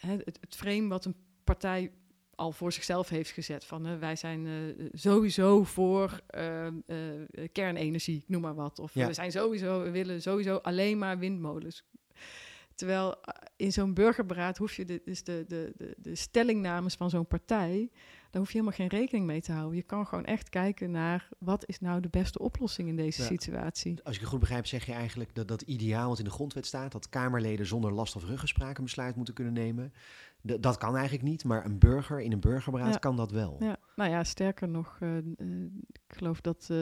het, 0.00 0.38
het 0.40 0.56
frame 0.56 0.88
wat 0.88 1.04
een 1.04 1.16
partij 1.44 1.90
al 2.36 2.52
voor 2.52 2.72
zichzelf 2.72 3.08
heeft 3.08 3.30
gezet. 3.30 3.64
Van 3.64 3.86
eh, 3.86 3.98
wij 3.98 4.16
zijn 4.16 4.46
eh, 4.46 4.86
sowieso 4.92 5.64
voor 5.64 6.20
eh, 6.26 6.66
kernenergie, 7.52 8.24
noem 8.26 8.40
maar 8.42 8.54
wat. 8.54 8.78
Of 8.78 8.94
Ja. 8.94 9.06
we 9.06 9.12
zijn 9.12 9.32
sowieso, 9.32 9.82
we 9.82 9.90
willen 9.90 10.22
sowieso 10.22 10.56
alleen 10.56 10.98
maar 10.98 11.18
windmolens. 11.18 11.84
Terwijl 12.74 13.14
in 13.56 13.72
zo'n 13.72 13.94
burgerberaad 13.94 14.58
hoef 14.58 14.74
je 14.74 14.84
de, 14.84 15.02
dus 15.04 15.24
de, 15.24 15.44
de, 15.48 15.72
de, 15.76 15.94
de 15.98 16.14
stellingnames 16.14 16.94
van 16.94 17.10
zo'n 17.10 17.26
partij, 17.26 17.88
daar 18.30 18.40
hoef 18.40 18.52
je 18.52 18.58
helemaal 18.58 18.78
geen 18.78 18.98
rekening 19.00 19.26
mee 19.26 19.40
te 19.40 19.52
houden. 19.52 19.76
Je 19.76 19.82
kan 19.82 20.06
gewoon 20.06 20.24
echt 20.24 20.48
kijken 20.48 20.90
naar 20.90 21.28
wat 21.38 21.66
is 21.68 21.80
nou 21.80 22.00
de 22.00 22.08
beste 22.08 22.38
oplossing 22.38 22.88
in 22.88 22.96
deze 22.96 23.22
Ja. 23.22 23.28
situatie. 23.28 23.98
Als 24.02 24.14
ik 24.14 24.20
het 24.20 24.30
goed 24.30 24.40
begrijp, 24.40 24.66
zeg 24.66 24.86
je 24.86 24.92
eigenlijk 24.92 25.34
dat 25.34 25.48
dat 25.48 25.62
ideaal 25.62 26.08
wat 26.08 26.18
in 26.18 26.24
de 26.24 26.30
grondwet 26.30 26.66
staat, 26.66 26.92
dat 26.92 27.08
Kamerleden 27.08 27.66
zonder 27.66 27.92
last 27.92 28.16
of 28.16 28.24
ruggespraak 28.24 28.78
een 28.78 28.84
besluit 28.84 29.16
moeten 29.16 29.34
kunnen 29.34 29.52
nemen. 29.52 29.92
D- 30.46 30.62
dat 30.62 30.76
kan 30.76 30.94
eigenlijk 30.96 31.24
niet, 31.24 31.44
maar 31.44 31.64
een 31.64 31.78
burger 31.78 32.20
in 32.20 32.32
een 32.32 32.40
burgerberaad 32.40 32.92
Ja. 32.92 32.98
kan 32.98 33.16
dat 33.16 33.30
wel. 33.30 33.56
Ja, 33.58 33.76
nou 33.96 34.10
ja, 34.10 34.24
sterker 34.24 34.68
nog, 34.68 34.96
eh, 35.00 35.16
eh, 35.16 35.24
ik 35.92 36.16
geloof 36.16 36.40
dat 36.40 36.66
eh, 36.70 36.78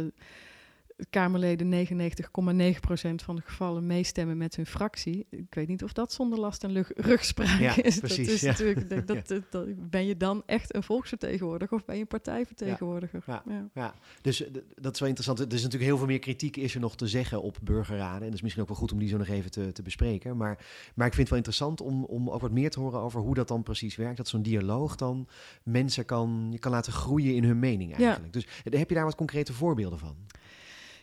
Kamerleden 1.10 1.86
99,9% 1.86 3.14
van 3.14 3.36
de 3.36 3.42
gevallen 3.44 3.86
meestemmen 3.86 4.36
met 4.36 4.56
hun 4.56 4.66
fractie. 4.66 5.26
Ik 5.30 5.54
weet 5.54 5.68
niet 5.68 5.82
of 5.84 5.92
dat 5.92 6.12
zonder 6.12 6.38
last 6.38 6.64
en 6.64 6.70
lug- 6.70 6.92
rugspraak 6.94 7.60
Ja, 7.60 7.82
is. 7.82 7.98
precies, 7.98 8.26
dat 8.26 8.34
is 8.34 8.40
ja. 8.40 8.50
natuurlijk, 8.50 8.88
dat, 8.90 9.06
dat, 9.06 9.28
dat- 9.28 9.42
dat- 9.50 9.90
ben 9.90 10.06
je 10.06 10.16
dan 10.16 10.42
echt 10.46 10.74
een 10.74 10.82
volksvertegenwoordiger 10.82 11.76
of 11.76 11.84
ben 11.84 11.94
je 11.94 12.00
een 12.00 12.06
partijvertegenwoordiger? 12.06 13.22
Ja. 13.26 13.42
Ja. 13.48 13.68
Ja, 13.74 13.94
dus 14.22 14.44
dat 14.74 14.94
is 14.94 15.00
wel 15.00 15.08
interessant. 15.08 15.38
Er 15.38 15.46
is 15.56 15.62
natuurlijk 15.62 15.90
heel 15.90 15.98
veel 15.98 16.06
meer 16.06 16.18
kritiek 16.18 16.56
is 16.56 16.74
er 16.74 16.80
nog 16.80 16.96
te 16.96 17.06
zeggen 17.08 17.42
op 17.42 17.58
burgerraden. 17.62 18.18
En 18.20 18.24
dat 18.26 18.34
is 18.34 18.42
misschien 18.42 18.62
ook 18.62 18.68
wel 18.68 18.78
goed 18.78 18.92
om 18.92 18.98
die 18.98 19.08
zo 19.08 19.16
nog 19.16 19.28
even 19.28 19.50
te, 19.50 19.72
te 19.72 19.82
bespreken. 19.82 20.36
Maar, 20.36 20.58
maar 20.94 21.06
ik 21.06 21.14
vind 21.14 21.28
het 21.28 21.28
wel 21.28 21.38
interessant 21.38 21.80
om, 21.80 22.04
om 22.04 22.30
ook 22.30 22.40
wat 22.40 22.50
meer 22.52 22.70
te 22.70 22.80
horen 22.80 23.00
over 23.00 23.20
hoe 23.20 23.34
dat 23.34 23.48
dan 23.48 23.62
precies 23.62 23.96
werkt. 23.96 24.16
Dat 24.16 24.28
zo'n 24.28 24.42
dialoog 24.42 24.96
dan 24.96 25.28
mensen 25.62 26.04
kan, 26.04 26.48
je 26.50 26.58
kan 26.58 26.70
laten 26.72 26.92
groeien 26.92 27.34
in 27.34 27.44
hun 27.44 27.58
mening 27.58 27.94
eigenlijk. 27.96 28.32
Dus 28.32 28.46
heb 28.62 28.88
je 28.88 28.94
daar 28.94 29.04
wat 29.04 29.14
concrete 29.14 29.52
voorbeelden 29.52 29.98
van? 29.98 30.16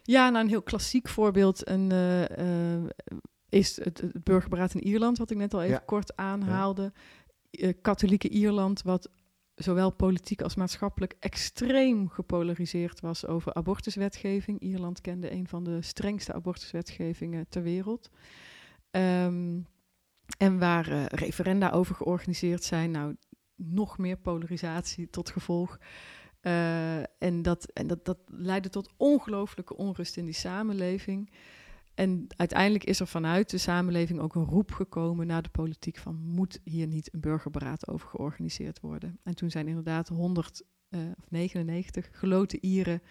Ja, 0.04 0.30
nou 0.30 0.44
een 0.44 0.50
heel 0.50 0.62
klassiek 0.62 1.08
voorbeeld 1.08 1.68
een, 1.70 1.92
eh, 1.92 2.76
eh, 2.78 2.90
is 3.50 3.84
het, 3.84 4.02
het 4.02 4.24
burgerberaad 4.24 4.74
in 4.74 4.84
Ierland, 4.84 5.18
wat 5.18 5.32
ik 5.32 5.38
net 5.38 5.54
al 5.54 5.62
even 5.62 5.74
Ja. 5.74 5.84
kort 5.86 6.16
aanhaalde. 6.16 6.94
Eh, 7.52 7.74
katholieke 7.82 8.30
Ierland, 8.30 8.82
wat 8.82 9.10
zowel 9.56 9.92
politiek 9.92 10.42
als 10.42 10.56
maatschappelijk 10.56 11.16
extreem 11.20 12.10
gepolariseerd 12.10 13.00
was 13.00 13.26
over 13.26 13.54
abortuswetgeving. 13.54 14.60
Ierland 14.60 15.02
kende 15.02 15.32
een 15.32 15.48
van 15.48 15.64
de 15.64 15.82
strengste 15.82 16.34
abortuswetgevingen 16.34 17.46
ter 17.50 17.62
wereld. 17.64 18.10
Ehm, 18.92 19.60
en 20.38 20.60
waar 20.60 21.14
referenda 21.16 21.70
over 21.70 21.96
georganiseerd 21.96 22.64
zijn. 22.64 22.92
Nou, 22.92 23.16
nog 23.56 23.98
meer 23.98 24.18
polarisatie 24.18 25.10
tot 25.10 25.30
gevolg. 25.30 25.78
Eh, 26.42 26.98
en 26.98 27.42
dat, 27.42 27.66
en 27.74 27.88
dat, 27.88 28.06
dat 28.06 28.18
leidde 28.28 28.70
tot 28.70 28.90
ongelooflijke 28.98 29.78
onrust 29.78 30.18
in 30.18 30.26
die 30.26 30.34
samenleving. 30.34 31.32
En 31.94 32.28
uiteindelijk 32.36 32.84
is 32.84 33.00
er 33.00 33.08
vanuit 33.08 33.50
de 33.50 33.58
samenleving 33.58 34.20
ook 34.20 34.36
een 34.36 34.46
roep 34.46 34.72
gekomen 34.72 35.28
naar 35.28 35.42
de 35.42 35.50
politiek 35.50 35.98
van 35.98 36.16
moet 36.16 36.60
hier 36.64 36.88
niet 36.88 37.14
een 37.14 37.20
burgerberaad 37.20 37.88
over 37.88 38.08
georganiseerd 38.08 38.80
worden. 38.80 39.20
En 39.24 39.36
toen 39.36 39.50
zijn 39.50 39.68
inderdaad 39.68 40.08
100 40.08 40.64
eh, 40.90 41.00
of 41.18 41.30
99 41.30 42.10
geloten 42.12 42.66
Ieren 42.66 43.02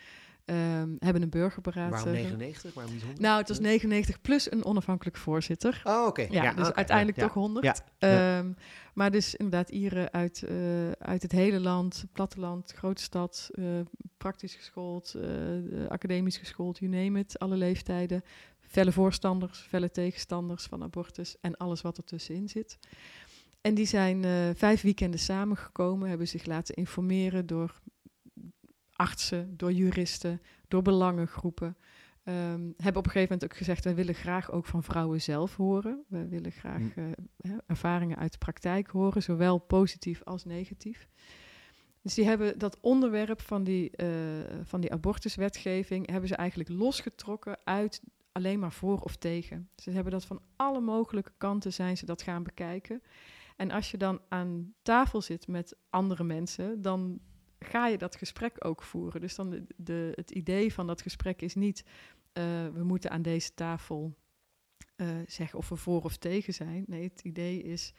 ehm, 0.51 0.88
hebben 0.98 1.22
een 1.22 1.30
burgerberaad. 1.30 1.90
Waarom 1.90 2.09
eh, 2.09 2.14
99? 2.14 2.74
Waarom 2.74 2.92
niet 2.92 3.03
100? 3.03 3.22
nou, 3.22 3.38
het 3.38 3.48
was 3.48 3.59
99 3.59 4.20
plus 4.20 4.53
een 4.53 4.64
onafhankelijk 4.64 5.16
voorzitter. 5.16 5.80
Oh, 5.84 6.07
oké. 6.07 6.26
Ja, 6.30 6.53
dus 6.53 6.72
uiteindelijk 6.72 7.18
ja, 7.18 7.22
toch 7.24 7.34
100. 7.34 7.64
Ja, 7.64 7.76
ja. 7.98 8.38
Ehm, 8.38 8.53
maar 8.94 9.11
dus 9.11 9.34
inderdaad 9.34 9.68
Ieren 9.68 10.12
uit, 10.12 10.42
eh, 10.42 10.90
uit 10.90 11.22
het 11.22 11.32
hele 11.32 11.61
land, 11.61 12.05
platteland, 12.12 12.72
grote 12.72 13.03
stad, 13.03 13.51
eh, 13.53 13.64
praktisch 14.16 14.55
geschoold, 14.55 15.14
eh, 15.14 15.30
academisch 15.88 16.36
geschoold, 16.36 16.78
you 16.78 16.90
name 16.90 17.18
it, 17.18 17.38
alle 17.38 17.57
leeftijden. 17.57 18.22
Felle 18.61 18.92
voorstanders, 18.92 19.59
felle 19.59 19.90
tegenstanders 19.90 20.64
van 20.64 20.82
abortus 20.82 21.36
en 21.40 21.57
alles 21.57 21.80
wat 21.80 21.96
ertussenin 21.96 22.48
zit. 22.48 22.78
En 23.61 23.74
die 23.74 23.86
zijn 23.86 24.24
eh, 24.24 24.32
vijf 24.55 24.82
weekenden 24.82 25.20
samengekomen, 25.20 26.09
hebben 26.09 26.28
zich 26.28 26.44
laten 26.44 26.74
informeren 26.74 27.46
door 27.46 27.80
artsen, 29.01 29.57
door 29.57 29.72
juristen, 29.72 30.40
door 30.68 30.82
belangengroepen. 30.82 31.76
Ehm, 32.24 32.70
hebben 32.76 32.96
op 32.96 33.07
een 33.07 33.11
gegeven 33.11 33.32
moment 33.32 33.44
ook 33.44 33.57
gezegd, 33.57 33.84
wij 33.84 33.94
willen 33.94 34.14
graag 34.14 34.51
ook 34.51 34.66
van 34.66 34.82
vrouwen 34.82 35.20
zelf 35.20 35.57
horen. 35.57 36.05
We 36.09 36.28
willen 36.28 36.53
graag 36.53 36.80
Mm. 36.80 37.14
eh, 37.36 37.51
ervaringen 37.66 38.16
uit 38.16 38.32
de 38.32 38.38
praktijk 38.38 38.90
horen, 38.90 39.22
zowel 39.22 39.59
positief 39.59 40.22
als 40.24 40.44
negatief. 40.44 41.09
Dus 42.03 42.14
die 42.14 42.24
hebben 42.24 42.59
dat 42.59 42.80
onderwerp 42.80 43.40
van 43.40 43.64
die, 43.64 43.90
eh, 43.90 44.09
van 44.62 44.80
die 44.80 44.92
abortuswetgeving, 44.92 46.11
hebben 46.11 46.28
ze 46.28 46.34
eigenlijk 46.34 46.68
losgetrokken 46.70 47.59
uit 47.64 48.03
alleen 48.32 48.59
maar 48.59 48.72
voor 48.72 49.01
of 49.01 49.16
tegen. 49.16 49.68
Ze 49.76 49.90
hebben 49.90 50.12
dat 50.12 50.24
van 50.24 50.40
alle 50.57 50.80
mogelijke 50.80 51.32
kanten 51.36 51.72
zijn 51.72 51.96
ze 51.96 52.07
dat 52.07 52.22
gaan 52.22 52.42
bekijken. 52.42 53.03
En 53.57 53.70
als 53.70 53.90
je 53.90 53.96
dan 53.96 54.20
aan 54.28 54.74
tafel 54.82 55.20
zit 55.20 55.48
met 55.48 55.76
andere 55.90 56.24
mensen, 56.24 56.82
dan 56.82 57.20
ga 57.65 57.87
je 57.87 57.99
dat 57.99 58.17
gesprek 58.17 58.65
ook 58.65 58.83
voeren. 58.83 59.21
Dus 59.21 59.35
dan 59.35 59.67
de, 59.77 60.13
het 60.15 60.31
idee 60.31 60.73
van 60.73 60.87
dat 60.87 61.03
gesprek 61.03 61.43
is 61.43 61.55
niet, 61.55 61.85
eh, 62.33 62.45
we 62.73 62.85
moeten 62.85 63.11
aan 63.11 63.23
deze 63.23 63.55
tafel 63.55 64.17
eh, 64.97 65.09
zeggen 65.27 65.59
of 65.59 65.69
we 65.69 65.77
voor 65.77 66.03
of 66.03 66.17
tegen 66.17 66.55
zijn. 66.55 66.85
Nee, 66.87 67.03
het 67.03 67.21
idee 67.21 67.63
is, 67.63 67.95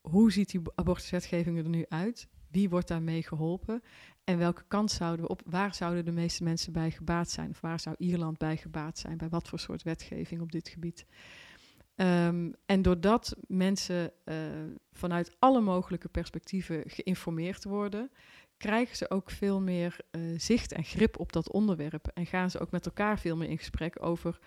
hoe 0.00 0.32
ziet 0.32 0.50
die 0.50 0.60
abortuswetgeving 0.74 1.58
er 1.58 1.68
nu 1.68 1.84
uit? 1.88 2.28
Wie 2.50 2.68
wordt 2.68 2.88
daarmee 2.88 3.22
geholpen? 3.22 3.82
En 4.24 4.38
welke 4.38 4.64
kant 4.68 4.90
zouden 4.90 5.24
we 5.24 5.30
op? 5.30 5.42
Waar 5.46 5.74
zouden 5.74 6.04
de 6.04 6.12
meeste 6.12 6.42
mensen 6.42 6.72
bij 6.72 6.90
gebaat 6.90 7.30
zijn? 7.30 7.50
Of 7.50 7.60
waar 7.60 7.80
zou 7.80 7.96
Ierland 7.98 8.38
bij 8.38 8.56
gebaat 8.56 8.98
zijn? 8.98 9.16
Bij 9.16 9.28
wat 9.28 9.48
voor 9.48 9.58
soort 9.58 9.82
wetgeving 9.82 10.40
op 10.40 10.52
dit 10.52 10.68
gebied? 10.68 11.06
Ehm, 11.94 12.52
en 12.66 12.82
doordat 12.82 13.36
mensen 13.46 14.12
eh, 14.24 14.36
vanuit 14.92 15.36
alle 15.38 15.60
mogelijke 15.60 16.08
perspectieven 16.08 16.82
geïnformeerd 16.86 17.64
worden, 17.64 18.10
krijgen 18.62 18.96
ze 18.96 19.10
ook 19.10 19.30
veel 19.30 19.60
meer 19.60 19.96
eh, 20.10 20.20
zicht 20.36 20.72
en 20.72 20.84
grip 20.84 21.18
op 21.18 21.32
dat 21.32 21.50
onderwerp. 21.50 22.06
En 22.14 22.26
gaan 22.26 22.50
ze 22.50 22.58
ook 22.58 22.70
met 22.70 22.86
elkaar 22.86 23.18
veel 23.18 23.36
meer 23.36 23.48
in 23.48 23.58
gesprek 23.58 24.04
over, 24.04 24.38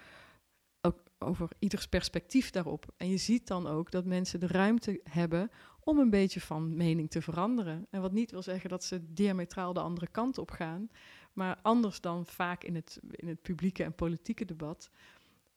ook 0.82 0.98
over 1.20 1.50
ieders 1.60 1.88
perspectief 1.88 2.50
daarop. 2.50 2.86
En 2.98 3.10
je 3.10 3.18
ziet 3.18 3.48
dan 3.48 3.68
ook 3.68 3.92
dat 3.92 4.06
mensen 4.06 4.40
de 4.40 4.48
ruimte 4.48 5.02
hebben 5.10 5.52
om 5.80 6.00
een 6.00 6.10
beetje 6.10 6.42
van 6.42 6.76
mening 6.76 7.10
te 7.10 7.22
veranderen. 7.22 7.88
En 7.90 8.02
wat 8.02 8.12
niet 8.12 8.32
wil 8.32 8.42
zeggen 8.42 8.70
dat 8.70 8.84
ze 8.84 9.14
diametraal 9.14 9.74
de 9.74 9.80
andere 9.80 10.08
kant 10.08 10.38
op 10.38 10.52
gaan. 10.52 10.90
Maar 11.34 11.60
anders 11.62 12.02
dan 12.02 12.26
vaak 12.26 12.64
in 12.64 12.76
het, 12.76 13.00
in 13.12 13.28
het 13.28 13.42
publieke 13.42 13.84
en 13.84 13.96
politieke 13.96 14.46
debat 14.46 14.90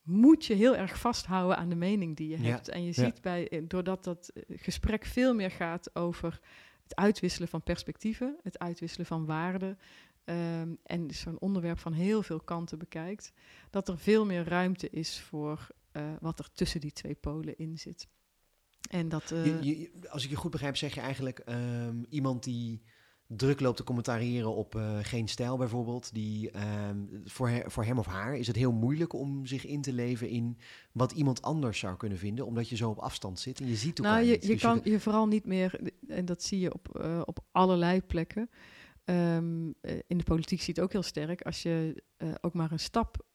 moet 0.02 0.44
je 0.44 0.54
heel 0.54 0.76
erg 0.76 0.98
vasthouden 0.98 1.56
aan 1.56 1.68
de 1.68 1.74
mening 1.74 2.16
die 2.16 2.28
je 2.28 2.36
hebt. 2.36 2.68
En 2.68 2.84
je 2.84 2.92
ziet 2.92 3.20
bij, 3.20 3.48
eh, 3.48 3.62
doordat 3.68 4.04
dat 4.04 4.28
eh, 4.28 4.42
gesprek 4.58 5.04
veel 5.04 5.34
meer 5.34 5.50
gaat 5.50 5.96
over 5.96 6.40
het 6.88 6.96
uitwisselen 6.96 7.48
van 7.48 7.62
perspectieven, 7.62 8.38
het 8.42 8.58
uitwisselen 8.58 9.06
van 9.06 9.26
waarden. 9.26 9.78
Um, 10.24 10.78
en 10.82 11.06
dus 11.06 11.20
zo'n 11.20 11.38
onderwerp 11.38 11.78
van 11.78 11.92
heel 11.92 12.22
veel 12.22 12.40
kanten 12.40 12.78
bekijkt, 12.78 13.32
dat 13.70 13.88
er 13.88 13.98
veel 13.98 14.26
meer 14.26 14.44
ruimte 14.44 14.90
is 14.90 15.20
voor 15.20 15.68
uh, 15.92 16.02
wat 16.20 16.38
er 16.38 16.52
tussen 16.52 16.80
die 16.80 16.92
twee 16.92 17.14
polen 17.14 17.58
in 17.58 17.78
zit. 17.78 18.08
En 18.90 19.08
dat, 19.08 19.30
uh, 19.30 19.62
je, 19.62 19.90
als 20.08 20.24
ik 20.24 20.30
je 20.30 20.36
goed 20.36 20.50
begrijp, 20.50 20.76
zeg 20.76 20.94
je 20.94 21.00
eigenlijk 21.00 21.42
um, 21.48 22.06
iemand 22.08 22.44
die 22.44 22.82
druk 23.28 23.60
loopt 23.60 23.76
te 23.76 23.84
commentariëren 23.84 24.54
op 24.54 24.74
uh, 24.74 24.98
geen 25.02 25.28
stijl 25.28 25.56
bijvoorbeeld. 25.56 26.14
Die, 26.14 26.50
uh, 26.52 26.62
voor, 27.24 27.62
voor 27.66 27.84
hem 27.84 27.98
of 27.98 28.06
haar 28.06 28.36
is 28.36 28.46
het 28.46 28.56
heel 28.56 28.72
moeilijk 28.72 29.12
om 29.12 29.46
zich 29.46 29.66
in 29.66 29.82
te 29.82 29.92
leven 29.92 30.28
in 30.28 30.58
wat 30.92 31.12
iemand 31.12 31.42
anders 31.42 31.78
zou 31.78 31.96
kunnen 31.96 32.18
vinden, 32.18 32.46
omdat 32.46 32.68
je 32.68 32.76
zo 32.76 32.90
op 32.90 32.98
afstand 32.98 33.40
zit 33.40 33.60
en 33.60 33.68
je 33.68 33.76
ziet 33.76 33.98
elkaar 33.98 34.14
Nou, 34.14 34.26
je, 34.26 34.38
je 34.40 34.46
dus 34.46 34.60
kan 34.60 34.80
je, 34.84 35.00
vooral 35.00 35.26
niet 35.26 35.44
meer, 35.44 35.80
en 36.08 36.24
dat 36.24 36.42
zie 36.42 36.60
je 36.60 36.74
op, 36.74 37.00
uh, 37.00 37.20
op 37.24 37.38
allerlei 37.52 38.02
plekken. 38.02 38.50
Um, 39.04 39.74
in 40.06 40.18
de 40.18 40.24
politiek 40.24 40.58
zie 40.58 40.74
je 40.74 40.80
het 40.80 40.80
ook 40.80 40.92
heel 40.92 41.02
sterk. 41.02 41.42
Als 41.42 41.62
je 41.62 42.02
ook 42.40 42.54
maar 42.54 42.72
een 42.72 42.78
stap 42.78 43.26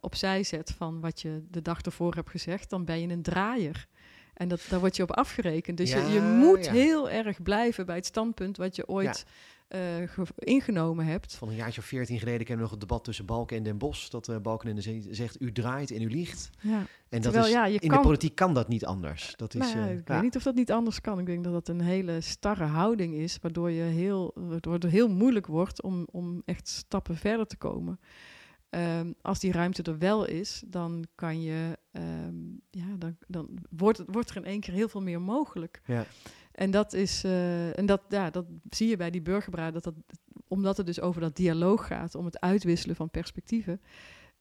opzij 0.00 0.42
zet 0.42 0.70
van 0.70 1.00
wat 1.00 1.20
je 1.20 1.46
de 1.50 1.62
dag 1.62 1.80
ervoor 1.80 2.14
hebt 2.14 2.30
gezegd, 2.30 2.70
dan 2.70 2.84
ben 2.84 3.00
je 3.00 3.08
een 3.08 3.22
draaier. 3.22 3.88
En 4.34 4.48
dat, 4.48 4.60
daar 4.68 4.80
word 4.80 4.96
je 4.96 5.02
op 5.02 5.12
afgerekend. 5.12 5.76
Dus 5.76 5.92
je, 5.92 5.98
je, 5.98 6.20
moet 6.20 6.70
heel 6.70 7.10
erg 7.10 7.42
blijven 7.42 7.86
bij 7.86 7.96
het 7.96 8.06
standpunt 8.06 8.56
wat 8.56 8.76
je 8.76 8.88
ooit 8.88 9.24
uh, 9.68 10.08
ingenomen 10.34 11.06
hebt. 11.06 11.34
Van 11.34 11.48
een 11.48 11.54
jaartje 11.54 11.80
of 11.80 11.86
veertien 11.86 12.18
geleden 12.18 12.46
kennen 12.46 12.56
we 12.56 12.62
nog 12.62 12.70
het 12.70 12.80
debat 12.80 13.04
tussen 13.04 13.26
Balken 13.26 13.56
en 13.56 13.62
Den 13.62 13.78
Bosch. 13.78 14.08
Dat 14.08 14.28
uh, 14.28 14.36
Balken 14.36 14.68
en 14.68 14.74
de 14.74 14.80
Zee 14.80 15.06
zegt, 15.10 15.40
u 15.40 15.52
draait 15.52 15.90
en 15.90 16.02
u 16.02 16.10
liegt. 16.10 16.50
Ja. 16.60 16.78
En 16.78 16.86
dat 17.08 17.22
Terwijl, 17.22 17.44
is, 17.44 17.52
ja, 17.52 17.66
je 17.66 17.78
in 17.78 17.88
kan, 17.88 17.98
de 17.98 18.04
politiek 18.04 18.34
kan 18.34 18.54
dat 18.54 18.68
niet 18.68 18.84
anders. 18.84 19.32
Dat 19.36 19.54
is, 19.54 19.60
nou, 19.72 19.88
uh, 19.88 19.96
ik 19.96 20.08
weet 20.08 20.22
niet 20.22 20.36
of 20.36 20.42
dat 20.42 20.54
niet 20.54 20.72
anders 20.72 21.00
kan. 21.00 21.18
Ik 21.18 21.26
denk 21.26 21.44
dat 21.44 21.52
dat 21.52 21.68
een 21.68 21.80
hele 21.80 22.20
starre 22.20 22.64
houding 22.64 23.14
is, 23.14 23.38
waardoor, 23.42 23.70
je 23.70 23.82
heel, 23.82 24.32
waardoor 24.34 24.72
het 24.72 24.82
heel 24.82 25.08
moeilijk 25.08 25.46
wordt 25.46 25.82
om, 25.82 26.06
om 26.10 26.42
echt 26.44 26.68
stappen 26.68 27.16
verder 27.16 27.46
te 27.46 27.56
komen. 27.56 28.00
Um, 28.74 29.14
als 29.22 29.38
die 29.38 29.52
ruimte 29.52 29.82
er 29.82 29.98
wel 29.98 30.24
is, 30.24 30.62
dan 30.66 31.04
kan 31.14 31.42
je, 31.42 31.78
um, 31.92 32.60
ja, 32.70 32.96
dan, 32.98 33.16
dan 33.26 33.58
wordt, 33.70 34.02
wordt 34.06 34.30
er 34.30 34.36
in 34.36 34.44
één 34.44 34.60
keer 34.60 34.74
heel 34.74 34.88
veel 34.88 35.02
meer 35.02 35.20
mogelijk. 35.20 35.80
Ja. 35.86 36.06
En 36.52 36.70
dat 36.70 36.92
is, 36.92 37.24
uh, 37.24 37.78
en 37.78 37.86
dat, 37.86 38.02
ja, 38.08 38.30
dat 38.30 38.46
zie 38.70 38.88
je 38.88 38.96
bij 38.96 39.10
die 39.10 39.22
burgerbraad, 39.22 39.72
dat 39.72 39.84
dat, 39.84 39.94
omdat 40.48 40.76
het 40.76 40.86
dus 40.86 41.00
over 41.00 41.20
dat 41.20 41.36
dialoog 41.36 41.86
gaat, 41.86 42.14
om 42.14 42.24
het 42.24 42.40
uitwisselen 42.40 42.96
van 42.96 43.10
perspectieven, 43.10 43.80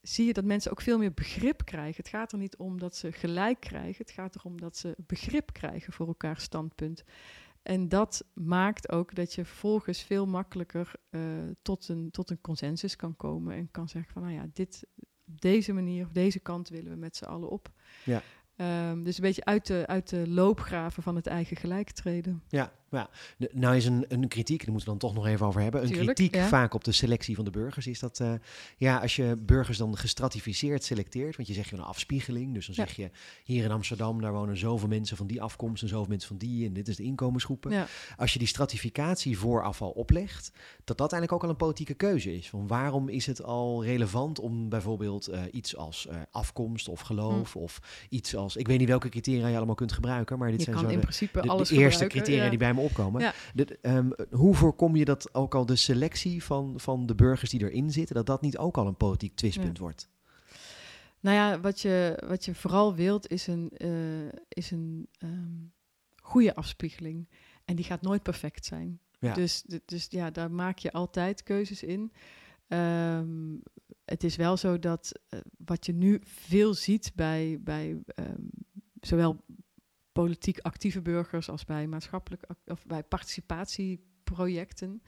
zie 0.02 0.26
je 0.26 0.34
dat 0.34 0.46
mensen 0.46 0.72
ook 0.72 0.82
veel 0.82 0.98
meer 0.98 1.14
begrip 1.14 1.66
krijgen. 1.66 1.96
Het 2.04 2.08
gaat 2.08 2.32
er 2.32 2.38
niet 2.38 2.58
om 2.58 2.80
dat 2.80 2.96
ze 2.96 3.12
gelijk 3.12 3.60
krijgen, 3.60 4.06
het 4.06 4.12
gaat 4.12 4.36
erom 4.36 4.60
dat 4.62 4.78
ze 4.78 4.96
begrip 4.98 5.54
krijgen 5.54 5.94
voor 5.94 6.08
elkaar 6.08 6.40
standpunt. 6.40 7.04
En 7.64 7.90
dat 7.90 8.26
maakt 8.34 8.92
ook 8.92 9.16
dat 9.16 9.34
je 9.34 9.46
vervolgens 9.46 10.02
veel 10.02 10.26
makkelijker 10.26 10.92
uh, 11.10 11.22
tot, 11.62 11.88
een, 11.88 12.12
tot 12.12 12.30
een 12.30 12.42
consensus 12.42 12.96
kan 12.96 13.16
komen 13.16 13.56
en 13.56 13.72
kan 13.72 13.90
zeggen 13.90 14.14
van 14.14 14.22
nou 14.22 14.34
ja, 14.34 14.46
dit, 14.54 14.88
deze 15.26 15.74
manier 15.74 16.06
of 16.06 16.12
deze 16.12 16.40
kant 16.40 16.70
willen 16.70 16.92
we 16.92 16.98
met 16.98 17.16
z'n 17.16 17.26
allen 17.26 17.50
op. 17.50 17.72
Ja. 18.06 18.22
Um, 18.90 19.04
dus 19.04 19.18
een 19.18 19.24
beetje 19.24 19.46
uit 19.46 19.68
de, 19.68 19.84
uit 19.88 20.10
de 20.10 20.30
loopgraven 20.30 21.04
van 21.04 21.16
het 21.16 21.28
eigen 21.28 21.58
gelijktreden. 21.58 22.44
Ja, 22.48 22.72
ja, 23.00 23.10
nou 23.52 23.76
is 23.76 23.86
een, 23.86 24.06
een 24.08 24.28
kritiek, 24.28 24.60
daar 24.60 24.72
moeten 24.72 24.94
we 24.94 25.00
dan 25.00 25.10
toch 25.10 25.24
nog 25.24 25.28
even 25.28 25.46
over 25.46 25.62
hebben. 25.62 25.84
Een 25.84 25.92
kritiek 25.92 26.36
vaak 26.36 26.74
op 26.74 26.84
de 26.84 26.92
selectie 26.92 27.36
van 27.36 27.46
de 27.46 27.52
burgers 27.52 27.88
is 27.88 28.00
dat, 28.00 28.20
uh, 28.20 28.34
ja, 28.78 28.98
als 28.98 29.16
je 29.16 29.38
burgers 29.38 29.78
dan 29.78 29.98
gestratificeerd 29.98 30.84
selecteert, 30.84 31.36
want 31.36 31.48
je 31.48 31.54
zegt 31.54 31.70
je 31.70 31.76
een 31.76 31.82
afspiegeling, 31.82 32.54
dus 32.54 32.66
dan 32.66 32.76
zeg 32.76 32.96
je 32.96 33.12
hier 33.44 33.64
in 33.64 33.72
Amsterdam, 33.72 34.22
daar 34.22 34.34
wonen 34.34 34.58
zoveel 34.58 34.88
mensen 34.88 35.18
van 35.18 35.28
die 35.28 35.42
afkomst 35.42 35.84
en 35.84 35.90
zoveel 35.90 36.10
mensen 36.10 36.28
van 36.28 36.38
die 36.38 36.66
en 36.66 36.74
dit 36.74 36.88
is 36.88 36.96
de 36.96 37.04
inkomensgroepen. 37.04 37.72
Ja. 37.72 37.88
Als 38.18 38.34
je 38.34 38.40
die 38.40 38.48
stratificatie 38.48 39.38
vooraf 39.38 39.82
al 39.82 39.90
oplegt, 39.90 40.52
dat 40.84 40.98
dat 40.98 41.12
eigenlijk 41.12 41.32
ook 41.32 41.44
al 41.44 41.50
een 41.50 41.66
politieke 41.66 41.94
keuze 41.94 42.36
is. 42.36 42.50
Van 42.50 42.68
waarom 42.68 43.10
is 43.10 43.26
het 43.26 43.44
al 43.44 43.84
relevant 43.84 44.40
om 44.40 44.70
bijvoorbeeld 44.70 45.30
uh, 45.30 45.42
iets 45.52 45.76
als 45.76 46.08
uh, 46.10 46.16
afkomst 46.32 46.88
of 46.88 47.00
geloof 47.00 47.54
hm. 47.54 47.60
of 47.60 47.82
iets 48.10 48.36
als, 48.36 48.56
ik 48.56 48.68
weet 48.68 48.80
niet 48.80 48.88
welke 48.88 49.10
criteria 49.10 49.48
je 49.48 49.56
allemaal 49.56 49.76
kunt 49.76 49.92
gebruiken, 49.92 50.38
maar 50.38 50.50
dit 50.50 50.58
je 50.58 50.64
zijn 50.64 50.76
kan 50.76 50.86
zo 50.86 50.92
in 50.92 50.98
de, 50.98 51.04
principe 51.04 51.42
de, 51.42 51.48
alles 51.48 51.70
de 51.70 51.76
eerste 51.76 52.08
criteria 52.08 52.50
die 52.50 52.58
bij 52.58 52.74
me 52.74 52.80
opkomen. 52.84 53.22
Ja. 53.22 53.34
De, 53.54 53.80
um, 53.82 54.14
hoe 54.32 54.56
voorkom 54.56 54.96
je 54.96 55.06
dat 55.06 55.34
ook 55.34 55.56
al 55.56 55.66
de 55.66 55.76
selectie 55.76 56.44
van, 56.44 56.80
van 56.80 57.06
de 57.06 57.16
burgers 57.16 57.50
die 57.50 57.62
erin 57.62 57.92
zitten, 57.92 58.16
dat 58.16 58.26
dat 58.26 58.42
niet 58.42 58.58
ook 58.58 58.78
al 58.78 58.88
een 58.88 58.98
politiek 58.98 59.36
twistpunt 59.36 59.78
ja. 59.78 59.84
wordt? 59.84 60.10
Nou 61.20 61.36
ja, 61.36 61.60
wat 61.60 61.82
je, 61.82 62.24
wat 62.28 62.46
je 62.46 62.56
vooral 62.56 62.96
wilt 62.96 63.30
is 63.30 63.48
een, 63.48 63.72
uh, 63.78 64.32
is 64.48 64.72
een 64.72 65.08
um, 65.24 65.72
goede 66.22 66.56
afspiegeling. 66.56 67.28
En 67.66 67.76
die 67.76 67.86
gaat 67.86 68.02
nooit 68.02 68.24
perfect 68.24 68.66
zijn. 68.66 69.00
Ja. 69.20 69.34
Dus, 69.34 69.64
dus 69.86 70.08
ja, 70.10 70.32
daar 70.32 70.52
maak 70.52 70.78
je 70.78 70.92
altijd 70.92 71.44
keuzes 71.44 71.84
in. 71.84 72.12
Um, 72.68 73.62
het 74.06 74.24
is 74.24 74.36
wel 74.36 74.58
zo 74.58 74.80
dat 74.80 75.20
uh, 75.30 75.40
wat 75.66 75.86
je 75.86 75.94
nu 75.94 76.20
veel 76.24 76.74
ziet 76.74 77.12
bij, 77.16 77.60
bij 77.62 77.90
um, 78.16 78.50
zowel 79.00 79.44
politiek 80.14 80.60
actieve 80.60 81.02
burgers 81.02 81.50
als 81.50 81.66
bij 81.66 81.88
maatschappelijk 81.88 82.44
of 82.66 82.86
bij 82.86 83.04
participatieprojecten, 83.04 85.02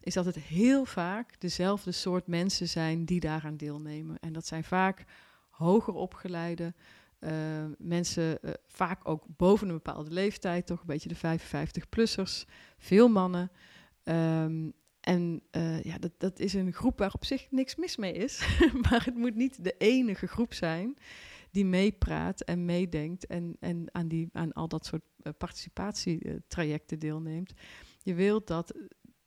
is 0.00 0.14
dat 0.14 0.24
het 0.24 0.38
heel 0.38 0.84
vaak 0.84 1.40
dezelfde 1.40 1.92
soort 1.92 2.26
mensen 2.26 2.68
zijn 2.68 3.04
die 3.04 3.20
daaraan 3.20 3.56
deelnemen. 3.56 4.18
En 4.18 4.32
dat 4.32 4.46
zijn 4.46 4.64
vaak 4.64 5.04
hoger 5.50 5.94
opgeleide 5.94 6.74
uh, 7.20 7.30
mensen, 7.78 8.38
uh, 8.42 8.50
vaak 8.66 9.08
ook 9.08 9.24
boven 9.36 9.68
een 9.68 9.74
bepaalde 9.74 10.10
leeftijd, 10.10 10.66
toch 10.66 10.80
een 10.80 10.86
beetje 10.86 11.08
de 11.08 11.38
55-plussers, 11.38 12.48
veel 12.78 13.08
mannen. 13.08 13.50
Um, 14.04 14.72
en 15.00 15.42
uh, 15.56 15.82
ja, 15.82 15.98
dat, 15.98 16.12
dat 16.18 16.38
is 16.38 16.54
een 16.54 16.72
groep 16.72 16.98
waar 16.98 17.12
op 17.12 17.24
zich 17.24 17.50
niks 17.50 17.76
mis 17.76 17.96
mee 17.96 18.12
is, 18.12 18.58
maar 18.90 19.04
het 19.04 19.14
moet 19.14 19.34
niet 19.34 19.64
de 19.64 19.74
enige 19.78 20.26
groep 20.26 20.54
zijn 20.54 20.96
die 21.50 21.64
meepraat 21.64 22.40
en 22.40 22.64
meedenkt 22.64 23.26
en, 23.26 23.56
en 23.60 23.88
aan, 23.92 24.08
die, 24.08 24.28
aan 24.32 24.52
al 24.52 24.68
dat 24.68 24.86
soort 24.86 25.02
uh, 25.22 25.32
participatietrajecten 25.38 26.98
deelneemt. 26.98 27.52
Je 28.02 28.14
wilt 28.14 28.46
dat 28.46 28.74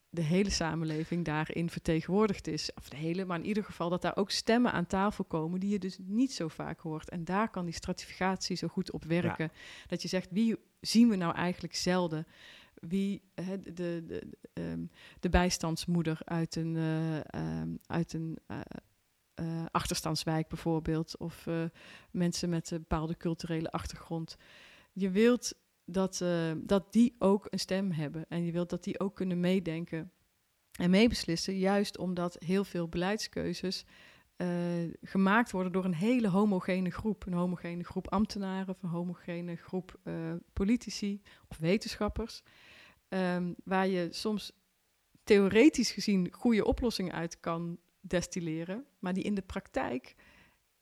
de 0.10 0.22
hele 0.22 0.50
samenleving 0.50 1.26
daarin 1.26 1.70
vertegenwoordigd 1.70 2.48
is. 2.48 2.74
Of 2.74 2.90
de 2.90 2.98
hele, 2.98 3.26
maar 3.26 3.40
in 3.40 3.46
ieder 3.46 3.64
geval 3.64 3.90
dat 3.90 4.02
daar 4.02 4.18
ook 4.18 4.32
stemmen 4.32 4.72
aan 4.72 4.86
tafel 4.86 5.24
komen 5.24 5.60
die 5.60 5.70
je 5.70 5.80
dus 5.80 5.98
niet 6.02 6.34
zo 6.34 6.48
vaak 6.48 6.80
hoort. 6.80 7.10
En 7.10 7.24
daar 7.24 7.50
kan 7.50 7.66
die 7.66 7.74
stratificatie 7.74 8.56
zo 8.56 8.68
goed 8.68 8.92
op 8.92 9.04
werken. 9.04 9.52
Dat 9.88 10.02
je 10.02 10.08
zegt, 10.08 10.32
wie 10.32 10.56
zien 10.80 11.10
we 11.10 11.16
nou 11.16 11.36
eigenlijk 11.36 11.76
zelden? 11.76 12.28
Wie 12.74 13.22
de, 13.34 13.74
de, 13.74 14.04
de, 14.06 14.22
um, 14.54 14.90
de 15.20 15.30
bijstandsmoeder 15.30 16.22
uit 16.24 16.56
een, 16.56 16.76
uh, 16.76 17.60
um, 17.62 17.80
uit 17.86 18.14
een 18.14 18.38
uh, 18.48 18.60
uh, 19.42 19.66
achterstandswijk 19.72 20.48
bijvoorbeeld, 20.48 21.18
of 21.18 21.46
uh, 21.46 21.64
mensen 22.12 22.50
met 22.50 22.72
een 22.72 22.78
bepaalde 22.78 23.18
culturele 23.18 23.72
achtergrond. 23.72 24.38
Je 24.94 25.10
wilt 25.10 25.54
dat, 25.86 26.20
uh, 26.24 26.52
dat 26.58 26.94
die 26.94 27.16
ook 27.20 27.48
een 27.50 27.60
stem 27.60 27.92
hebben 27.92 28.26
en 28.30 28.46
je 28.46 28.52
wilt 28.52 28.70
dat 28.70 28.84
die 28.84 29.00
ook 29.00 29.16
kunnen 29.16 29.40
meedenken 29.40 30.12
en 30.72 30.90
meebeslissen, 30.90 31.58
juist 31.58 31.98
omdat 31.98 32.36
heel 32.40 32.64
veel 32.64 32.88
beleidskeuzes 32.88 33.86
gemaakt 35.02 35.52
worden 35.52 35.72
door 35.72 35.86
een 35.86 35.94
hele 35.94 36.28
homogene 36.28 36.90
groep. 36.90 37.26
Een 37.26 37.34
homogene 37.34 37.84
groep 37.84 38.08
ambtenaren 38.12 38.70
of 38.70 38.84
een 38.84 38.90
homogene 38.90 39.56
groep 39.56 40.00
politici 40.54 41.22
of 41.48 41.58
wetenschappers, 41.58 42.44
um, 43.10 43.56
waar 43.64 43.88
je 43.88 44.08
soms 44.12 44.52
theoretisch 45.24 45.92
gezien 45.92 46.32
goede 46.32 46.66
oplossingen 46.66 47.14
uit 47.14 47.40
kan 47.40 47.80
destilleren, 48.02 48.86
maar 49.00 49.14
die 49.14 49.24
in 49.24 49.36
de 49.36 49.42
praktijk 49.42 50.16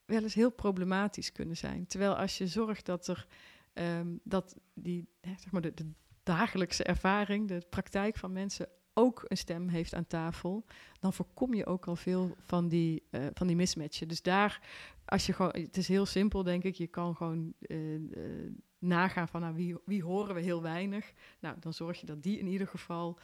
wel 0.05 0.23
eens 0.23 0.33
heel 0.33 0.51
problematisch 0.51 1.31
kunnen 1.31 1.57
zijn. 1.57 1.87
Terwijl 1.87 2.15
als 2.15 2.37
je 2.37 2.47
zorgt 2.47 2.85
dat 2.85 3.07
er 3.07 3.27
um, 3.73 4.19
dat 4.23 4.55
die, 4.73 5.09
zeg 5.21 5.51
maar 5.51 5.61
de, 5.61 5.91
dagelijkse 6.23 6.83
ervaring, 6.83 7.47
de 7.47 7.65
praktijk 7.69 8.17
van 8.17 8.31
mensen 8.31 8.67
ook 8.93 9.25
een 9.27 9.37
stem 9.37 9.67
heeft 9.67 9.93
aan 9.93 10.07
tafel, 10.07 10.65
dan 10.99 11.13
voorkom 11.13 11.53
je 11.53 11.65
ook 11.65 11.87
al 11.87 11.95
veel 11.95 12.35
van 12.39 12.67
die, 12.67 13.03
uh, 13.11 13.27
van 13.33 13.47
die 13.47 13.55
mismatchen. 13.55 14.07
Dus 14.07 14.21
daar, 14.21 14.61
als 15.05 15.25
je 15.25 15.33
gewoon, 15.33 15.51
het 15.51 15.77
is 15.77 15.87
heel 15.87 16.05
simpel, 16.05 16.43
denk 16.43 16.63
ik, 16.63 16.75
je 16.75 16.87
kan 16.87 17.15
gewoon 17.15 17.53
uh, 17.59 17.93
uh, 17.93 18.51
nagaan 18.79 19.27
van 19.27 19.41
nou, 19.41 19.55
wie, 19.55 19.75
wie 19.85 20.03
horen 20.03 20.35
we 20.35 20.41
heel 20.41 20.61
weinig. 20.61 21.13
Nou, 21.39 21.55
dan 21.59 21.73
zorg 21.73 21.99
je 21.99 22.05
dat 22.05 22.23
die 22.23 22.39
in 22.39 22.47
ieder 22.47 22.67
geval 22.67 23.19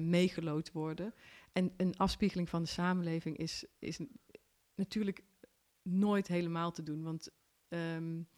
meegelood 0.00 0.72
worden. 0.72 1.14
En 1.52 1.72
een 1.76 1.96
afspiegeling 1.96 2.48
van 2.48 2.62
de 2.62 2.68
samenleving 2.68 3.36
is, 3.36 3.64
is 3.78 4.00
natuurlijk 4.74 5.22
nooit 5.82 6.26
helemaal 6.26 6.72
te 6.72 6.82
doen. 6.82 7.02
Want 7.02 7.30
um, 7.68 8.28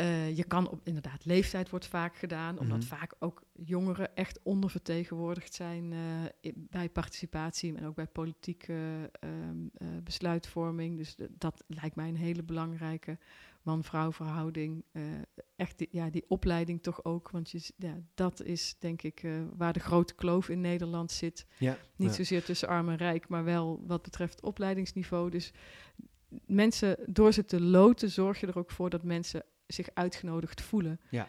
uh, 0.00 0.36
je 0.36 0.44
kan 0.44 0.68
op, 0.68 0.80
inderdaad, 0.84 1.24
leeftijd 1.24 1.70
wordt 1.70 1.86
vaak 1.86 2.16
gedaan, 2.16 2.58
omdat 2.58 2.78
mhm. 2.78 2.86
vaak 2.86 3.14
ook 3.18 3.42
jongeren 3.52 4.16
echt 4.16 4.40
ondervertegenwoordigd 4.42 5.54
zijn 5.54 5.92
uh, 5.92 6.52
bij 6.54 6.88
participatie 6.88 7.76
en 7.76 7.86
ook 7.86 7.94
bij 7.94 8.06
politieke 8.06 9.10
uh, 9.24 9.88
besluitvorming. 10.04 10.96
Dus 10.96 11.16
dat 11.30 11.64
lijkt 11.66 11.96
mij 11.96 12.08
een 12.08 12.16
hele 12.16 12.42
belangrijke 12.42 13.18
man-vrouw 13.62 14.12
verhouding. 14.12 14.84
echt 15.56 15.78
die, 15.78 15.88
ja, 15.90 16.10
die 16.10 16.24
opleiding 16.28 16.82
toch 16.82 17.04
ook, 17.04 17.30
want 17.30 17.50
je, 17.50 17.72
ja, 17.76 17.98
dat 18.14 18.42
is 18.42 18.76
denk 18.78 19.02
ik 19.02 19.26
waar 19.56 19.72
de 19.72 19.80
grote 19.80 20.14
kloof 20.14 20.48
in 20.48 20.60
Nederland 20.60 21.10
zit. 21.10 21.46
Ja, 21.58 21.76
Niet 21.96 22.14
zozeer 22.14 22.44
tussen 22.44 22.68
arm 22.68 22.88
en 22.88 22.96
rijk, 22.96 23.28
maar 23.28 23.44
wel 23.44 23.82
wat 23.86 24.02
betreft 24.02 24.42
opleidingsniveau. 24.42 25.30
Dus 25.30 25.52
mensen, 26.46 26.98
door 27.06 27.32
ze 27.32 27.44
te 27.44 27.60
loten, 27.60 28.10
zorg 28.10 28.40
je 28.40 28.46
er 28.46 28.58
ook 28.58 28.70
voor 28.70 28.90
dat 28.90 29.02
mensen 29.02 29.44
zich 29.68 29.88
uitgenodigd 29.94 30.62
voelen. 30.62 31.00
Ja, 31.10 31.28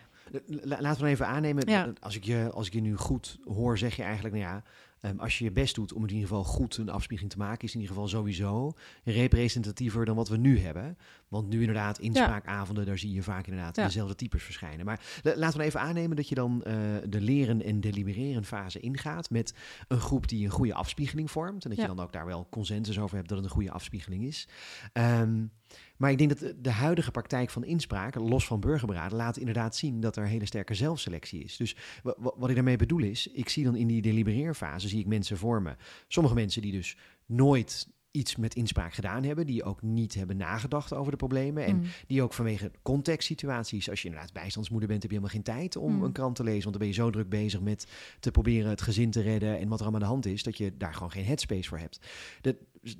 laten 0.62 1.04
we 1.04 1.10
even 1.10 1.28
aannemen, 1.28 1.96
als, 2.00 2.16
ik 2.16 2.24
je, 2.24 2.50
als 2.54 2.68
ik 2.68 2.74
je 2.74 2.82
nu 2.82 2.96
goed 2.96 3.40
hoor, 3.44 3.78
zeg 3.78 3.96
je 3.96 4.04
eigenlijk, 4.04 4.36
nou 4.36 4.48
ja, 4.48 4.64
Ehm, 5.02 5.20
als 5.20 5.38
je 5.38 5.44
je 5.44 5.52
best 5.52 5.76
doet 5.76 5.94
om 5.94 6.02
in 6.04 6.10
ieder 6.10 6.28
geval 6.28 6.44
goed 6.44 6.78
een 6.78 6.90
afspiegeling 6.90 7.34
te 7.34 7.40
maken, 7.40 7.68
is 7.68 7.74
in 7.74 7.80
ieder 7.80 7.96
geval 7.96 8.10
sowieso 8.10 8.72
representatiever 9.04 10.06
dan 10.06 10.16
wat 10.16 10.30
we 10.30 10.38
nu 10.38 10.60
hebben. 10.60 10.98
Want 11.28 11.50
nu 11.50 11.60
inderdaad, 11.60 12.00
inspraakavonden, 12.00 12.86
daar 12.86 12.98
zie 12.98 13.14
je 13.14 13.24
vaak 13.24 13.48
inderdaad 13.48 13.76
dezelfde 13.76 14.16
types 14.16 14.44
verschijnen. 14.44 14.86
Maar 14.86 15.02
laten 15.36 15.60
we 15.60 15.66
even 15.66 15.80
aannemen 15.80 16.16
dat 16.16 16.30
je 16.30 16.36
dan 16.36 16.64
uh, 16.68 16.74
de 17.10 17.22
leren 17.22 17.64
en 17.64 17.80
delibereren 17.80 18.46
fase 18.46 18.80
ingaat 18.80 19.30
met 19.30 19.54
een 19.88 20.00
groep 20.00 20.28
die 20.28 20.46
een 20.46 20.52
goede 20.52 20.74
afspiegeling 20.74 21.32
vormt. 21.32 21.64
En 21.64 21.70
dat 21.70 21.80
je 21.80 21.88
dan 21.88 22.00
ook 22.00 22.14
daar 22.14 22.26
wel 22.26 22.48
consensus 22.50 23.00
over 23.00 23.16
hebt 23.16 23.30
dat 23.30 23.38
het 23.38 23.48
een 23.48 23.54
goede 23.54 23.72
afspiegeling 23.72 24.24
is. 24.24 24.48
Um, 24.94 25.52
maar 26.00 26.12
ik 26.12 26.18
denk 26.18 26.40
dat 26.40 26.54
de 26.58 26.72
huidige 26.72 27.12
praktijk 27.12 27.50
van 27.50 27.64
inspraak, 27.64 28.16
los 28.16 28.46
van 28.46 28.60
burgerberaden, 28.60 29.18
laat 29.18 29.38
inderdaad 29.38 29.76
zien 29.76 30.00
dat 30.00 30.16
er 30.16 30.28
hele 30.28 30.46
sterke 30.46 30.74
zelfselectie 30.74 31.44
is. 31.44 31.58
Dus 31.58 31.76
wat 32.14 32.50
ik 32.50 32.56
daarmee 32.56 32.76
bedoel 32.76 33.04
is, 33.04 33.28
ik 33.28 33.50
zie 33.50 33.64
dan 33.64 33.76
in 33.76 33.88
die 33.88 34.02
delibereerfase 34.02 34.88
zie 34.88 35.00
ik 35.00 35.08
mensen 35.08 35.38
vormen. 35.38 35.78
Sommige 36.08 36.36
mensen 36.36 36.62
die 36.62 36.72
dus 36.72 36.98
nooit 37.26 37.88
iets 38.12 38.36
met 38.36 38.56
inspraak 38.56 38.94
gedaan 38.94 39.24
hebben, 39.24 39.46
die 39.46 39.64
ook 39.64 39.82
niet 39.82 40.14
hebben 40.14 40.38
nagedacht 40.38 40.94
over 40.94 41.12
de 41.12 41.18
problemen 41.18 41.66
en 41.66 41.76
mm. 41.76 41.84
die 42.08 42.24
ook 42.24 42.34
vanwege 42.34 42.72
contextsituaties, 42.82 43.90
als 43.90 44.02
je 44.02 44.08
inderdaad 44.08 44.34
bijstandsmoeder 44.34 44.88
bent, 44.88 45.02
heb 45.02 45.12
je 45.12 45.18
helemaal 45.18 45.44
geen 45.44 45.54
tijd 45.56 45.76
om 45.76 45.96
mm. 45.96 46.04
een 46.04 46.12
krant 46.12 46.36
te 46.36 46.44
lezen, 46.44 46.64
want 46.64 46.72
dan 46.72 46.88
ben 46.88 46.96
je 46.96 47.02
zo 47.02 47.10
druk 47.10 47.30
bezig 47.30 47.62
met 47.62 47.88
te 48.20 48.32
proberen 48.32 48.70
het 48.70 48.82
gezin 48.82 49.12
te 49.12 49.22
redden 49.22 49.60
en 49.60 49.68
wat 49.68 49.80
er 49.80 49.86
allemaal 49.86 50.02
aan 50.02 50.08
de 50.08 50.14
hand 50.14 50.26
is, 50.26 50.44
dat 50.44 50.58
je 50.58 50.78
daar 50.78 50.94
gewoon 50.94 51.12
geen 51.12 51.26
headspace 51.26 51.70
voor 51.70 51.80
hebt. 51.80 52.00
Dat, 52.42 52.56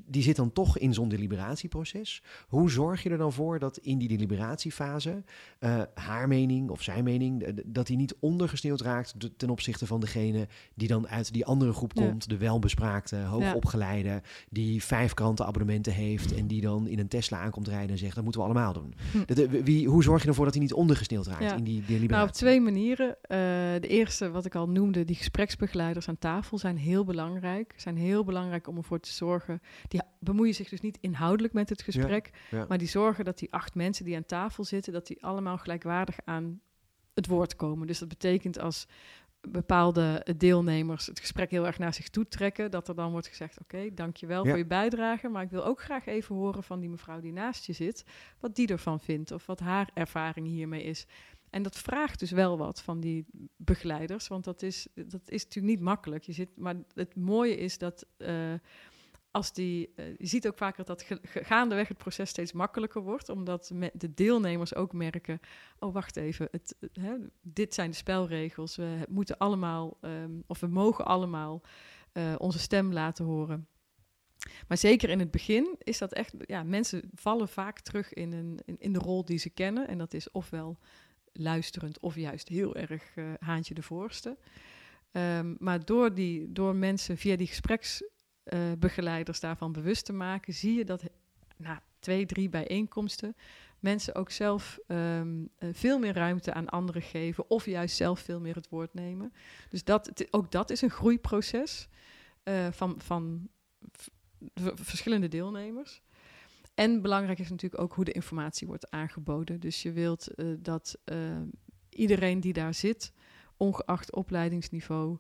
die 0.06 0.24
zit 0.24 0.36
dan 0.36 0.54
toch 0.54 0.78
in 0.78 0.94
zo'n 0.94 1.10
deliberatieproces. 1.10 2.24
Hoe 2.48 2.72
zorg 2.72 3.04
je 3.04 3.10
er 3.10 3.18
dan 3.18 3.34
voor 3.34 3.60
dat 3.60 3.78
in 3.78 3.98
die 3.98 4.08
deliberatiefase 4.08 5.24
uh, 5.60 5.82
haar 5.94 6.28
mening 6.28 6.70
of 6.70 6.82
zijn 6.82 7.04
mening, 7.04 7.62
dat 7.66 7.88
die 7.88 7.98
niet 7.98 8.16
ondergesneeuwd 8.20 8.82
raakt 8.82 9.16
ten 9.38 9.50
opzichte 9.50 9.88
van 9.88 10.00
degene 10.00 10.48
die 10.76 10.88
dan 10.88 11.08
uit 11.08 11.34
die 11.34 11.46
andere 11.46 11.74
groep 11.74 11.94
komt, 11.94 12.30
de 12.30 12.38
welbespraakte, 12.38 13.16
hoogopgeleide, 13.16 14.22
die 14.50 14.84
vijf 14.84 15.14
krantenabonnementen 15.14 15.94
heeft 15.94 16.36
en 16.36 16.48
die 16.48 16.62
dan 16.62 16.88
in 16.88 17.00
een 17.00 17.08
Tesla 17.08 17.40
aankomt 17.40 17.68
rijden 17.68 17.90
en 17.90 17.98
zegt, 17.98 18.16
dat 18.16 18.24
moeten 18.24 18.42
we 18.42 18.48
allemaal 18.48 18.74
doen. 18.74 18.94
Hm. 19.12 19.64
wie, 19.64 19.88
hoe 19.88 20.04
zorg 20.04 20.22
je 20.22 20.28
ervoor 20.28 20.46
dat 20.46 20.54
hij 20.54 20.64
niet 20.64 20.74
ondergesneeuwd 20.74 21.28
raakt 21.28 21.58
in 21.58 21.64
die 21.64 21.80
deliberatie? 21.80 22.10
Nou, 22.10 22.28
op 22.28 22.34
twee 22.34 22.62
manieren. 22.62 23.08
Uh, 23.08 23.38
de 23.82 23.88
eerste, 23.88 24.32
wat 24.32 24.46
ik 24.46 24.56
al 24.56 24.70
noemde, 24.70 25.06
die 25.06 25.16
gespreksbegeleiders 25.16 26.08
aan 26.08 26.18
tafel 26.18 26.58
zijn 26.58 26.78
heel 26.78 27.04
belangrijk. 27.04 27.74
Zijn 27.78 27.98
heel 27.98 28.24
belangrijk 28.24 28.68
om 28.68 28.78
ervoor 28.78 29.00
te 29.00 29.14
zorgen 29.14 29.62
die 29.88 30.02
bemoeien 30.20 30.54
zich 30.54 30.70
dus 30.70 30.82
niet 30.82 30.98
inhoudelijk 31.02 31.54
met 31.54 31.70
het 31.70 31.82
gesprek, 31.82 32.30
maar 32.68 32.78
die 32.78 32.88
zorgen 32.88 33.26
dat 33.26 33.38
die 33.38 33.54
acht 33.54 33.76
mensen 33.76 34.06
die 34.06 34.16
aan 34.16 34.26
tafel 34.26 34.64
zitten, 34.64 34.94
dat 34.94 35.08
die 35.08 35.24
allemaal 35.24 35.58
gelijkwaardig 35.58 36.18
aan 36.26 36.62
het 37.14 37.28
woord 37.28 37.56
komen. 37.56 37.88
Dus 37.88 38.00
dat 38.00 38.08
betekent 38.08 38.60
als 38.60 38.88
bepaalde 39.42 40.26
deelnemers 40.38 41.06
het 41.06 41.20
gesprek 41.20 41.52
heel 41.52 41.66
erg 41.66 41.80
naar 41.80 41.94
zich 41.94 42.10
toe 42.10 42.28
trekken, 42.28 42.72
dat 42.72 42.88
er 42.88 42.96
dan 42.96 43.12
wordt 43.12 43.28
gezegd, 43.28 43.60
oké, 43.60 43.76
okay, 43.76 43.94
dankjewel 43.94 44.44
ja. 44.44 44.50
voor 44.50 44.58
je 44.58 44.66
bijdrage, 44.66 45.30
maar 45.30 45.44
ik 45.44 45.50
wil 45.50 45.66
ook 45.66 45.82
graag 45.82 46.06
even 46.06 46.36
horen 46.36 46.64
van 46.64 46.80
die 46.80 46.90
mevrouw 46.90 47.20
die 47.20 47.34
naast 47.34 47.66
je 47.66 47.74
zit, 47.74 48.04
wat 48.40 48.56
die 48.56 48.68
ervan 48.68 49.00
vindt 49.00 49.32
of 49.32 49.46
wat 49.46 49.60
haar 49.60 49.90
ervaring 49.94 50.48
hiermee 50.48 50.84
is. 50.84 51.06
En 51.50 51.64
dat 51.64 51.78
vraagt 51.78 52.20
dus 52.20 52.32
wel 52.32 52.58
wat 52.58 52.82
van 52.82 53.00
die 53.00 53.26
begeleiders, 53.58 54.28
want 54.28 54.44
dat 54.44 54.62
is, 54.62 54.88
dat 54.94 55.22
is 55.26 55.44
natuurlijk 55.44 55.76
niet 55.76 55.86
makkelijk. 55.86 56.24
Je 56.24 56.32
zit, 56.32 56.58
maar 56.58 56.76
het 56.94 57.16
mooie 57.16 57.58
is 57.58 57.78
dat 57.78 58.06
uh, 58.18 58.54
als 59.32 59.54
die, 59.54 59.94
uh, 59.96 60.06
je 60.18 60.28
ziet 60.28 60.48
ook 60.48 60.58
vaker 60.58 60.86
dat 60.86 61.06
gaandeweg 61.24 61.88
het 61.88 61.98
proces 61.98 62.30
steeds 62.30 62.52
makkelijker 62.52 63.02
wordt, 63.02 63.30
omdat 63.30 63.72
de 63.94 64.14
deelnemers 64.14 64.76
ook 64.76 64.94
merken, 64.94 65.40
oh 65.80 65.94
wacht 65.94 66.16
even, 66.16 66.48
het, 66.52 66.76
hè, 66.94 67.16
dit 67.42 67.74
zijn 67.74 67.90
de 67.90 67.96
spelregels, 67.96 68.76
we 68.76 69.06
moeten 69.10 69.38
allemaal, 69.38 69.98
um, 70.02 70.44
of 70.48 70.60
we 70.60 70.68
mogen 70.68 71.06
allemaal 71.06 71.62
uh, 72.14 72.36
onze 72.38 72.60
stem 72.60 72.94
laten 72.94 73.26
horen. 73.26 73.68
Maar 74.68 74.78
zeker 74.78 75.10
in 75.10 75.20
het 75.20 75.32
begin 75.32 75.76
is 75.80 75.98
dat 75.98 76.14
echt, 76.14 76.34
ja, 76.40 76.64
mensen 76.64 77.10
vallen 77.14 77.50
vaak 77.50 77.80
terug 77.80 78.14
in, 78.14 78.32
een, 78.32 78.60
in, 78.78 78.94
de 78.94 79.00
rol 79.00 79.26
die 79.26 79.38
ze 79.38 79.50
kennen, 79.50 79.88
en 79.88 79.98
dat 79.98 80.14
is 80.14 80.32
ofwel 80.32 80.78
luisterend 81.34 82.00
of 82.00 82.16
juist 82.16 82.48
heel 82.48 82.76
erg 82.76 83.16
uh, 83.16 83.34
haantje 83.40 83.74
de 83.74 83.82
voorste. 83.82 84.38
Um, 85.12 85.56
maar 85.60 85.86
door, 85.86 86.14
die, 86.14 86.52
door 86.52 86.76
mensen 86.76 87.18
via 87.18 87.36
die 87.36 87.48
gespreks 87.48 88.04
uh, 88.54 88.60
begeleiders 88.80 89.40
daarvan 89.40 89.72
bewust 89.72 90.06
te 90.06 90.14
maken, 90.14 90.54
zie 90.54 90.74
je 90.74 90.86
dat 90.86 91.04
na 91.58 91.82
twee, 92.00 92.26
drie 92.26 92.50
bijeenkomsten 92.50 93.36
mensen 93.80 94.16
ook 94.16 94.32
zelf 94.32 94.80
um, 94.88 95.50
veel 95.60 96.00
meer 96.00 96.14
ruimte 96.14 96.54
aan 96.54 96.70
anderen 96.70 97.02
geven 97.02 97.50
of 97.50 97.66
juist 97.66 97.96
zelf 97.96 98.20
veel 98.20 98.40
meer 98.40 98.56
het 98.56 98.70
woord 98.70 98.94
nemen. 98.94 99.34
Dus 99.70 99.84
dat, 99.84 100.28
ook 100.34 100.52
dat 100.52 100.70
is 100.70 100.82
een 100.82 100.90
groeiproces 100.90 101.88
uh, 102.44 102.68
van, 102.72 102.96
van 103.02 103.50
verschillende 104.76 105.28
deelnemers. 105.28 106.02
En 106.74 107.02
belangrijk 107.02 107.40
is 107.40 107.50
natuurlijk 107.50 107.82
ook 107.82 107.94
hoe 107.94 108.06
de 108.06 108.12
informatie 108.12 108.68
wordt 108.68 108.90
aangeboden. 108.90 109.60
Dus 109.60 109.82
je 109.82 109.92
wilt 109.92 110.28
dat 110.60 110.98
iedereen 111.90 112.40
die 112.40 112.54
daar 112.54 112.74
zit, 112.74 113.14
ongeacht 113.58 114.16
opleidingsniveau, 114.16 115.18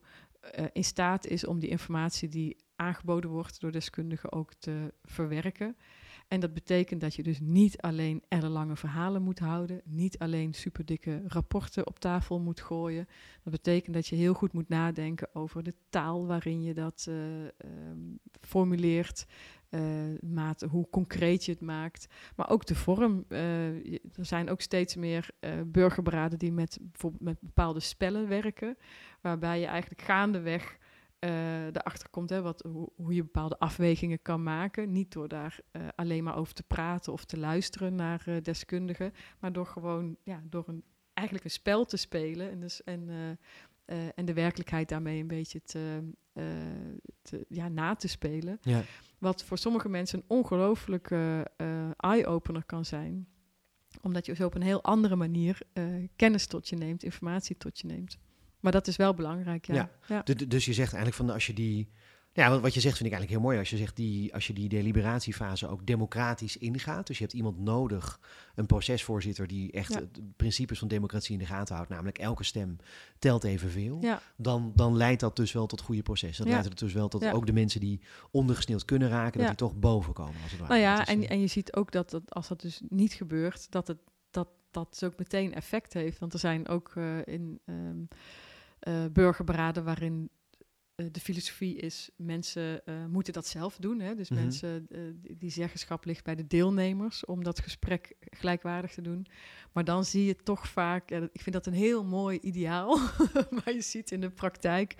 in 0.71 0.83
staat 0.83 1.27
is 1.27 1.45
om 1.45 1.59
die 1.59 1.69
informatie 1.69 2.29
die 2.29 2.57
aangeboden 2.79 3.29
wordt 3.29 3.59
door 3.61 3.71
deskundigen 3.71 4.31
ook 4.31 4.53
te 4.53 4.93
verwerken. 5.03 5.75
En 6.29 6.39
dat 6.39 6.53
betekent 6.53 7.01
dat 7.01 7.15
je 7.15 7.23
dus 7.23 7.39
niet 7.39 7.81
alleen 7.81 8.23
ellenlange 8.27 8.75
verhalen 8.75 9.21
moet 9.21 9.39
houden, 9.39 9.81
niet 9.85 10.19
alleen 10.19 10.53
superdikke 10.53 11.21
rapporten 11.27 11.87
op 11.87 11.99
tafel 11.99 12.39
moet 12.39 12.61
gooien. 12.61 13.07
Dat 13.43 13.53
betekent 13.53 13.93
dat 13.93 14.07
je 14.07 14.15
heel 14.15 14.33
goed 14.33 14.53
moet 14.53 14.69
nadenken 14.69 15.29
over 15.33 15.63
de 15.63 15.73
taal 15.89 16.27
waarin 16.27 16.63
je 16.63 16.73
dat 16.73 17.05
uh, 17.09 17.15
um, 17.89 18.19
formuleert, 18.41 19.25
uh, 19.69 19.81
mate, 20.21 20.67
hoe 20.67 20.89
concreet 20.89 21.45
je 21.45 21.51
het 21.51 21.61
maakt, 21.61 22.07
maar 22.35 22.49
ook 22.49 22.65
de 22.65 22.75
vorm. 22.75 23.25
Uh, 23.29 23.93
er 23.93 24.25
zijn 24.25 24.49
ook 24.49 24.61
steeds 24.61 24.95
meer 24.95 25.29
burgerberaden 25.65 26.39
die 26.39 26.51
met, 26.51 26.77
bijvoorbeeld 26.81 27.23
met 27.23 27.37
bepaalde 27.41 27.79
spellen 27.79 28.27
werken, 28.27 28.77
waarbij 29.21 29.59
je 29.59 29.65
eigenlijk 29.65 30.01
gaandeweg 30.01 30.77
uh, 31.19 31.65
erachter 31.65 32.09
komt, 32.09 32.29
hè, 32.29 32.41
wat, 32.41 32.61
hoe, 32.61 32.89
hoe, 32.95 33.13
je 33.13 33.23
bepaalde 33.23 33.59
afwegingen 33.59 34.21
kan 34.21 34.43
maken. 34.43 34.91
Niet 34.91 35.11
door 35.11 35.27
daar 35.27 35.59
uh, 35.71 35.87
alleen 35.95 36.23
maar 36.23 36.35
over 36.35 36.53
te 36.53 36.63
praten 36.63 37.13
of 37.13 37.25
te 37.25 37.37
luisteren 37.37 37.95
naar 37.95 38.23
uh, 38.27 38.35
deskundigen, 38.41 39.13
maar 39.39 39.51
door 39.51 39.65
gewoon 39.65 40.17
ja, 40.23 40.41
door 40.43 40.63
een, 40.67 40.83
eigenlijk 41.13 41.47
een 41.47 41.53
spel 41.53 41.85
te 41.85 41.97
spelen 41.97 42.51
en, 42.51 42.59
dus, 42.59 42.83
en, 42.83 43.09
en 44.15 44.25
de 44.25 44.33
werkelijkheid 44.33 44.89
daarmee 44.89 45.19
een 45.19 45.27
beetje 45.27 45.63
te, 45.63 46.11
te 47.21 47.45
ja, 47.49 47.67
na 47.67 47.95
te 47.95 48.07
spelen. 48.07 48.57
Ja. 48.61 48.81
Wat 49.17 49.43
voor 49.43 49.57
sommige 49.57 49.89
mensen 49.89 50.19
een 50.19 50.37
ongelooflijke 50.37 51.51
eye-opener 51.97 52.63
kan 52.63 52.85
zijn 52.85 53.27
omdat 54.01 54.25
je 54.25 54.35
zo 54.35 54.45
op 54.45 54.55
een 54.55 54.61
heel 54.61 54.83
andere 54.83 55.15
manier 55.15 55.61
kennis 56.15 56.47
tot 56.47 56.69
je 56.69 56.75
neemt, 56.75 57.03
informatie 57.03 57.57
tot 57.57 57.79
je 57.79 57.87
neemt. 57.87 58.17
Maar 58.59 58.71
dat 58.71 58.87
is 58.87 58.95
wel 58.95 59.13
belangrijk, 59.13 59.65
ja. 59.65 59.89
ja. 60.07 60.23
Dus 60.47 60.65
je 60.65 60.73
zegt 60.73 60.93
eigenlijk 60.93 61.15
van 61.15 61.29
als 61.29 61.47
je 61.47 61.53
die... 61.53 61.89
Ja, 62.33 62.59
wat 62.59 62.73
je 62.73 62.79
zegt 62.79 62.97
vind 62.97 63.09
ik 63.09 63.15
eigenlijk 63.15 63.31
heel 63.31 63.41
mooi. 63.41 63.57
Als 63.57 63.69
je 63.69 63.77
zegt 63.77 63.95
die, 63.95 64.33
als 64.33 64.47
je 64.47 64.53
die 64.53 64.69
deliberatiefase 64.69 65.67
ook 65.67 65.85
democratisch 65.85 66.57
ingaat. 66.57 67.07
Dus 67.07 67.17
je 67.17 67.23
hebt 67.23 67.35
iemand 67.35 67.59
nodig, 67.59 68.19
een 68.55 68.65
procesvoorzitter 68.65 69.47
die 69.47 69.71
echt 69.71 69.93
de 69.93 70.09
principes 70.35 70.79
van 70.79 70.87
democratie 70.87 71.33
in 71.33 71.39
de 71.39 71.45
gaten 71.45 71.75
houdt. 71.75 71.89
Namelijk 71.89 72.17
elke 72.17 72.43
stem 72.43 72.77
telt 73.19 73.43
evenveel. 73.43 73.97
Ja. 74.01 74.21
Dan, 74.35 74.71
dan 74.75 74.97
leidt 74.97 75.19
dat 75.19 75.35
dus 75.35 75.51
wel 75.51 75.65
tot 75.65 75.81
goede 75.81 76.01
processen. 76.01 76.45
Dat 76.45 76.53
leidt 76.53 76.69
er 76.69 76.75
dus 76.75 76.93
wel 76.93 77.07
tot 77.07 77.31
ook 77.31 77.45
de 77.45 77.53
mensen 77.53 77.79
die 77.79 78.01
ondergesneeuwd 78.31 78.85
kunnen 78.85 79.09
raken, 79.09 79.39
dat 79.39 79.47
die 79.47 79.57
toch 79.57 79.75
boven 79.75 80.13
komen. 80.13 80.41
Als 80.41 80.51
het 80.51 80.59
ware. 80.59 80.73
Nou 80.73 80.85
ja, 80.85 81.05
en, 81.05 81.29
en 81.29 81.39
je 81.39 81.47
ziet 81.47 81.75
ook 81.75 81.91
dat, 81.91 82.09
dat 82.09 82.33
als 82.33 82.47
dat 82.47 82.61
dus 82.61 82.81
niet 82.89 83.13
gebeurt, 83.13 83.71
dat 83.71 83.87
het 83.87 83.97
dat, 84.31 84.47
dat 84.71 84.89
dus 84.89 85.03
ook 85.03 85.17
meteen 85.17 85.53
effect 85.53 85.93
heeft. 85.93 86.19
Want 86.19 86.33
er 86.33 86.39
zijn 86.39 86.67
ook 86.67 86.93
uh, 86.95 87.17
in... 87.25 87.59
Um, 87.65 88.07
uh, 88.87 89.05
burgerberaden 89.11 89.83
waarin 89.83 90.29
eh, 90.95 91.05
de 91.11 91.19
filosofie 91.19 91.75
is, 91.75 92.09
mensen 92.15 92.81
uh, 92.85 93.05
moeten 93.05 93.33
dat 93.33 93.47
zelf 93.47 93.77
doen. 93.77 93.99
Hè? 93.99 94.15
Dus 94.15 94.29
Mhm. 94.29 94.39
mensen, 94.41 94.87
die, 95.37 95.49
zeggenschap 95.51 96.05
ligt 96.05 96.23
bij 96.23 96.35
de 96.35 96.47
deelnemers 96.47 97.25
om 97.25 97.43
dat 97.43 97.59
gesprek 97.59 98.15
gelijkwaardig 98.19 98.93
te 98.93 99.01
doen. 99.01 99.25
Maar 99.73 99.83
dan 99.83 100.05
zie 100.05 100.25
je 100.25 100.35
toch 100.35 100.67
vaak, 100.67 101.09
ja, 101.09 101.29
ik 101.31 101.41
vind 101.41 101.55
dat 101.55 101.65
een 101.65 101.73
heel 101.73 102.03
mooi 102.03 102.39
ideaal, 102.41 102.97
maar 103.55 103.73
je 103.73 103.81
ziet 103.81 104.11
in 104.11 104.21
de 104.21 104.29
praktijk 104.29 104.95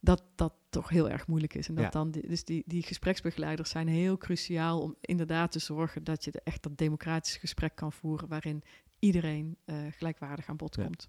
dat 0.00 0.22
dat 0.34 0.54
toch 0.68 0.88
heel 0.88 1.10
erg 1.10 1.26
moeilijk 1.26 1.54
is. 1.54 1.68
En 1.68 1.74
dat 1.74 1.84
Ja. 1.84 1.90
dan, 1.90 2.10
die, 2.10 2.28
dus 2.28 2.44
die, 2.44 2.62
die 2.66 2.82
gespreksbegeleiders 2.82 3.70
zijn 3.70 3.88
heel 3.88 4.18
cruciaal 4.18 4.80
om 4.80 4.96
inderdaad 5.00 5.52
te 5.52 5.58
zorgen 5.58 6.04
dat 6.04 6.24
je 6.24 6.30
de, 6.30 6.40
echt 6.44 6.62
dat 6.62 6.78
democratische 6.78 7.38
gesprek 7.38 7.74
kan 7.74 7.92
voeren 7.92 8.28
waarin 8.28 8.62
iedereen 9.04 9.56
eh, 9.64 9.76
gelijkwaardig 9.96 10.48
aan 10.48 10.56
bod 10.56 10.74
Ja. 10.76 10.82
komt. 10.84 11.08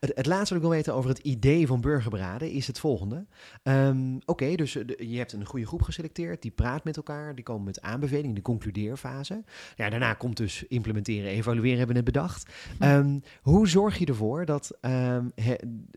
Het, 0.00 0.12
het 0.14 0.26
laatste 0.26 0.54
wat 0.54 0.62
ik 0.62 0.68
wil 0.68 0.76
weten 0.76 0.94
over 0.94 1.10
het 1.10 1.18
idee 1.18 1.66
van 1.66 1.80
burgerberaden 1.80 2.50
is 2.50 2.66
het 2.66 2.78
volgende. 2.78 3.26
Ehm, 3.62 4.18
Oké, 4.24 4.54
dus 4.54 4.72
de- 4.72 5.04
je 5.08 5.16
hebt 5.16 5.32
een 5.32 5.44
goede 5.44 5.66
groep 5.66 5.82
geselecteerd, 5.82 6.42
die 6.42 6.50
praat 6.50 6.84
met 6.84 6.96
elkaar, 6.96 7.34
die 7.34 7.44
komen 7.44 7.64
met 7.64 7.80
aanbevelingen, 7.80 8.34
de 8.34 8.42
concludeerfase. 8.42 9.44
Ja, 9.76 9.90
daarna 9.90 10.14
komt 10.14 10.36
dus 10.36 10.64
implementeren, 10.68 11.30
evalueren, 11.30 11.78
hebben 11.78 11.96
we 11.96 12.02
net 12.02 12.12
bedacht. 12.12 12.52
Ehm, 12.78 13.18
hoe 13.42 13.68
zorg 13.68 13.98
je 13.98 14.06
ervoor 14.06 14.44
dat 14.44 14.78
ehm, 14.80 15.28
he- 15.34 15.54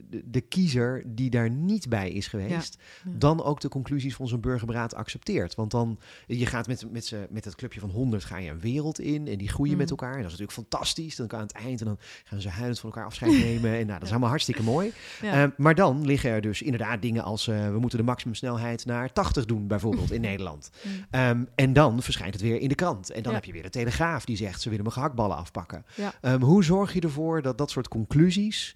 de, 0.09 0.23
de 0.29 0.41
kiezer 0.41 1.03
die 1.05 1.29
daar 1.29 1.49
niet 1.49 1.89
bij 1.89 2.11
is 2.11 2.27
geweest, 2.27 2.77
Ja. 3.05 3.11
dan 3.17 3.43
ook 3.43 3.59
de 3.61 3.69
conclusies 3.69 4.15
van 4.15 4.27
zo'n 4.27 4.39
burgerberaad 4.41 4.95
accepteert? 4.95 5.55
Want 5.55 5.71
dan, 5.71 5.99
je 6.27 6.45
gaat 6.45 6.67
met, 6.67 6.91
met, 6.91 7.13
met 7.29 7.45
het 7.45 7.55
clubje 7.55 7.79
van 7.79 7.89
100 7.89 8.23
ga 8.23 8.37
je 8.37 8.49
een 8.49 8.59
wereld 8.59 8.99
in 8.99 9.27
en 9.27 9.37
die 9.37 9.49
groeien 9.49 9.71
Mm. 9.73 9.77
met 9.79 9.89
elkaar. 9.89 10.15
En 10.15 10.21
dat 10.21 10.31
is 10.31 10.37
natuurlijk 10.39 10.69
fantastisch. 10.69 11.15
Dan 11.15 11.26
aan 11.33 11.41
het 11.41 11.51
eind 11.51 11.79
en 11.79 11.85
dan 11.85 11.97
gaan 12.23 12.41
ze 12.41 12.49
huilend 12.49 12.79
van 12.79 12.89
elkaar 12.89 13.05
afscheid 13.05 13.31
nemen. 13.45 13.71
En 13.71 13.85
nou, 13.85 13.91
dat 13.93 14.01
is 14.03 14.09
allemaal 14.09 14.29
hartstikke 14.29 14.63
mooi. 14.63 14.91
Ehm, 15.21 15.49
maar 15.57 15.75
dan 15.75 16.05
liggen 16.05 16.29
er 16.29 16.41
dus 16.41 16.61
inderdaad 16.61 17.01
dingen 17.01 17.23
als 17.23 17.47
eh, 17.47 17.69
we 17.71 17.79
moeten 17.79 17.97
de 17.97 18.03
maximumsnelheid 18.05 18.85
naar 18.85 19.13
80 19.13 19.45
doen, 19.45 19.67
bijvoorbeeld 19.67 20.11
in 20.11 20.21
Nederland. 20.31 20.69
Mm. 20.83 20.91
Ehm, 21.11 21.43
en 21.55 21.73
dan 21.73 22.01
verschijnt 22.01 22.33
het 22.33 22.43
weer 22.43 22.59
in 22.59 22.69
de 22.69 22.75
krant. 22.75 23.09
En 23.11 23.23
dan 23.23 23.33
heb 23.33 23.45
je 23.45 23.51
weer 23.51 23.63
de 23.63 23.69
Telegraaf 23.69 24.25
die 24.25 24.37
zegt 24.37 24.61
ze 24.61 24.69
willen 24.69 24.83
mijn 24.83 24.95
gehaktballen 24.95 25.37
afpakken. 25.37 25.85
Ehm, 26.21 26.41
hoe 26.41 26.63
zorg 26.63 26.93
je 26.93 27.01
ervoor 27.01 27.41
dat 27.41 27.57
dat 27.57 27.71
soort 27.71 27.87
conclusies, 27.87 28.75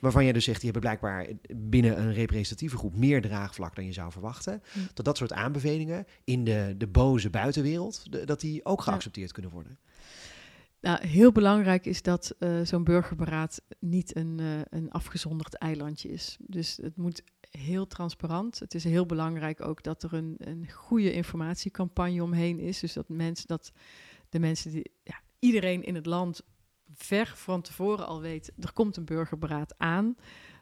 waarvan 0.00 0.24
jij 0.24 0.32
dus 0.32 0.44
zegt 0.44 0.60
die 0.60 0.70
hebben 0.70 0.90
blijkbaar 0.90 1.26
binnen 1.56 2.00
een 2.00 2.12
representatieve 2.14 2.76
groep 2.76 2.96
meer 2.96 3.20
draagvlak 3.22 3.74
dan 3.74 3.84
je 3.84 3.92
zou 3.92 4.12
verwachten, 4.12 4.62
Hm. 4.72 4.78
dat 4.94 5.04
dat 5.04 5.16
soort 5.16 5.32
aanbevelingen 5.32 6.06
in 6.24 6.44
de, 6.44 6.74
de 6.78 6.86
boze 6.86 7.30
buitenwereld, 7.30 8.12
de- 8.12 8.24
dat 8.24 8.40
die 8.40 8.64
ook 8.64 8.82
geaccepteerd 8.82 9.32
kunnen 9.32 9.50
worden? 9.52 9.78
Nou, 10.80 11.06
heel 11.06 11.32
belangrijk 11.32 11.86
is 11.86 12.02
dat 12.02 12.34
eh, 12.38 12.60
zo'n 12.62 12.84
burgerberaad 12.84 13.60
niet 13.78 14.16
een, 14.16 14.40
eh, 14.40 14.60
een 14.78 14.90
afgezonderd 14.90 15.54
eilandje 15.54 16.08
is. 16.08 16.36
Dus 16.40 16.78
het 16.82 16.96
moet 16.96 17.22
heel 17.50 17.86
transparant. 17.86 18.58
Het 18.58 18.74
is 18.74 18.84
heel 18.84 19.06
belangrijk 19.06 19.60
ook 19.60 19.82
dat 19.82 20.02
er 20.02 20.12
een, 20.12 20.36
een 20.38 20.70
goede 20.70 21.12
informatiecampagne 21.12 22.22
omheen 22.22 22.58
is. 22.58 22.80
Dus 22.80 22.92
dat, 22.92 23.08
mensen, 23.08 23.46
dat 23.46 23.72
de 24.28 24.38
mensen 24.38 24.70
die, 24.70 24.92
ja, 25.02 25.20
iedereen 25.38 25.84
in 25.84 25.94
het 25.94 26.06
land 26.06 26.42
ver 26.94 27.32
van 27.36 27.62
tevoren 27.62 28.06
al 28.06 28.20
weet, 28.20 28.52
er 28.58 28.72
komt 28.72 28.96
een 28.96 29.04
burgerberaad 29.04 29.74
aan. 29.78 30.16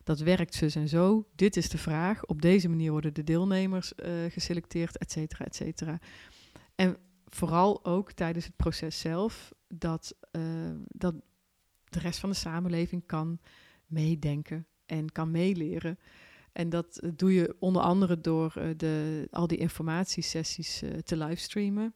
Dat 0.05 0.21
werkt 0.21 0.55
zus 0.55 0.75
en 0.75 0.89
zo. 0.89 1.27
Dit 1.35 1.57
is 1.57 1.69
de 1.69 1.79
vraag. 1.79 2.25
Op 2.25 2.43
deze 2.43 2.69
manier 2.69 2.91
worden 2.91 3.15
de 3.15 3.25
deelnemers 3.25 3.95
eh, 3.95 4.13
geselecteerd, 4.29 4.99
et 4.99 5.13
cetera, 5.13 5.45
et 5.45 5.57
cetera. 5.57 5.99
En 6.75 6.97
vooral 7.27 7.85
ook 7.85 8.13
tijdens 8.13 8.45
het 8.45 8.57
proces 8.57 8.99
zelf, 8.99 9.53
dat, 9.69 10.17
eh, 10.31 10.43
dat 10.89 11.15
de 11.85 11.99
rest 11.99 12.19
van 12.21 12.31
de 12.31 12.37
samenleving 12.37 13.07
kan 13.07 13.39
meedenken 13.87 14.67
en 14.87 15.13
kan 15.13 15.31
meeleren. 15.31 15.99
En 16.53 16.69
dat 16.69 16.99
eh, 16.99 17.11
doe 17.17 17.35
je 17.35 17.57
onder 17.59 17.83
andere 17.83 18.21
door 18.21 18.53
eh, 18.57 18.69
de, 18.77 19.27
al 19.31 19.47
die 19.47 19.59
informatiesessies 19.59 20.83
eh, 20.83 20.91
te 20.99 21.17
livestreamen. 21.17 21.95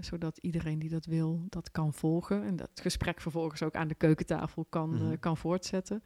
zodat 0.00 0.38
iedereen 0.38 0.78
die 0.78 0.88
dat 0.90 1.04
wil, 1.04 1.44
dat 1.48 1.70
kan 1.70 1.92
volgen. 1.92 2.42
En 2.44 2.56
dat 2.56 2.70
gesprek 2.74 3.20
vervolgens 3.20 3.62
ook 3.62 3.74
aan 3.74 3.88
de 3.88 3.94
keukentafel 3.94 4.64
kan, 4.68 4.90
Mhm. 4.90 5.18
kan 5.18 5.36
voortzetten. 5.36 6.02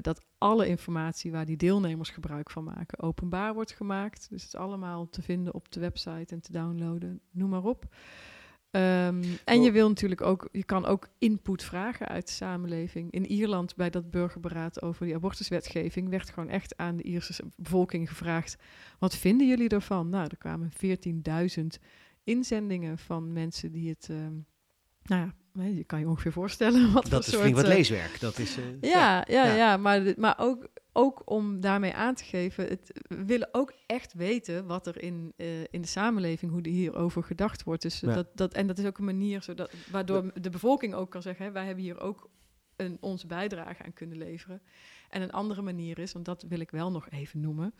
Dat 0.00 0.24
alle 0.38 0.68
informatie 0.68 1.30
waar 1.30 1.44
die 1.46 1.56
deelnemers 1.56 2.10
gebruik 2.10 2.50
van 2.50 2.64
maken, 2.64 2.98
openbaar 2.98 3.54
wordt 3.54 3.72
gemaakt. 3.72 4.28
Dus 4.30 4.42
het 4.42 4.52
is 4.54 4.60
allemaal 4.60 5.08
te 5.08 5.22
vinden 5.22 5.54
op 5.54 5.72
de 5.72 5.80
website 5.80 6.34
en 6.34 6.40
te 6.40 6.52
downloaden, 6.52 7.20
noem 7.30 7.50
maar 7.50 7.64
op. 7.64 7.84
Ehm, 8.70 9.24
en 9.44 9.62
je 9.62 9.72
wil 9.72 9.88
natuurlijk 9.88 10.20
ook, 10.20 10.48
je 10.52 10.64
kan 10.64 10.84
ook 10.86 11.08
input 11.18 11.62
vragen 11.62 12.08
uit 12.08 12.26
de 12.26 12.32
samenleving. 12.32 13.10
In 13.10 13.26
Ierland, 13.26 13.76
bij 13.76 13.90
dat 13.90 14.10
burgerberaad 14.10 14.82
over 14.82 15.06
die 15.06 15.14
abortuswetgeving, 15.14 16.08
werd 16.08 16.30
gewoon 16.30 16.48
echt 16.48 16.76
aan 16.76 16.96
de 16.96 17.02
Ierse 17.02 17.44
bevolking 17.56 18.08
gevraagd: 18.08 18.56
wat 18.98 19.16
vinden 19.16 19.46
jullie 19.46 19.68
ervan? 19.68 20.08
Nou, 20.08 20.24
er 20.24 20.36
kwamen 20.36 20.70
14.000 20.72 21.66
inzendingen 22.24 22.98
van 22.98 23.32
mensen 23.32 23.72
die 23.72 23.88
het. 23.88 24.08
ehm, 24.10 24.34
nou 25.02 25.22
ja, 25.26 25.34
je 25.64 25.84
kan 25.84 25.98
je 26.00 26.08
ongeveer 26.08 26.32
voorstellen 26.32 26.92
wat 26.92 27.06
Dat 27.10 27.26
is 27.26 27.32
soort, 27.32 27.50
wat 27.50 27.62
eh, 27.62 27.68
leeswerk. 27.68 28.20
Dat 28.20 28.38
is, 28.38 28.56
eh, 28.56 28.64
ja, 28.94 29.24
ja, 29.28 29.44
ja. 29.44 29.54
ja. 29.54 29.76
maar, 29.76 30.12
maar 30.16 30.34
ook, 30.38 30.68
ook 30.92 31.22
om 31.24 31.60
daarmee 31.60 31.94
aan 31.94 32.14
te 32.14 32.24
geven, 32.24 32.66
het, 32.68 33.00
we 33.08 33.24
willen 33.24 33.48
ook 33.52 33.72
echt 33.86 34.12
weten 34.14 34.66
wat 34.66 34.86
er 34.86 35.02
in, 35.02 35.32
eh, 35.36 35.60
in 35.70 35.80
de 35.80 35.88
samenleving, 35.88 36.50
hoe 36.52 36.62
er 36.62 36.70
hierover 36.70 37.22
gedacht 37.24 37.62
wordt. 37.64 37.82
Dus 37.82 38.00
Ja. 38.00 38.12
dat, 38.14 38.26
dat, 38.34 38.54
en 38.54 38.66
dat 38.66 38.78
is 38.78 38.84
ook 38.86 38.98
een 38.98 39.04
manier 39.04 39.42
zodat, 39.42 39.72
waardoor 39.90 40.30
de 40.40 40.50
bevolking 40.50 40.94
ook 40.94 41.10
kan 41.10 41.22
zeggen, 41.22 41.44
hè, 41.44 41.52
wij 41.52 41.64
hebben 41.64 41.84
hier 41.84 42.00
ook 42.00 42.28
een, 42.76 42.96
onze 43.00 43.26
bijdrage 43.26 43.82
aan 43.82 43.92
kunnen 43.92 44.18
leveren. 44.18 44.62
En 45.10 45.22
een 45.22 45.32
andere 45.32 45.62
manier 45.62 45.98
is, 45.98 46.12
want 46.12 46.24
dat 46.24 46.44
wil 46.48 46.60
ik 46.60 46.70
wel 46.70 46.90
nog 46.90 47.10
even 47.10 47.40
noemen. 47.40 47.74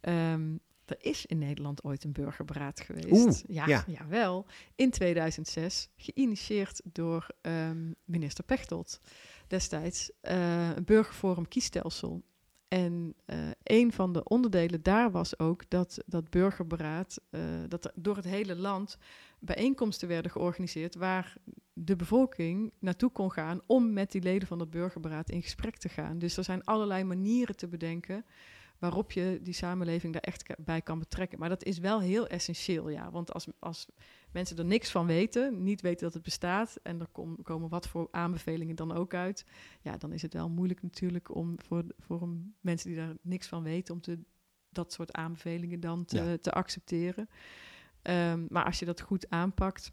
ehm, 0.00 0.56
er 0.90 0.96
is 1.00 1.26
in 1.26 1.38
Nederland 1.38 1.84
ooit 1.84 2.04
een 2.04 2.12
burgerberaad 2.12 2.80
geweest. 2.80 3.10
Oeh, 3.10 3.56
ja, 3.56 3.66
ja. 3.66 3.84
jawel. 3.86 4.46
In 4.74 4.90
2006, 4.90 5.88
geïnitieerd 5.96 6.80
door 6.84 7.26
ehm, 7.40 7.92
minister 8.04 8.44
Pechtold 8.44 9.00
destijds 9.46 10.10
eh, 10.20 10.70
een 10.76 10.84
burgerforum 10.84 11.48
kiesstelsel. 11.48 12.22
En 12.68 13.14
eh, 13.24 13.38
een 13.62 13.92
van 13.92 14.12
de 14.12 14.24
onderdelen 14.24 14.82
daar 14.82 15.10
was 15.10 15.38
ook 15.38 15.70
dat 15.70 15.98
dat 16.06 16.30
burgerberaad, 16.30 17.20
eh, 17.30 17.40
dat 17.68 17.84
er 17.84 17.92
door 17.94 18.16
het 18.16 18.24
hele 18.24 18.56
land 18.56 18.98
bijeenkomsten 19.38 20.08
werden 20.08 20.30
georganiseerd 20.30 20.94
waar 20.94 21.36
de 21.72 21.96
bevolking 21.96 22.72
naartoe 22.78 23.10
kon 23.10 23.32
gaan 23.32 23.60
om 23.66 23.92
met 23.92 24.12
die 24.12 24.22
leden 24.22 24.48
van 24.48 24.58
dat 24.58 24.70
burgerberaad 24.70 25.30
in 25.30 25.42
gesprek 25.42 25.76
te 25.76 25.88
gaan. 25.88 26.18
Dus 26.18 26.36
er 26.36 26.44
zijn 26.44 26.64
allerlei 26.64 27.04
manieren 27.04 27.56
te 27.56 27.68
bedenken 27.68 28.24
waarop 28.78 29.12
je 29.12 29.38
die 29.42 29.54
samenleving 29.54 30.12
daar 30.12 30.22
echt 30.22 30.64
bij 30.64 30.82
kan 30.82 30.98
betrekken. 30.98 31.38
Maar 31.38 31.48
dat 31.48 31.64
is 31.64 31.78
wel 31.78 32.00
heel 32.00 32.26
essentieel, 32.26 32.88
ja. 32.88 33.10
Want 33.10 33.32
als, 33.32 33.46
als 33.58 33.88
mensen 34.32 34.56
er 34.56 34.64
niks 34.64 34.90
van 34.90 35.06
weten, 35.06 35.62
niet 35.62 35.80
weten 35.80 36.04
dat 36.04 36.14
het 36.14 36.22
bestaat... 36.22 36.78
en 36.82 37.00
er 37.00 37.08
kom- 37.12 37.42
komen 37.42 37.68
wat 37.68 37.88
voor 37.88 38.08
aanbevelingen 38.10 38.76
dan 38.76 38.92
ook 38.92 39.14
uit... 39.14 39.46
ja, 39.80 39.96
dan 39.96 40.12
is 40.12 40.22
het 40.22 40.32
wel 40.32 40.48
moeilijk 40.48 40.82
natuurlijk 40.82 41.34
om 41.34 41.54
voor, 41.66 41.84
voor 41.98 42.28
mensen 42.60 42.88
die 42.88 42.98
daar 42.98 43.14
niks 43.22 43.46
van 43.46 43.62
weten... 43.62 43.94
om 43.94 44.00
te, 44.00 44.18
dat 44.70 44.92
soort 44.92 45.12
aanbevelingen 45.12 45.80
dan 45.80 46.04
te, 46.04 46.22
Ja. 46.22 46.36
te 46.36 46.52
accepteren. 46.52 47.28
Ehm, 48.02 48.46
maar 48.48 48.64
als 48.64 48.78
je 48.78 48.84
dat 48.84 49.00
goed 49.00 49.30
aanpakt, 49.30 49.92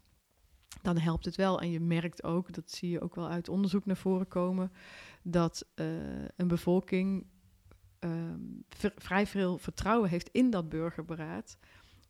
dan 0.82 0.98
helpt 0.98 1.24
het 1.24 1.36
wel. 1.36 1.60
En 1.60 1.70
je 1.70 1.80
merkt 1.80 2.22
ook, 2.22 2.52
dat 2.52 2.70
zie 2.70 2.90
je 2.90 3.00
ook 3.00 3.14
wel 3.14 3.28
uit 3.28 3.48
onderzoek 3.48 3.86
naar 3.86 3.96
voren 3.96 4.28
komen... 4.28 4.72
dat 5.22 5.66
eh, 5.74 5.86
een 6.36 6.48
bevolking 6.48 7.26
ehm, 8.02 8.40
ver- 8.68 8.92
vrij 8.96 9.26
veel 9.26 9.58
vertrouwen 9.58 10.08
heeft 10.10 10.28
in 10.32 10.50
dat 10.50 10.68
burgerberaad, 10.68 11.56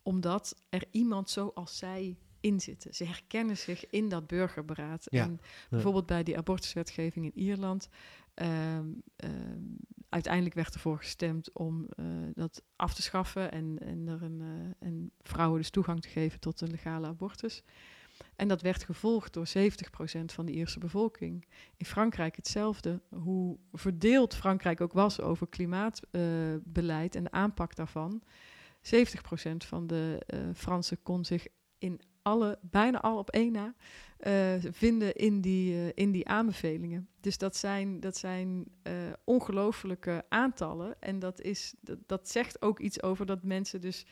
omdat 0.03 0.55
er 0.69 0.83
iemand 0.91 1.29
zoals 1.29 1.77
zij 1.77 2.17
in 2.39 2.59
zitten. 2.59 2.93
Ze 2.93 3.05
herkennen 3.05 3.57
zich 3.57 3.89
in 3.89 4.09
dat 4.09 4.27
burgerberaad. 4.27 5.05
Ja, 5.09 5.23
En 5.23 5.39
bijvoorbeeld 5.69 6.05
bij 6.05 6.23
die 6.23 6.37
abortuswetgeving 6.37 7.25
in 7.25 7.41
Ierland. 7.43 7.89
ehm, 8.33 8.85
ehm, 9.15 9.61
uiteindelijk 10.09 10.55
werd 10.55 10.73
ervoor 10.73 10.97
gestemd 10.97 11.51
om 11.53 11.87
eh, 11.89 12.05
dat 12.33 12.63
af 12.75 12.93
te 12.93 13.01
schaffen 13.01 13.51
en, 13.51 13.77
en, 13.79 14.07
er 14.07 14.23
een, 14.23 14.41
eh, 14.41 14.87
en 14.87 15.11
vrouwen 15.21 15.59
dus 15.59 15.69
toegang 15.69 16.01
te 16.01 16.09
geven 16.09 16.39
tot 16.39 16.61
een 16.61 16.71
legale 16.71 17.07
abortus. 17.07 17.63
En 18.35 18.47
dat 18.47 18.61
werd 18.61 18.83
gevolgd 18.83 19.33
door 19.33 19.47
70% 19.47 19.51
van 20.25 20.45
de 20.45 20.51
Ierse 20.51 20.79
bevolking. 20.79 21.47
In 21.77 21.85
Frankrijk 21.85 22.35
hetzelfde. 22.35 23.01
Hoe 23.09 23.57
verdeeld 23.71 24.35
Frankrijk 24.35 24.81
ook 24.81 24.93
was 24.93 25.21
over 25.21 25.47
klimaatbeleid 25.47 27.15
en 27.15 27.23
de 27.23 27.31
aanpak 27.31 27.75
daarvan. 27.75 28.21
70% 28.81 28.89
van 29.57 29.87
de 29.87 30.21
eh, 30.27 30.39
Fransen 30.53 31.03
kon 31.03 31.25
zich 31.25 31.47
in 31.77 32.01
alle, 32.23 32.59
bijna 32.61 33.01
al 33.01 33.17
op 33.17 33.29
één 33.29 33.51
na, 33.51 33.73
eh, 34.17 34.53
vinden 34.71 35.15
in 35.15 35.41
die, 35.41 35.73
eh, 35.73 35.89
in 35.93 36.11
die 36.11 36.27
aanbevelingen. 36.27 37.09
Dus 37.19 37.37
dat 37.37 37.55
zijn, 37.55 37.99
dat 37.99 38.17
zijn 38.17 38.65
eh, 38.81 38.93
ongelofelijke 39.23 40.25
aantallen. 40.29 40.95
En 40.99 41.19
dat, 41.19 41.41
is, 41.41 41.73
dat, 41.81 41.97
dat 42.05 42.29
zegt 42.29 42.61
ook 42.61 42.79
iets 42.79 43.01
over 43.01 43.25
dat 43.25 43.43
mensen 43.43 43.81
dus 43.81 44.05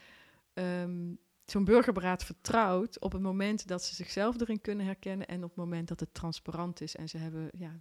ehm, 0.53 1.13
zo'n 1.51 1.63
burgerberaad 1.63 2.23
vertrouwt 2.23 2.99
op 2.99 3.11
het 3.11 3.21
moment 3.21 3.67
dat 3.67 3.83
ze 3.83 3.95
zichzelf 3.95 4.39
erin 4.41 4.61
kunnen 4.61 4.85
herkennen 4.85 5.27
en 5.27 5.37
op 5.43 5.49
het 5.49 5.55
moment 5.57 5.87
dat 5.87 5.99
het 5.99 6.13
transparant 6.13 6.81
is 6.81 6.95
en 6.95 7.09
ze 7.09 7.17
hebben 7.17 7.49
ja, 7.57 7.79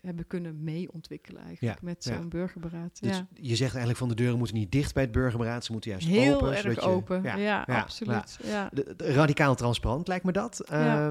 hebben 0.00 0.26
kunnen 0.26 0.64
meeontwikkelen 0.64 1.42
eigenlijk 1.42 1.78
Ja, 1.80 1.84
met 1.86 2.04
ja. 2.04 2.16
zo'n 2.16 2.28
burgerberaad. 2.28 3.00
Dus 3.02 3.16
ja. 3.16 3.26
je 3.34 3.56
zegt 3.56 3.70
eigenlijk 3.70 3.98
van 3.98 4.08
de 4.08 4.14
deuren 4.14 4.38
moeten 4.38 4.56
niet 4.56 4.72
dicht 4.72 4.94
bij 4.94 5.02
het 5.02 5.12
burgerberaad, 5.12 5.64
ze 5.64 5.72
moeten 5.72 5.90
juist 5.90 6.06
Heel 6.06 6.34
open. 6.34 6.48
erg 6.50 6.60
zodat 6.60 6.84
je- 6.84 6.90
open, 6.90 7.22
ja, 7.22 7.36
ja, 7.36 7.62
absoluut. 7.66 8.38
Ja. 8.42 8.70
De- 8.72 8.94
de- 8.96 9.12
radicaal 9.12 9.54
transparant 9.54 10.08
lijkt 10.08 10.24
me 10.24 10.32
dat. 10.32 10.62
Ja. 10.70 11.08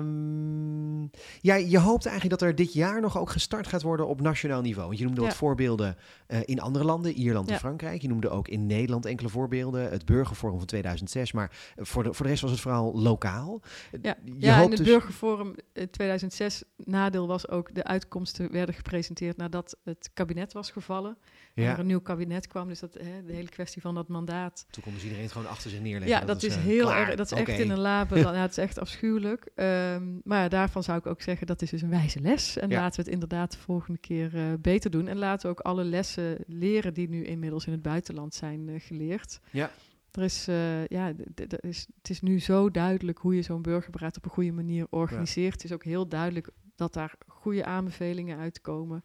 Ja, 1.41 1.55
je 1.55 1.79
hoopt 1.79 2.05
eigenlijk 2.05 2.39
dat 2.39 2.49
er 2.49 2.55
dit 2.55 2.73
jaar 2.73 3.01
nog 3.01 3.17
ook 3.17 3.29
gestart 3.29 3.67
gaat 3.67 3.81
worden 3.81 4.07
op 4.07 4.21
nationaal 4.21 4.61
niveau. 4.61 4.87
Want 4.87 4.99
je 4.99 5.05
noemde 5.05 5.21
wat 5.21 5.35
voorbeelden 5.35 5.97
eh, 6.27 6.39
in 6.45 6.61
andere 6.61 6.85
landen, 6.85 7.13
Ierland 7.13 7.49
en. 7.49 7.57
Frankrijk. 7.57 8.01
Je 8.01 8.07
noemde 8.07 8.29
ook 8.29 8.47
in 8.47 8.65
Nederland 8.65 9.05
enkele 9.05 9.29
voorbeelden. 9.29 9.89
Het 9.89 10.05
burgerforum 10.05 10.57
van 10.57 10.67
2006. 10.67 11.31
Maar 11.31 11.51
eh, 11.75 11.85
voor 11.85 12.03
de, 12.03 12.13
voor 12.13 12.25
de 12.25 12.31
rest 12.31 12.41
was 12.41 12.51
het 12.51 12.59
vooral 12.59 12.99
lokaal. 12.99 13.61
Ja, 14.01 14.15
Je 14.23 14.33
ja 14.37 14.57
hoopt 14.57 14.63
en 14.65 14.69
het 14.69 14.77
dus- 14.77 14.87
burgerforum 14.87 15.55
in 15.73 15.89
2006, 15.89 16.63
nadeel 16.77 17.27
was 17.27 17.49
ook, 17.49 17.75
de 17.75 17.83
uitkomsten 17.83 18.51
werden 18.51 18.75
gepresenteerd 18.75 19.37
nadat 19.37 19.77
het 19.83 20.09
kabinet 20.13 20.53
was 20.53 20.71
gevallen. 20.71 21.17
En 21.55 21.63
Ja, 21.63 21.71
er 21.73 21.79
een 21.79 21.85
nieuw 21.85 21.99
kabinet 22.01 22.47
kwam, 22.47 22.67
dus 22.67 22.79
dat, 22.79 22.93
hè, 22.93 23.23
de 23.25 23.33
hele 23.33 23.49
kwestie 23.49 23.81
van 23.81 23.95
dat 23.95 24.07
mandaat. 24.07 24.65
toen 24.69 24.83
kon 24.83 24.93
dus 24.93 25.01
iedereen 25.03 25.23
het 25.23 25.31
gewoon 25.31 25.47
achter 25.47 25.69
zich 25.69 25.79
neerleggen. 25.79 26.19
Ja, 26.19 26.25
dat, 26.25 26.43
is 26.43 26.55
eh, 26.55 26.61
heel 26.61 26.85
klaar. 26.85 27.07
erg, 27.07 27.15
dat 27.15 27.31
is 27.31 27.37
echt 27.37 27.59
in 27.59 27.69
een 27.69 27.79
laben, 27.79 28.17
ja, 28.33 28.33
het 28.33 28.51
is 28.51 28.57
echt 28.57 28.79
afschuwelijk. 28.79 29.49
Ehm, 29.55 30.03
maar 30.23 30.49
daarvan 30.49 30.83
zou 30.83 30.97
ik 30.97 31.05
ook 31.05 31.21
zeggen, 31.21 31.47
dat 31.47 31.61
is 31.61 31.69
dus 31.69 31.81
een 31.81 31.89
wijze 31.89 32.19
les. 32.19 32.57
En 32.57 32.69
Ja. 32.69 32.79
laten 32.79 32.95
we 32.95 33.01
het 33.01 33.13
inderdaad 33.13 33.51
de 33.51 33.57
volgende 33.57 33.99
keer 33.99 34.35
eh, 34.35 34.43
beter 34.61 34.91
doen. 34.91 35.07
En 35.07 35.17
laten 35.17 35.49
we 35.49 35.57
ook 35.57 35.65
alle 35.65 35.83
lessen 35.83 36.37
leren 36.47 36.93
die 36.93 37.09
nu 37.09 37.23
inmiddels 37.25 37.65
in 37.65 37.71
het 37.71 37.81
buitenland 37.81 38.33
zijn 38.33 38.69
eh, 38.69 38.75
geleerd. 38.79 39.39
Ja. 39.51 39.71
Er 40.11 40.23
is, 40.23 40.47
eh, 40.47 40.85
ja, 40.87 41.13
is, 41.59 41.87
het 41.97 42.09
is 42.09 42.21
nu 42.21 42.39
zo 42.39 42.71
duidelijk 42.71 43.17
hoe 43.17 43.35
je 43.35 43.41
zo'n 43.41 43.61
burgerberaad 43.61 44.17
op 44.17 44.25
een 44.25 44.31
goede 44.31 44.51
manier 44.51 44.87
organiseert. 44.89 45.53
Het 45.53 45.63
is 45.63 45.71
ook 45.71 45.83
heel 45.83 46.07
duidelijk 46.07 46.49
dat 46.75 46.93
daar 46.93 47.15
goede 47.27 47.65
aanbevelingen 47.65 48.37
uitkomen. 48.37 49.03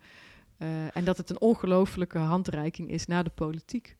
Eh, 0.57 0.97
en 0.97 1.05
dat 1.05 1.17
het 1.17 1.31
een 1.31 1.41
ongelofelijke 1.41 2.19
handreiking 2.19 2.91
is 2.91 3.07
naar 3.07 3.25
de 3.25 3.31
politiek. 3.31 3.97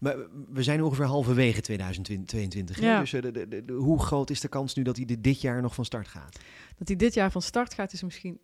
Maar 0.00 0.16
we 0.52 0.62
zijn 0.62 0.82
ongeveer 0.82 1.04
halverwege 1.04 1.60
2022. 1.60 2.80
hè? 2.80 2.86
Ja. 2.86 3.00
Dus 3.00 3.12
eh, 3.12 3.22
de, 3.22 3.30
de, 3.48 3.64
de- 3.64 3.72
hoe 3.72 4.00
groot 4.02 4.30
is 4.30 4.40
de 4.40 4.48
kans 4.48 4.74
nu 4.74 4.82
dat 4.82 4.96
hij 4.96 5.18
dit- 5.20 5.40
jaar 5.40 5.62
nog 5.62 5.74
van 5.74 5.84
start 5.84 6.08
gaat? 6.08 6.38
Dat 6.78 6.88
hij 6.88 6.96
dit 6.96 7.14
jaar 7.14 7.30
van 7.30 7.42
start 7.42 7.74
gaat, 7.74 7.92
is 7.92 8.02
misschien 8.02 8.38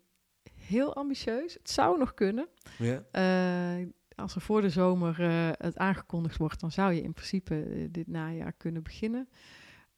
heel 0.53 0.95
ambitieus. 0.95 1.53
Het 1.53 1.69
zou 1.69 1.97
nog 1.97 2.13
kunnen. 2.13 2.47
Ja. 2.77 3.03
Eh, 3.11 3.87
als 4.15 4.35
er 4.35 4.41
voor 4.41 4.61
de 4.61 4.69
zomer 4.69 5.21
het 5.57 5.77
aangekondigd 5.77 6.37
wordt, 6.37 6.59
dan 6.59 6.71
zou 6.71 6.93
je 6.93 7.01
in 7.01 7.13
principe 7.13 7.87
dit 7.91 8.07
najaar 8.07 8.53
kunnen 8.53 8.83
beginnen. 8.83 9.29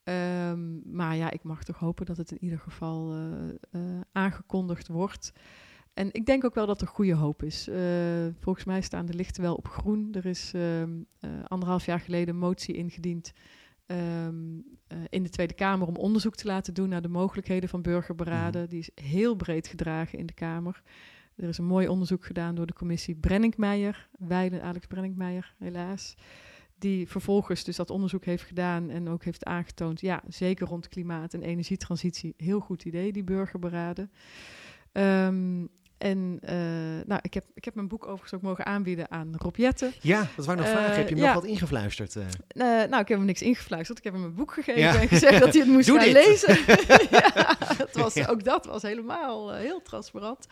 Ehm, 0.04 0.96
maar 0.96 1.16
ja, 1.16 1.32
ik 1.32 1.44
mag 1.44 1.64
toch 1.64 1.78
hopen 1.80 2.06
dat 2.06 2.18
het 2.18 2.32
in 2.32 2.44
ieder 2.44 2.60
geval 2.60 3.14
aangekondigd 4.12 4.88
wordt. 4.88 5.32
En 5.96 6.10
ik 6.12 6.26
denk 6.26 6.44
ook 6.44 6.56
wel 6.56 6.66
dat 6.66 6.82
er 6.82 6.88
goede 6.88 7.14
hoop 7.14 7.44
is. 7.44 7.68
Eh, 7.68 8.28
volgens 8.40 8.66
mij 8.66 8.82
staan 8.82 9.06
de 9.06 9.14
lichten 9.14 9.42
wel 9.42 9.56
op 9.56 9.68
groen. 9.68 10.10
Er 10.14 10.26
is 10.26 10.52
ehm, 10.54 10.92
eh, 11.20 11.30
anderhalf 11.48 11.86
jaar 11.86 12.00
geleden 12.00 12.34
een 12.34 12.40
motie 12.40 12.76
ingediend 12.76 13.32
ehm, 13.86 14.60
eh, 14.88 14.98
in 15.10 15.24
de 15.24 15.30
Tweede 15.30 15.54
Kamer 15.54 15.88
om 15.88 15.96
onderzoek 15.96 16.36
te 16.36 16.48
laten 16.48 16.74
doen 16.74 16.90
naar 16.90 17.02
de 17.02 17.08
mogelijkheden 17.08 17.70
van 17.70 17.82
burgerberaden. 17.82 18.70
Die 18.70 18.80
is 18.80 18.90
heel 18.96 19.36
breed 19.36 19.68
gedragen 19.68 20.20
in 20.20 20.26
de 20.26 20.34
Kamer. 20.34 20.82
Er 21.36 21.48
is 21.48 21.58
een 21.58 21.66
mooi 21.66 21.88
onderzoek 21.88 22.26
gedaan 22.26 22.56
door 22.56 22.66
de 22.66 22.74
commissie 22.74 23.16
Brenninkmeijer, 23.16 24.10
Weiden, 24.20 24.62
Alex 24.62 24.88
Brenninkmeijer, 24.88 25.56
helaas. 25.58 26.16
Die 26.80 27.08
vervolgens 27.08 27.64
dus 27.64 27.76
dat 27.76 27.90
onderzoek 27.90 28.26
heeft 28.26 28.44
gedaan 28.44 28.90
en 28.90 29.10
ook 29.10 29.24
heeft 29.24 29.46
aangetoond, 29.46 30.02
ja, 30.02 30.24
zeker 30.28 30.68
rond 30.68 30.88
klimaat 30.88 31.34
en 31.34 31.42
energietransitie, 31.42 32.34
heel 32.38 32.60
goed 32.60 32.86
idee, 32.86 33.12
die 33.12 33.24
burgerberaden. 33.24 34.12
Ehm, 34.92 35.66
en 35.98 36.38
eh, 36.42 36.56
nou, 37.06 37.20
ik, 37.22 37.34
heb, 37.34 37.46
ik 37.54 37.66
heb 37.66 37.76
mijn 37.76 37.88
boek 37.88 38.04
overigens 38.04 38.34
ook 38.34 38.42
mogen 38.42 38.66
aanbieden 38.66 39.12
aan 39.12 39.34
Rob 39.38 39.56
Jetten. 39.56 39.92
Ja, 40.02 40.28
dat 40.36 40.46
waren 40.46 40.62
nog 40.62 40.72
Eh, 40.72 40.78
vragen. 40.78 40.96
Heb 40.96 41.08
je 41.10 41.16
hem 41.16 41.24
ja. 41.24 41.34
nog 41.34 41.42
wat 41.42 41.52
ingefluisterd? 41.52 42.16
eh? 42.16 42.24
Eh, 42.84 42.90
nou, 42.90 43.02
ik 43.02 43.08
heb 43.08 43.18
hem 43.18 43.26
niks 43.26 43.42
ingefluisterd. 43.42 43.98
Ik 43.98 44.04
heb 44.04 44.14
hem 44.14 44.24
een 44.24 44.34
boek 44.34 44.54
gegeven 44.54 44.82
Ja. 44.82 45.00
en 45.02 45.08
gezegd 45.08 45.40
dat 45.40 45.54
hij 45.54 45.62
het 45.62 45.72
moest 45.72 45.88
Doe 45.88 45.98
gaan 46.00 46.06
dit. 46.06 46.14
lezen. 46.28 46.58
ja, 47.20 47.56
het 47.78 47.96
was, 47.96 48.28
ook 48.28 48.44
dat 48.44 48.66
was 48.66 48.82
helemaal 48.82 49.54
eh, 49.54 49.60
heel 49.60 49.82
transparant. 49.82 50.48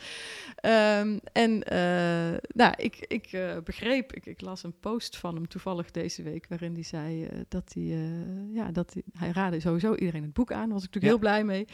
Ehm, 0.56 1.18
en 1.34 1.64
eh, 1.64 2.40
nou, 2.54 2.74
ik, 2.78 3.06
ik 3.08 3.26
eh, 3.32 3.58
begreep, 3.64 4.14
ik, 4.14 4.26
ik 4.26 4.42
las 4.42 4.64
een 4.64 4.80
post 4.80 5.18
van 5.18 5.36
hem 5.36 5.48
toevallig 5.48 5.92
deze 5.92 6.24
week, 6.24 6.46
waarin 6.50 6.74
hij 6.74 6.84
zei 6.84 7.26
eh, 7.26 7.40
dat 7.48 7.72
hij, 7.74 7.84
eh, 7.84 8.56
ja, 8.56 8.72
dat 8.72 8.94
hij, 8.94 9.04
hij 9.18 9.32
raadde 9.32 9.60
sowieso 9.60 9.96
iedereen 9.96 10.22
het 10.24 10.34
boek 10.34 10.52
aan. 10.52 10.64
Daar 10.66 10.74
was 10.74 10.84
ik 10.84 10.94
natuurlijk 10.94 11.14
heel 11.14 11.30
blij 11.32 11.44
mee. 11.44 11.68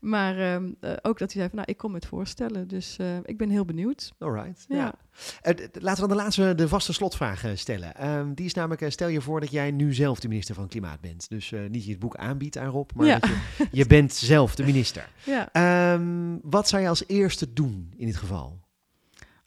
Maar 0.00 0.38
ehm, 0.38 0.70
eh, 0.80 0.90
ook 1.02 1.18
dat 1.18 1.32
hij 1.32 1.40
zei 1.42 1.48
van, 1.48 1.56
nou, 1.56 1.70
ik 1.70 1.76
kom 1.76 1.92
met 1.92 2.06
voorstellen. 2.06 2.68
Dus 2.68 2.96
eh, 2.98 3.11
ik 3.24 3.36
ben 3.38 3.50
heel 3.50 3.64
benieuwd. 3.64 4.12
Alright. 4.18 4.64
Ja. 4.68 4.76
Ja. 4.76 4.94
Eh, 5.42 5.54
laten 5.72 6.02
we 6.02 6.08
dan 6.08 6.16
de 6.16 6.22
laatste, 6.22 6.54
de 6.54 6.68
vaste 6.68 6.92
slotvraag 6.92 7.44
eh, 7.44 7.50
stellen. 7.54 7.94
Ehm, 7.96 8.34
die 8.34 8.44
is 8.46 8.54
namelijk, 8.54 8.80
eh, 8.80 8.90
stel 8.90 9.08
je 9.08 9.20
voor 9.20 9.40
dat 9.40 9.50
jij 9.50 9.70
nu 9.70 9.94
zelf 9.94 10.20
de 10.20 10.28
minister 10.28 10.54
van 10.54 10.68
Klimaat 10.68 11.00
bent. 11.00 11.28
Dus 11.28 11.52
eh, 11.52 11.60
niet 11.68 11.84
je 11.84 11.90
het 11.90 12.00
boek 12.00 12.16
aanbiedt 12.16 12.58
aan 12.58 12.70
Rob, 12.70 12.90
maar 12.94 13.06
Ja. 13.06 13.18
dat 13.18 13.30
je, 13.30 13.68
je 13.70 13.86
bent 13.86 14.12
zelf 14.14 14.54
de 14.54 14.64
minister. 14.64 15.08
Ja, 15.24 15.48
Ehm, 15.52 16.36
wat 16.42 16.68
zou 16.68 16.82
je 16.82 16.88
als 16.88 17.04
eerste 17.06 17.52
doen 17.52 17.92
in 17.96 18.06
dit 18.06 18.16
geval? 18.16 18.60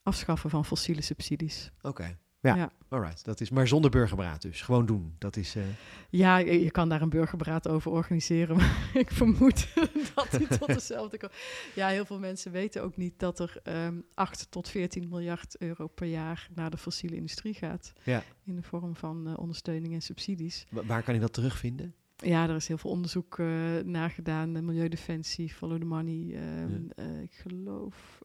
afschaffen 0.04 0.50
van 0.50 0.66
fossiele 0.66 1.02
subsidies. 1.02 1.72
Oké. 1.82 2.18
Ja. 2.46 2.56
Ja. 2.56 2.72
Alright. 2.90 3.26
Dat 3.26 3.42
is 3.42 3.50
maar 3.50 3.68
zonder 3.68 3.92
burgerberaad 3.92 4.42
dus. 4.42 4.62
Gewoon 4.62 4.86
doen. 4.86 5.16
Dat 5.18 5.36
is. 5.36 5.56
eh, 5.56 5.64
Ja, 6.10 6.38
je, 6.38 6.64
je 6.64 6.72
kan 6.72 6.90
daar 6.90 7.02
een 7.02 7.10
burgerberaad 7.10 7.68
over 7.68 7.92
organiseren, 7.92 8.56
maar 8.58 8.90
ik 8.94 9.12
vermoed 9.12 9.68
dat 10.16 10.32
hij 10.32 10.58
tot 10.58 10.68
dezelfde 10.80 11.18
komt. 11.18 11.32
Ja, 11.76 11.88
heel 11.88 12.06
veel 12.06 12.20
mensen 12.20 12.52
weten 12.52 12.84
ook 12.84 12.98
niet 12.98 13.20
dat 13.20 13.40
er 13.40 13.60
ehm 13.64 13.96
8 14.14 14.48
tot 14.52 14.70
14 14.70 15.10
miljard 15.10 15.58
euro 15.58 15.88
per 15.88 16.08
jaar 16.08 16.48
naar 16.56 16.70
de 16.70 16.78
fossiele 16.78 17.16
industrie 17.16 17.54
gaat. 17.54 17.94
Ja. 18.04 18.24
In 18.46 18.56
de 18.56 18.64
vorm 18.64 18.96
van 18.96 19.28
eh, 19.28 19.34
ondersteuning 19.38 19.94
en 19.94 20.02
subsidies. 20.02 20.66
wa- 20.72 20.86
waar 20.86 21.04
kan 21.04 21.14
je 21.14 21.20
dat 21.20 21.34
terugvinden? 21.34 21.94
Ja, 22.18 22.50
er 22.50 22.56
is 22.56 22.68
heel 22.68 22.78
veel 22.78 22.90
onderzoek 22.92 23.40
eh 23.40 23.48
naar 23.84 24.10
gedaan. 24.10 24.54
De 24.54 24.62
Milieudefensie, 24.62 25.50
Follow 25.54 25.80
the 25.80 25.86
Money. 25.86 26.36
ehm, 26.36 26.82
eh, 26.96 27.22
ik 27.22 27.34
geloof 27.34 28.20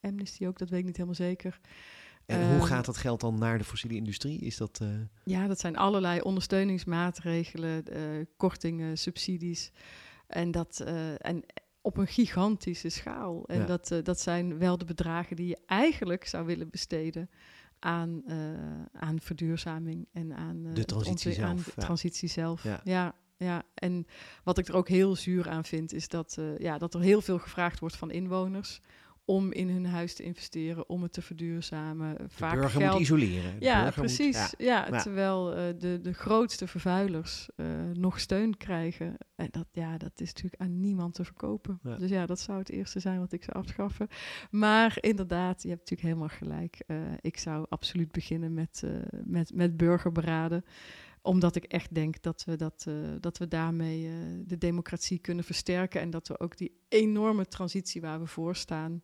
Amnesty 0.00 0.46
ook, 0.46 0.58
dat 0.58 0.68
weet 0.70 0.78
ik 0.80 0.84
niet 0.86 0.94
helemaal 0.96 1.14
zeker. 1.16 1.60
En 2.26 2.40
Ehm, 2.40 2.56
hoe 2.56 2.66
gaat 2.66 2.84
dat 2.84 2.96
geld 2.96 3.20
dan 3.20 3.38
naar 3.38 3.58
de 3.58 3.64
fossiele 3.64 3.96
industrie? 3.96 4.40
Is 4.40 4.56
dat. 4.56 4.78
eh, 4.82 4.88
Ja, 5.24 5.46
dat 5.46 5.60
zijn 5.60 5.76
allerlei 5.76 6.20
ondersteuningsmaatregelen, 6.20 7.84
eh, 7.86 8.00
kortingen, 8.36 8.98
subsidies. 8.98 9.70
En 10.26 10.50
dat 10.50 10.80
eh, 10.80 11.26
en 11.26 11.44
op 11.80 11.96
een 11.96 12.06
gigantische 12.06 12.88
schaal. 12.88 13.46
En 13.48 13.58
Ja. 13.58 13.66
dat, 13.66 13.94
dat 14.02 14.20
zijn 14.20 14.58
wel 14.58 14.78
de 14.78 14.84
bedragen 14.84 15.36
die 15.36 15.46
je 15.46 15.58
eigenlijk 15.66 16.26
zou 16.26 16.46
willen 16.46 16.70
besteden 16.70 17.30
aan, 17.78 18.22
aan 18.92 19.20
verduurzaming 19.20 20.08
en 20.12 20.32
aan 20.36 20.64
het 20.64 20.86
transitie 20.88 21.30
ontwi- 21.30 21.42
aan 21.44 21.56
zelf, 21.56 21.64
de 21.64 21.72
ja. 21.76 21.82
transitie 21.86 22.28
zelf. 22.28 22.62
Ja. 22.62 22.80
Ja. 22.84 23.14
ja, 23.36 23.62
en 23.74 24.06
wat 24.44 24.58
ik 24.58 24.68
er 24.68 24.74
ook 24.74 24.88
heel 24.88 25.16
zuur 25.16 25.48
aan 25.48 25.64
vind, 25.64 25.92
is 25.92 26.08
dat, 26.08 26.38
ja, 26.58 26.78
dat 26.78 26.94
er 26.94 27.00
heel 27.00 27.20
veel 27.20 27.38
gevraagd 27.38 27.80
wordt 27.80 27.96
van 27.96 28.10
inwoners 28.10 28.80
om 29.24 29.52
in 29.52 29.68
hun 29.68 29.86
huis 29.86 30.14
te 30.14 30.22
investeren, 30.22 30.88
om 30.88 31.02
het 31.02 31.12
te 31.12 31.22
verduurzamen. 31.22 32.16
de 32.16 32.24
Vaak 32.28 32.54
burger 32.54 32.80
geld 32.80 32.92
moet 32.92 33.00
isoleren. 33.00 33.58
De 33.58 33.64
ja, 33.64 33.84
moet- 33.84 33.94
precies. 33.94 34.54
ja. 34.58 35.00
terwijl 35.02 35.54
eh, 35.54 35.62
de, 35.78 36.00
de 36.02 36.12
grootste 36.12 36.66
vervuilers 36.66 37.48
eh, 37.56 37.66
nog 37.92 38.20
steun 38.20 38.56
krijgen. 38.56 39.16
En 39.34 39.48
dat, 39.50 39.66
ja, 39.72 39.98
dat 39.98 40.12
is 40.14 40.26
natuurlijk 40.26 40.62
aan 40.62 40.80
niemand 40.80 41.14
te 41.14 41.24
verkopen. 41.24 41.78
Ja. 41.82 41.96
Dus 41.96 42.10
ja, 42.10 42.26
dat 42.26 42.40
zou 42.40 42.58
het 42.58 42.70
eerste 42.70 43.00
zijn 43.00 43.18
wat 43.18 43.32
ik 43.32 43.42
zou 43.44 43.56
afschaffen. 43.56 44.08
Maar 44.50 44.96
inderdaad, 45.00 45.62
je 45.62 45.68
hebt 45.68 45.80
natuurlijk 45.90 46.08
helemaal 46.08 46.36
gelijk. 46.38 46.82
Eh, 46.86 46.96
ik 47.20 47.38
zou 47.38 47.66
absoluut 47.68 48.12
beginnen 48.12 48.54
met, 48.54 48.82
met, 49.24 49.54
met 49.54 49.76
burgerberaden 49.76 50.64
omdat 51.24 51.56
ik 51.56 51.64
echt 51.64 51.94
denk 51.94 52.22
dat 52.22 52.44
we, 52.44 52.56
dat, 52.56 52.84
eh, 52.88 52.94
dat 53.20 53.38
we 53.38 53.48
daarmee 53.48 54.06
eh, 54.06 54.12
de 54.46 54.58
democratie 54.58 55.18
kunnen 55.18 55.44
versterken. 55.44 56.00
En 56.00 56.10
dat 56.10 56.28
we 56.28 56.40
ook 56.40 56.56
die 56.56 56.80
enorme 56.88 57.46
transitie 57.46 58.00
waar 58.00 58.20
we 58.20 58.26
voor 58.26 58.56
staan. 58.56 59.02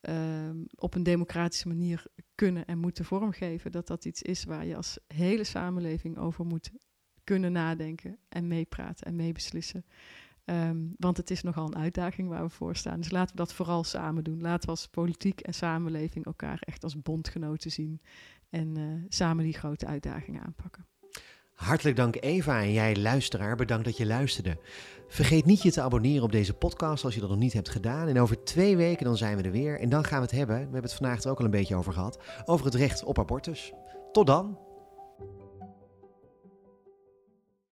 ehm, 0.00 0.56
op 0.74 0.94
een 0.94 1.02
democratische 1.02 1.68
manier 1.68 2.06
kunnen 2.34 2.66
en 2.66 2.78
moeten 2.78 3.04
vormgeven. 3.04 3.72
Dat 3.72 3.86
dat 3.86 4.04
iets 4.04 4.22
is 4.22 4.44
waar 4.44 4.66
je 4.66 4.76
als 4.76 4.98
hele 5.06 5.44
samenleving 5.44 6.18
over 6.18 6.44
moet 6.44 6.70
kunnen 7.24 7.52
nadenken 7.52 8.18
en 8.28 8.48
meepraten 8.48 9.06
en 9.06 9.16
meebeslissen. 9.16 9.84
Ehm, 10.44 10.86
want 10.98 11.16
het 11.16 11.30
is 11.30 11.42
nogal 11.42 11.66
een 11.66 11.76
uitdaging 11.76 12.28
waar 12.28 12.42
we 12.42 12.50
voor 12.50 12.76
staan. 12.76 13.00
Dus 13.00 13.10
laten 13.10 13.36
we 13.36 13.42
dat 13.42 13.52
vooral 13.54 13.84
samen 13.84 14.24
doen. 14.24 14.40
Laten 14.40 14.64
we 14.64 14.70
als 14.70 14.88
politiek 14.88 15.40
en 15.40 15.54
samenleving 15.54 16.24
elkaar 16.24 16.58
echt 16.60 16.84
als 16.84 17.02
bondgenoten 17.02 17.70
zien. 17.70 18.00
En 18.50 18.76
eh, 18.76 19.04
samen 19.08 19.44
die 19.44 19.54
grote 19.54 19.86
uitdagingen 19.86 20.42
aanpakken. 20.42 20.86
Hartelijk 21.54 21.96
dank 21.96 22.16
Eva 22.20 22.60
en 22.60 22.72
jij 22.72 22.96
luisteraar, 22.96 23.56
bedankt 23.56 23.84
dat 23.84 23.96
je 23.96 24.06
luisterde. 24.06 24.58
Vergeet 25.08 25.44
niet 25.44 25.62
je 25.62 25.72
te 25.72 25.80
abonneren 25.80 26.22
op 26.22 26.32
deze 26.32 26.54
podcast 26.54 27.04
als 27.04 27.14
je 27.14 27.20
dat 27.20 27.28
nog 27.28 27.38
niet 27.38 27.52
hebt 27.52 27.68
gedaan. 27.68 28.08
En 28.08 28.20
over 28.20 28.44
twee 28.44 28.76
weken 28.76 29.04
dan 29.04 29.16
zijn 29.16 29.36
we 29.36 29.42
er 29.42 29.50
weer 29.50 29.80
en 29.80 29.88
dan 29.88 30.04
gaan 30.04 30.18
we 30.18 30.24
het 30.24 30.34
hebben, 30.36 30.56
we 30.56 30.62
hebben 30.62 30.82
het 30.82 30.94
vandaag 30.94 31.22
er 31.22 31.30
ook 31.30 31.38
al 31.38 31.44
een 31.44 31.50
beetje 31.50 31.76
over 31.76 31.92
gehad, 31.92 32.18
over 32.44 32.64
het 32.64 32.74
recht 32.74 33.04
op 33.04 33.18
abortus. 33.18 33.72
Tot 34.12 34.26
dan! 34.26 34.63